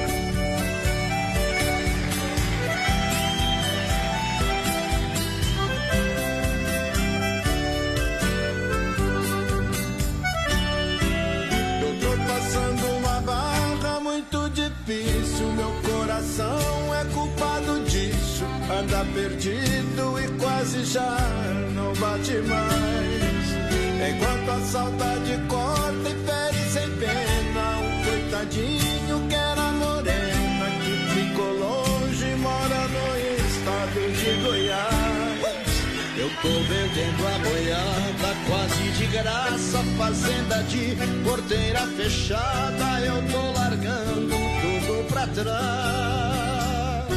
[14.93, 15.47] Difícil.
[15.53, 18.45] Meu coração é culpado disso.
[18.79, 21.17] Anda perdido e quase já
[21.73, 23.43] não bate mais.
[24.09, 27.79] Enquanto a saudade corta e fere sem pena.
[27.79, 30.65] Um coitadinho que era morena.
[30.83, 33.07] Que ficou longe e mora no
[33.47, 35.23] estado de Goiás.
[36.15, 44.42] Eu tô vendendo a boiada quase de graça, fazenda de porteira fechada, eu tô largando
[45.23, 47.13] tudo pra trás.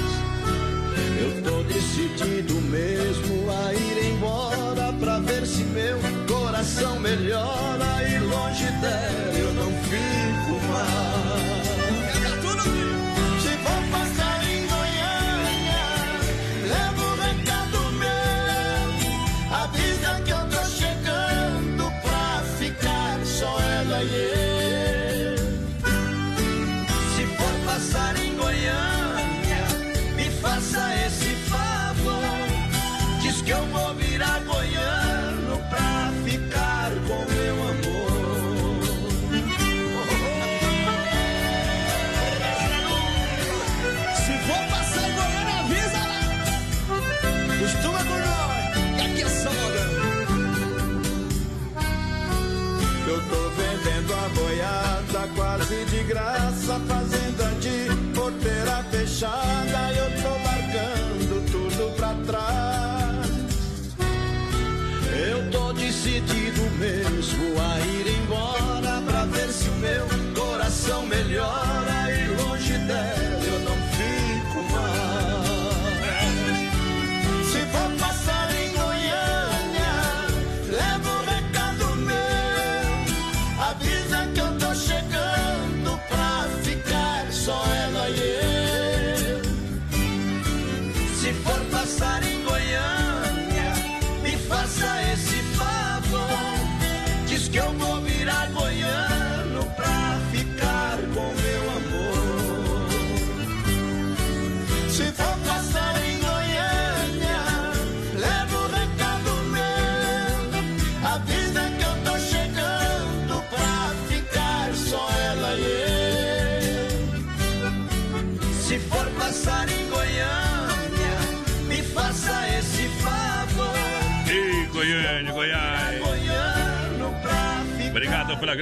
[1.18, 8.70] Eu tô decidido mesmo a ir embora pra ver se meu coração melhora e longe
[8.80, 9.35] dela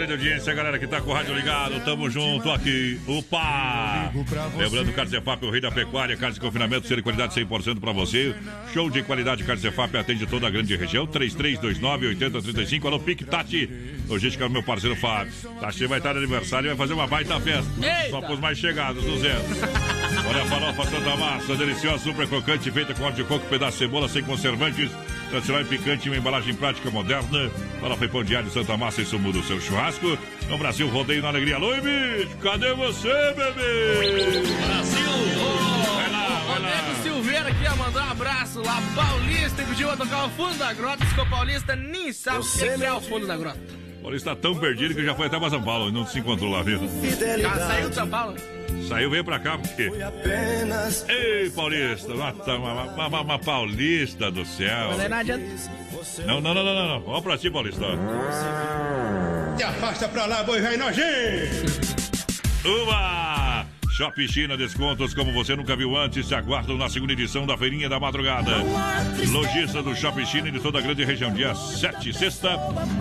[0.07, 1.81] grande audiência, galera que tá com o rádio ligado.
[1.85, 3.01] Tamo junto aqui.
[3.07, 4.13] Opa!
[4.57, 8.35] Lembrando, Carcefap, o rei da pecuária, carne de confinamento, ser de qualidade 100% pra você.
[8.73, 11.07] Show de qualidade, Carcefap atende toda a grande região.
[11.07, 12.87] 3329-8035.
[12.87, 13.71] Alô, Pique Tati.
[14.07, 15.33] Logística, meu parceiro Fábio.
[15.61, 17.71] Tati vai estar de aniversário e vai fazer uma baita festa.
[17.79, 18.11] Eita!
[18.11, 19.41] Só pros mais chegados, do zero.
[20.29, 23.79] Olha a farofa Santa Massa, deliciosa, super crocante, feita com óleo de coco, pedaço de
[23.79, 24.91] cebola, sem conservantes.
[25.35, 27.51] Tradicional e picante, uma embalagem prática moderna.
[27.81, 30.17] Farofa e pão de alho Santa Massa, isso muda o seu churrasco.
[30.49, 31.57] No Brasil, rodeio na alegria.
[31.57, 34.43] Alô, bicho, cadê você, bebê?
[35.97, 36.69] Vai lá, vai lá.
[36.69, 38.81] Rodrigo Silveira aqui, ó, mandou um abraço lá.
[38.95, 41.05] Paulista e pediu pra tocar o fundo da grota.
[41.05, 43.59] Ficou Paulista, nem sabe o que é o fundo da grota.
[44.01, 46.49] Paulista está tão perdido que já foi até pra São Paulo e não se encontrou
[46.49, 46.79] lá, viu?
[47.41, 48.37] Já saiu de São Paulo?
[48.89, 49.91] Saiu, veio pra cá, porque.
[51.09, 54.95] Ei, Paulista, mata, ma, ma, ma, ma, Paulista do céu.
[54.97, 55.45] Mas não adianta.
[56.27, 57.01] Não, não, não, não, não, não.
[57.01, 57.85] Vamos pra ti, Paulista.
[59.57, 61.85] Te afasta pra lá, boi velho nojento.
[62.65, 63.67] Uma!
[63.95, 66.27] Shopping China, descontos como você nunca viu antes.
[66.27, 68.51] Se aguardam na segunda edição da Feirinha da Madrugada.
[69.31, 71.33] Lojista do Shopping China e de toda a grande região.
[71.33, 72.49] Dia 7, sexta,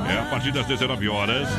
[0.07, 1.49] é a partir das 19 horas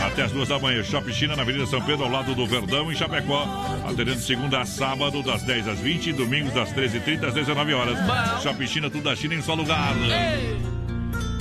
[0.00, 0.84] até as 2 da manhã.
[0.84, 3.42] Shopping China na Avenida São Pedro, ao lado do Verdão, em Chapecó.
[3.84, 7.98] Atendendo de segunda a sábado, das 10 às 20, domingos das 13h30 às 19 horas.
[8.44, 9.92] Shopping China, tudo da China em só lugar.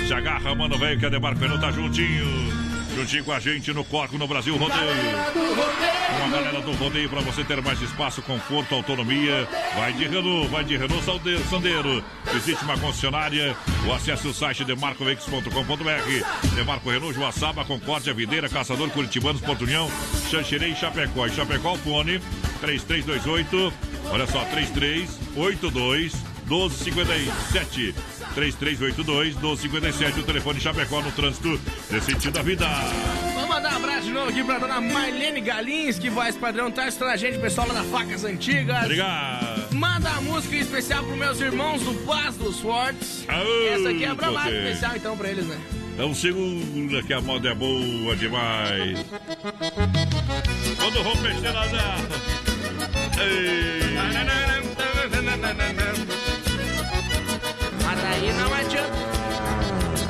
[0.07, 2.62] Se agarra, mano, velho, que a Renault tá juntinho.
[2.95, 4.82] Juntinho com a gente no Corco, no Brasil Rodeio.
[4.84, 9.48] Com a galera do rodeio para você ter mais espaço, conforto, autonomia.
[9.76, 11.03] Vai de Renault, vai de Renault
[11.49, 12.03] Sandeiro.
[12.34, 13.56] Visite uma concessionária
[13.86, 16.56] ou acesse o site demarcovex.com.br.
[16.56, 19.90] Demarco Renault, Joaçaba, Concórdia, Videira, Caçador, Curitibanos, Porto União,
[20.30, 21.26] Xanxerê e Chapecó.
[21.26, 22.20] E Chapecó, fone
[22.61, 23.74] 3328,
[24.11, 27.94] olha só, 3382 1257.
[28.36, 30.20] 3382 1257.
[30.20, 31.60] O telefone Chapecó no trânsito
[31.90, 32.68] desse sentido da vida.
[33.34, 36.88] Vamos mandar um abraço de novo aqui pra dona Marlene Galins, que voz padrão, tá
[36.88, 38.84] estudando a gente, pessoal lá da Facas Antigas.
[38.84, 39.74] Obrigado.
[39.74, 43.26] Manda a música especial pros meus irmãos do Paz dos Fortes.
[43.28, 44.49] Aô, Essa aqui é pra você.
[44.49, 45.60] especial então pra eles, né?
[45.94, 48.98] Então segura que a moda é boa demais.
[50.78, 51.95] Quando romper geladão.
[53.22, 53.84] Ei.
[58.23, 58.93] Mas aí não adianta.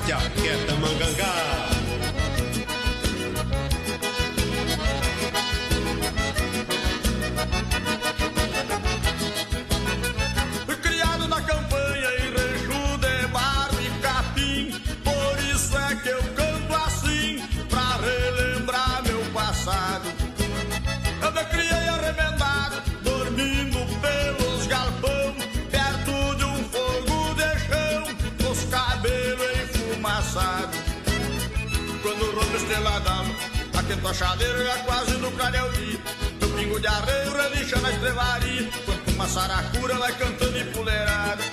[0.07, 1.33] Jaqueta mangangá.
[1.69, 1.72] Fui
[34.03, 35.99] aquento a chaleira já quase no clareio dia.
[36.39, 41.43] Meu pingo de arreio relincha na estrevaria, quanto uma saracura vai cantando em puleirada.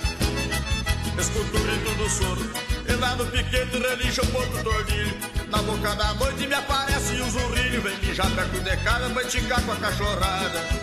[1.19, 2.51] Escuto o grito do soro,
[2.89, 5.17] e lá no piquete relincha o ponto do ordilho.
[5.49, 9.63] Na boca da noite me aparece o zurrilho, vem mijar perto de casa pra esticar
[9.63, 10.80] com a cachorrada.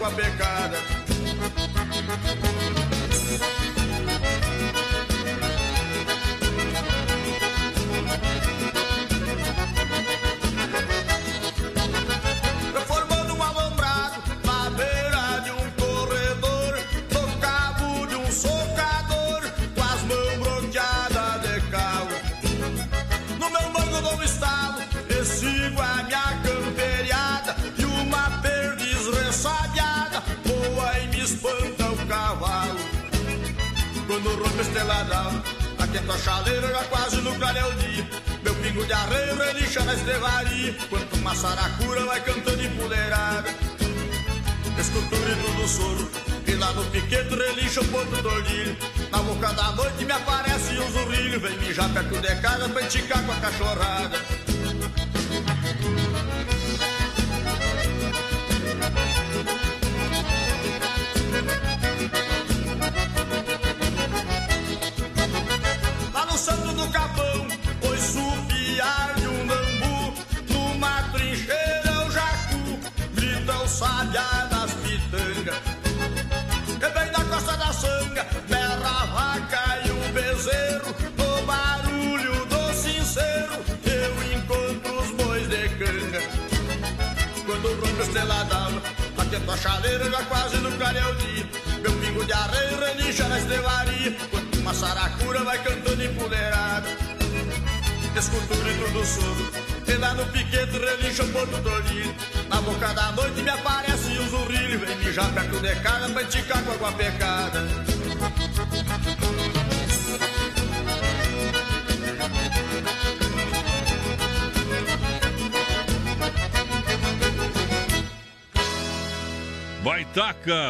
[0.00, 0.39] Água pecada.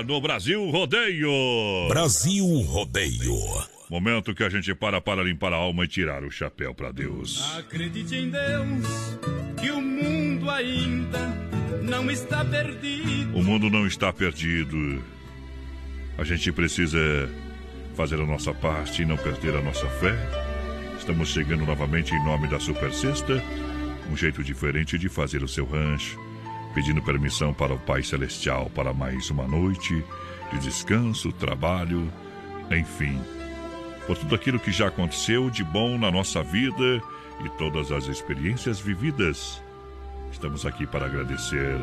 [0.07, 1.31] No Brasil Rodeio.
[1.89, 3.35] Brasil Rodeio.
[3.91, 7.43] Momento que a gente para para limpar a alma e tirar o chapéu para Deus.
[7.59, 9.19] Acredite em Deus,
[9.61, 11.19] que o mundo ainda
[11.83, 13.37] não está perdido.
[13.37, 15.03] O mundo não está perdido.
[16.17, 16.99] A gente precisa
[17.95, 20.15] fazer a nossa parte e não perder a nossa fé.
[20.99, 23.43] Estamos chegando novamente em nome da Super Sexta,
[24.11, 26.19] um jeito diferente de fazer o seu rancho,
[26.75, 30.05] pedindo permissão para o Pai Celestial para mais uma noite
[30.53, 32.13] de descanso, trabalho,
[32.71, 33.21] enfim,
[34.07, 37.03] por tudo aquilo que já aconteceu de bom na nossa vida
[37.45, 39.63] e todas as experiências vividas.
[40.33, 41.77] Estamos aqui para agradecer.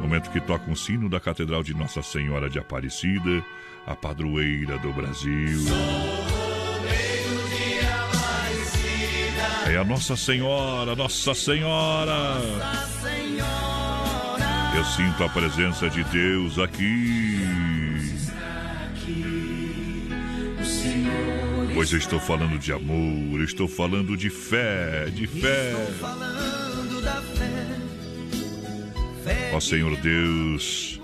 [0.00, 3.42] Momento que toca um sino da Catedral de Nossa Senhora de Aparecida,
[3.86, 5.60] a padroeira do Brasil.
[9.66, 12.38] É a Nossa Senhora, Nossa Senhora.
[14.76, 17.40] Eu sinto a presença de Deus aqui.
[21.72, 25.74] Pois eu estou falando de amor, estou falando de fé, de fé
[29.52, 31.00] Ó Senhor Deus,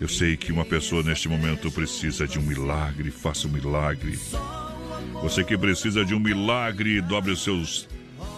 [0.00, 4.18] eu sei que uma pessoa neste momento precisa de um milagre, faça um milagre.
[5.22, 7.88] Você que precisa de um milagre, dobre os seus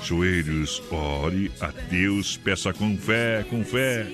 [0.03, 4.07] joelhos, ore a Deus, peça com fé, com fé.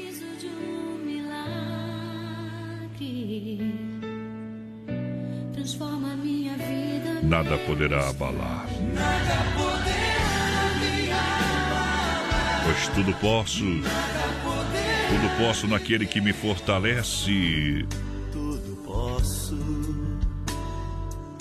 [7.33, 12.63] Nada poderá abalar, Nada poderá me abalar.
[12.65, 17.87] pois tudo posso, tudo posso naquele que me fortalece.
[18.31, 19.57] Tudo posso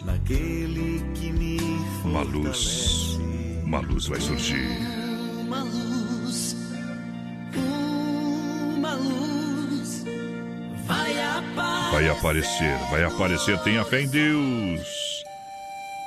[0.06, 1.58] naquele que me
[2.06, 3.01] Uma luz,
[3.72, 4.68] uma luz vai surgir.
[5.45, 6.57] uma luz,
[8.76, 10.03] uma luz
[10.85, 11.91] vai aparecer.
[11.93, 13.57] Vai aparecer, vai aparecer.
[13.60, 14.88] Tenha fé em Deus.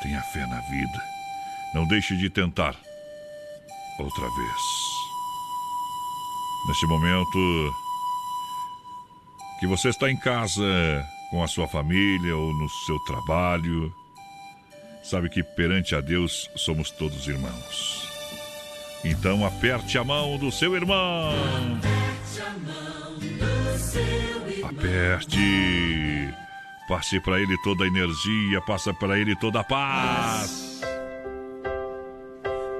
[0.02, 1.02] Tenha fé na vida.
[1.74, 2.76] Não deixe de tentar.
[3.98, 4.62] Outra vez.
[6.68, 7.74] Neste momento
[9.58, 10.62] que você está em casa
[11.30, 13.90] com a sua família ou no seu trabalho,
[15.05, 18.09] sabe que perante a Deus somos todos irmãos.
[19.05, 21.35] Então aperte a mão do seu irmão.
[24.64, 26.35] Aperte.
[26.89, 30.81] Passe para ele toda a energia, passa para ele toda a paz.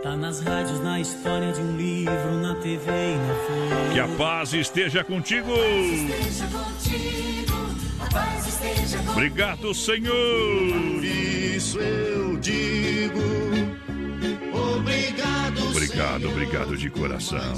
[0.03, 3.93] Tá nas rádios, na história de um livro, na TV e na folha.
[3.95, 5.51] Que a paz esteja contigo.
[5.55, 7.55] Esteja contigo,
[8.01, 9.13] a paz esteja contigo.
[9.13, 11.05] Obrigado, Senhor.
[11.65, 13.19] Isso eu digo
[14.53, 15.71] obrigado.
[15.71, 17.55] Obrigado, obrigado de coração.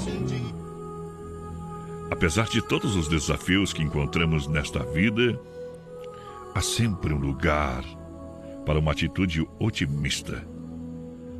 [2.09, 5.37] Apesar de todos os desafios que encontramos nesta vida,
[6.55, 7.83] há sempre um lugar
[8.65, 10.41] para uma atitude otimista.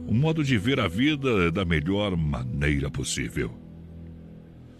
[0.06, 3.49] Um modo de ver a vida da melhor maneira possível.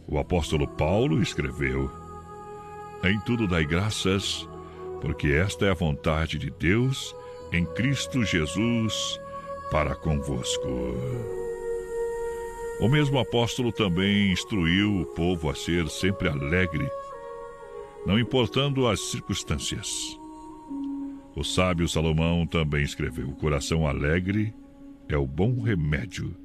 [0.06, 1.90] O apóstolo Paulo escreveu:
[3.02, 4.46] Em tudo dai graças,
[5.00, 7.16] porque esta é a vontade de Deus
[7.58, 9.20] em Cristo Jesus
[9.72, 10.68] para convosco.
[12.80, 16.88] O mesmo apóstolo também instruiu o povo a ser sempre alegre,
[18.06, 20.20] não importando as circunstâncias.
[21.36, 24.54] O sábio Salomão também escreveu: O coração alegre
[25.10, 26.36] é o bom remédio.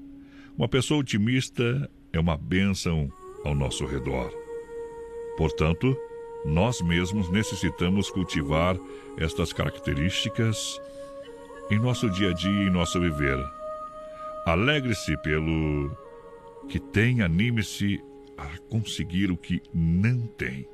[0.57, 3.13] Uma pessoa otimista é uma bênção
[3.45, 4.33] ao nosso redor.
[5.37, 5.95] Portanto,
[6.45, 8.79] nós mesmos necessitamos cultivar
[9.19, 10.81] estas características
[11.71, 13.39] em nosso dia a dia em nosso viver.
[14.45, 15.97] Alegre-se pelo
[16.69, 18.01] que tem, anime-se
[18.37, 20.67] a conseguir o que não tem.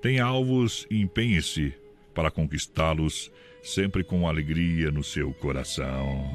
[0.00, 1.74] Tenha alvos e empenhe-se
[2.14, 3.30] para conquistá-los,
[3.62, 6.30] sempre com alegria no seu coração.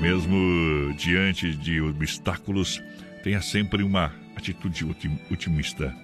[0.00, 2.82] Mesmo diante de obstáculos,
[3.22, 4.84] tenha sempre uma atitude
[5.30, 5.94] otimista.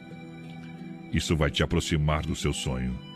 [1.12, 3.11] Isso vai te aproximar do seu sonho.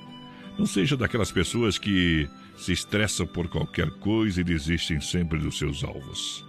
[0.58, 5.84] Não seja daquelas pessoas que se estressam por qualquer coisa e desistem sempre dos seus
[5.84, 6.44] alvos.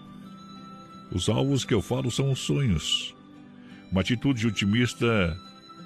[1.12, 3.14] Os alvos que eu falo são os sonhos.
[3.92, 5.38] Uma atitude otimista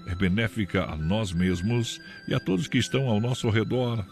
[0.07, 4.05] é benéfica a nós mesmos e a todos que estão ao nosso redor.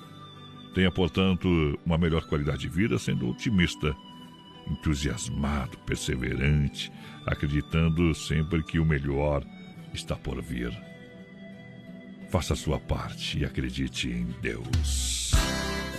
[0.74, 3.96] Tenha, portanto, uma melhor qualidade de vida sendo otimista,
[4.68, 6.92] entusiasmado, perseverante,
[7.26, 9.44] acreditando sempre que o melhor
[9.94, 10.89] está por vir.
[12.30, 15.32] Faça a sua parte e acredite em Deus.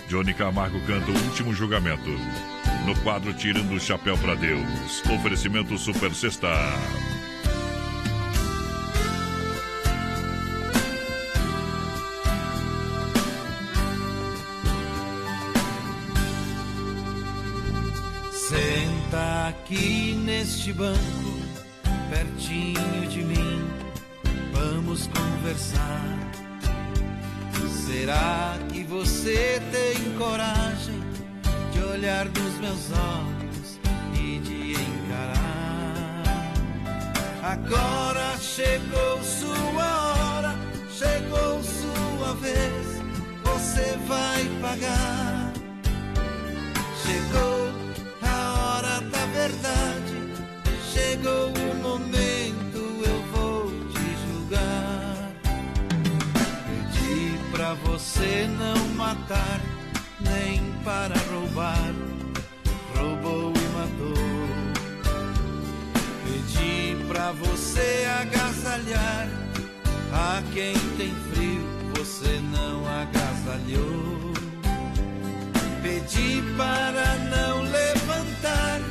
[0.07, 2.09] Johnny Camargo canta o último julgamento.
[2.85, 5.01] No quadro Tirando o Chapéu para Deus.
[5.13, 6.47] Oferecimento Super Sexta.
[18.31, 20.99] Senta aqui neste banco,
[22.09, 23.65] pertinho de mim,
[24.61, 26.17] vamos conversar.
[27.85, 31.01] Será que você tem coragem
[31.73, 33.79] de olhar nos meus olhos
[34.13, 36.53] e de encarar?
[37.43, 40.55] Agora chegou sua hora,
[40.91, 43.01] chegou sua vez,
[43.43, 45.51] você vai pagar.
[47.03, 47.71] Chegou
[48.21, 50.15] a hora da verdade,
[50.93, 52.20] chegou o momento,
[58.01, 59.61] você não matar,
[60.21, 61.93] nem para roubar,
[62.97, 64.31] roubou e matou.
[66.25, 69.27] Pedi pra você agasalhar,
[70.11, 71.63] a quem tem frio,
[71.95, 74.33] você não agasalhou.
[75.83, 78.81] Pedi para não levantar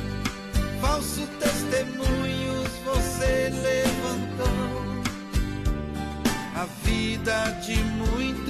[0.79, 4.71] falso testemunhos, você levantou
[6.55, 8.40] a vida de muitos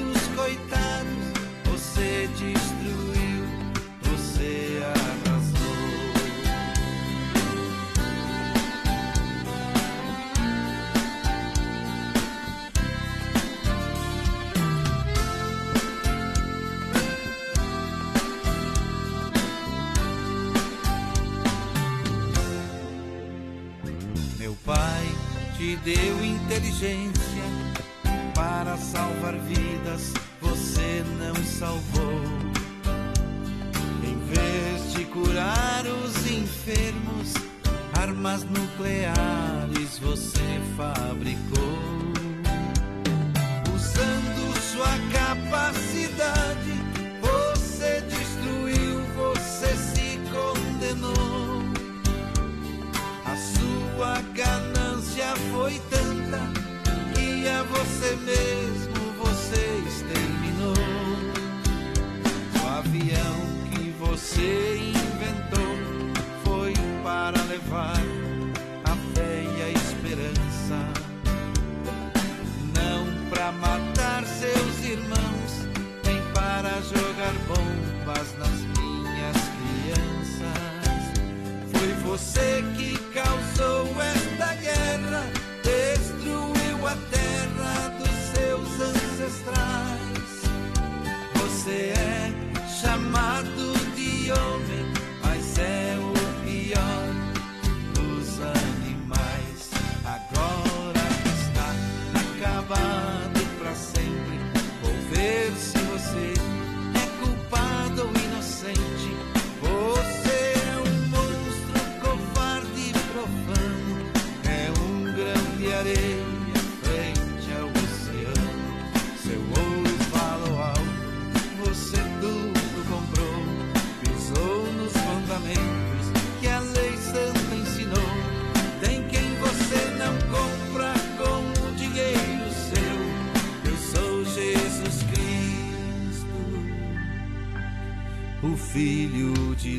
[25.72, 27.43] te deu inteligência
[28.35, 30.11] para salvar vidas,
[30.41, 32.22] você não salvou.
[34.03, 37.34] Em vez de curar os enfermos,
[37.98, 41.80] armas nucleares você fabricou.
[43.73, 46.73] Usando sua capacidade,
[47.22, 51.64] você destruiu, você se condenou.
[53.26, 54.70] A sua ganância
[57.72, 58.70] você mesmo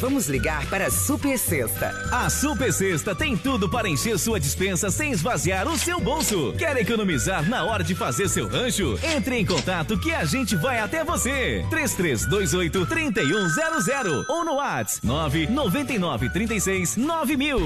[0.00, 1.94] Vamos ligar para a Super Sexta.
[2.10, 6.54] A Super Sexta tem tudo para encher sua dispensa sem esvaziar o seu bolso.
[6.56, 8.98] Quer economizar na hora de fazer seu rancho?
[9.02, 11.66] Entre em contato que a gente vai até você.
[11.68, 17.58] 3328 3100 ou no WhatsApp 999 36 9000.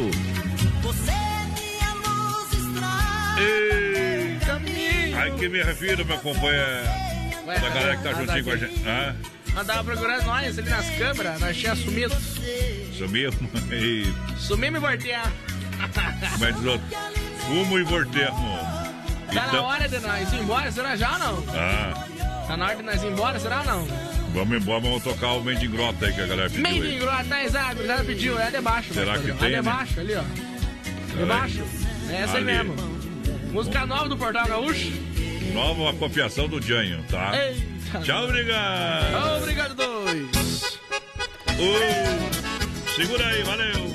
[3.39, 4.39] Ei,
[5.15, 6.83] Aí que me refiro, meu companheiro.
[7.47, 8.89] Da galera que tá ah, juntinho com a gente.
[8.89, 9.34] Hã?
[9.57, 12.15] Andava procurando nós ali nas câmeras, nós tínhamos sumido.
[12.97, 13.31] Sumiu?
[13.73, 16.87] E Sumimos e como é que diz outro?
[17.47, 18.41] Fumo e voltemos.
[19.33, 21.45] Tá na hora de nós ir embora, será já ou não?
[21.55, 22.07] Ah,
[22.47, 23.89] Tá na hora de nós ir embora, será ou não?
[24.33, 26.67] vamos embora, vamos tocar o Mendigrota aí que a galera pediu.
[26.67, 26.81] Aí.
[26.93, 28.93] de grota, exato, já pediu, é debaixo.
[28.95, 29.39] Será mas, que padrão.
[29.39, 29.63] tem, É né?
[29.63, 31.17] debaixo, ali, ó.
[31.17, 31.65] Debaixo.
[32.11, 32.45] É essa aí Ali.
[32.45, 32.75] mesmo.
[33.53, 34.93] Música nova do Portal Gaúcho.
[35.53, 37.33] Nova copiação do Janho, tá?
[37.41, 37.74] Eita.
[38.03, 39.37] Tchau, obrigado.
[39.39, 40.79] Obrigado, dois.
[41.59, 43.95] Ô, segura aí, valeu.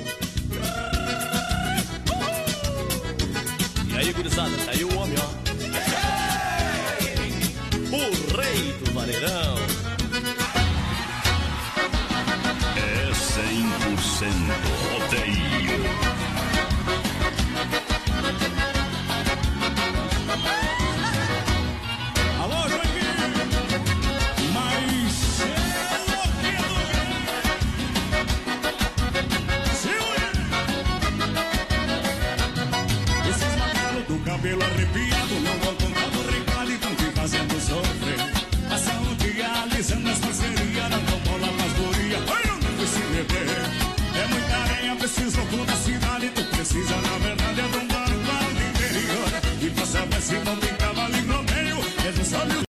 [3.92, 5.40] E aí, gurizada, aí o homem, ó.
[7.92, 8.00] O
[8.40, 9.56] rei do vaneirão.
[12.76, 14.50] É 100%
[14.92, 15.49] rodeio.